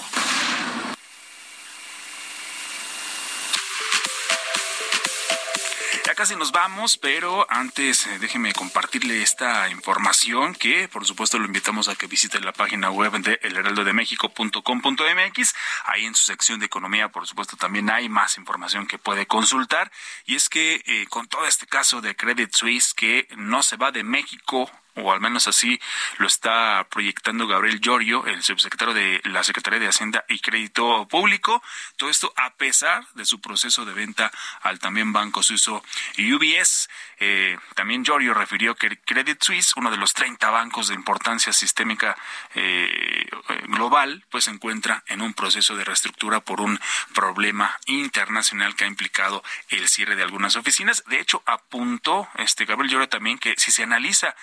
Ya 6.04 6.14
casi 6.14 6.36
nos 6.36 6.52
vamos, 6.52 6.98
pero 6.98 7.46
antes 7.48 8.06
eh, 8.06 8.18
déjeme 8.18 8.52
compartirle 8.52 9.22
esta 9.22 9.70
información 9.70 10.54
que 10.54 10.86
por 10.88 11.06
supuesto 11.06 11.38
lo 11.38 11.46
invitamos 11.46 11.88
a 11.88 11.94
que 11.94 12.06
visite 12.06 12.38
la 12.40 12.52
página 12.52 12.90
web 12.90 13.12
de 13.12 13.40
elheraldodemexico.com.mx. 13.42 15.54
Ahí 15.86 16.04
en 16.04 16.14
su 16.14 16.24
sección 16.24 16.60
de 16.60 16.66
economía, 16.66 17.08
por 17.08 17.26
supuesto, 17.26 17.56
también 17.56 17.88
hay 17.88 18.10
más 18.10 18.36
información 18.36 18.86
que 18.86 18.98
puede 18.98 19.26
consultar. 19.26 19.90
Y 20.26 20.34
es 20.34 20.50
que 20.50 20.82
eh, 20.84 21.06
con 21.08 21.26
todo 21.26 21.46
este 21.46 21.66
caso 21.66 22.02
de 22.02 22.14
Credit 22.14 22.54
Suisse 22.54 22.92
que 22.92 23.26
no 23.38 23.62
se 23.62 23.78
va 23.78 23.92
de 23.92 24.04
México 24.04 24.70
o 24.96 25.12
al 25.12 25.20
menos 25.20 25.48
así 25.48 25.80
lo 26.18 26.26
está 26.26 26.86
proyectando 26.90 27.46
Gabriel 27.46 27.80
Llorio, 27.80 28.26
el 28.26 28.42
subsecretario 28.42 28.94
de 28.94 29.20
la 29.24 29.42
Secretaría 29.42 29.80
de 29.80 29.88
Hacienda 29.88 30.24
y 30.28 30.38
Crédito 30.38 31.06
Público. 31.08 31.62
Todo 31.96 32.10
esto 32.10 32.32
a 32.36 32.54
pesar 32.54 33.06
de 33.14 33.24
su 33.24 33.40
proceso 33.40 33.84
de 33.84 33.92
venta 33.92 34.30
al 34.62 34.78
también 34.78 35.12
banco 35.12 35.42
suizo 35.42 35.82
UBS. 36.18 36.88
Eh, 37.18 37.58
también 37.74 38.04
Llorio 38.04 38.34
refirió 38.34 38.74
que 38.74 38.98
Credit 38.98 39.42
Suisse, 39.42 39.72
uno 39.76 39.90
de 39.90 39.96
los 39.96 40.14
30 40.14 40.50
bancos 40.50 40.88
de 40.88 40.94
importancia 40.94 41.52
sistémica 41.52 42.16
eh, 42.54 43.28
global, 43.68 44.24
pues 44.30 44.44
se 44.44 44.50
encuentra 44.50 45.02
en 45.06 45.22
un 45.22 45.34
proceso 45.34 45.76
de 45.76 45.84
reestructura 45.84 46.40
por 46.40 46.60
un 46.60 46.78
problema 47.14 47.78
internacional 47.86 48.76
que 48.76 48.84
ha 48.84 48.88
implicado 48.88 49.42
el 49.68 49.88
cierre 49.88 50.16
de 50.16 50.22
algunas 50.22 50.56
oficinas. 50.56 51.02
De 51.06 51.20
hecho, 51.20 51.42
apuntó 51.46 52.28
este 52.36 52.64
Gabriel 52.64 52.92
Llorio 52.92 53.08
también 53.08 53.38
que 53.38 53.54
si 53.56 53.72
se 53.72 53.82
analiza 53.82 54.34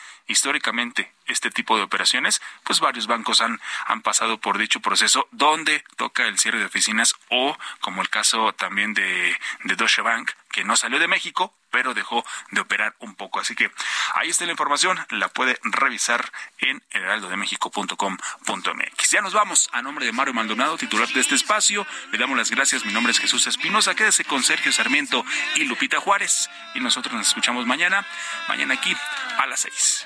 históricamente 0.42 1.12
este 1.28 1.52
tipo 1.52 1.78
de 1.78 1.84
operaciones, 1.84 2.42
pues 2.64 2.80
varios 2.80 3.06
bancos 3.06 3.42
han, 3.42 3.62
han 3.86 4.02
pasado 4.02 4.40
por 4.40 4.58
dicho 4.58 4.80
proceso 4.80 5.28
donde 5.30 5.84
toca 5.98 6.26
el 6.26 6.40
cierre 6.40 6.58
de 6.58 6.66
oficinas 6.66 7.14
o 7.30 7.56
como 7.80 8.02
el 8.02 8.10
caso 8.10 8.52
también 8.54 8.96
de, 8.96 9.38
de 9.66 9.76
Deutsche 9.76 10.02
Bank, 10.02 10.32
que 10.52 10.64
no 10.64 10.76
salió 10.76 11.00
de 11.00 11.08
México, 11.08 11.56
pero 11.72 11.94
dejó 11.94 12.26
de 12.52 12.62
operar 12.62 12.96
un 13.00 13.16
poco. 13.16 13.40
Así 13.40 13.56
que 13.56 13.72
ahí 14.14 14.30
está 14.30 14.46
la 14.46 14.52
información, 14.52 15.00
la 15.10 15.30
puede 15.30 15.60
revisar 15.64 16.32
en 16.60 16.84
heraldodemexico.com.mx. 16.92 19.12
Ya 19.12 19.22
nos 19.22 19.34
vamos. 19.34 19.70
A 19.72 19.82
nombre 19.82 20.06
de 20.06 20.12
Mario 20.12 20.34
Maldonado, 20.34 20.78
titular 20.78 21.08
de 21.08 21.22
este 21.22 21.36
espacio, 21.36 21.88
le 22.12 22.18
damos 22.18 22.38
las 22.38 22.52
gracias. 22.52 22.86
Mi 22.86 22.94
nombre 22.94 23.12
es 23.12 23.20
Jesús 23.20 23.48
Espinosa. 23.48 23.96
Quédese 23.96 24.26
con 24.26 24.44
Sergio 24.44 24.72
Sarmiento 24.72 25.26
y 25.56 25.64
Lupita 25.64 26.00
Juárez. 26.00 26.50
Y 26.76 26.80
nosotros 26.80 27.16
nos 27.16 27.28
escuchamos 27.28 27.66
mañana, 27.66 28.06
mañana 28.48 28.76
aquí 28.76 28.96
a 29.38 29.48
las 29.48 29.62
seis. 29.62 30.06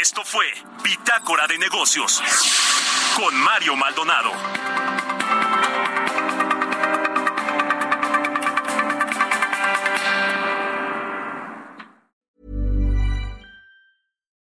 Esto 0.00 0.24
fue 0.24 0.46
Bitácora 0.82 1.46
de 1.46 1.58
Negocios 1.58 2.22
con 3.16 3.34
Mario 3.36 3.76
Maldonado. 3.76 4.32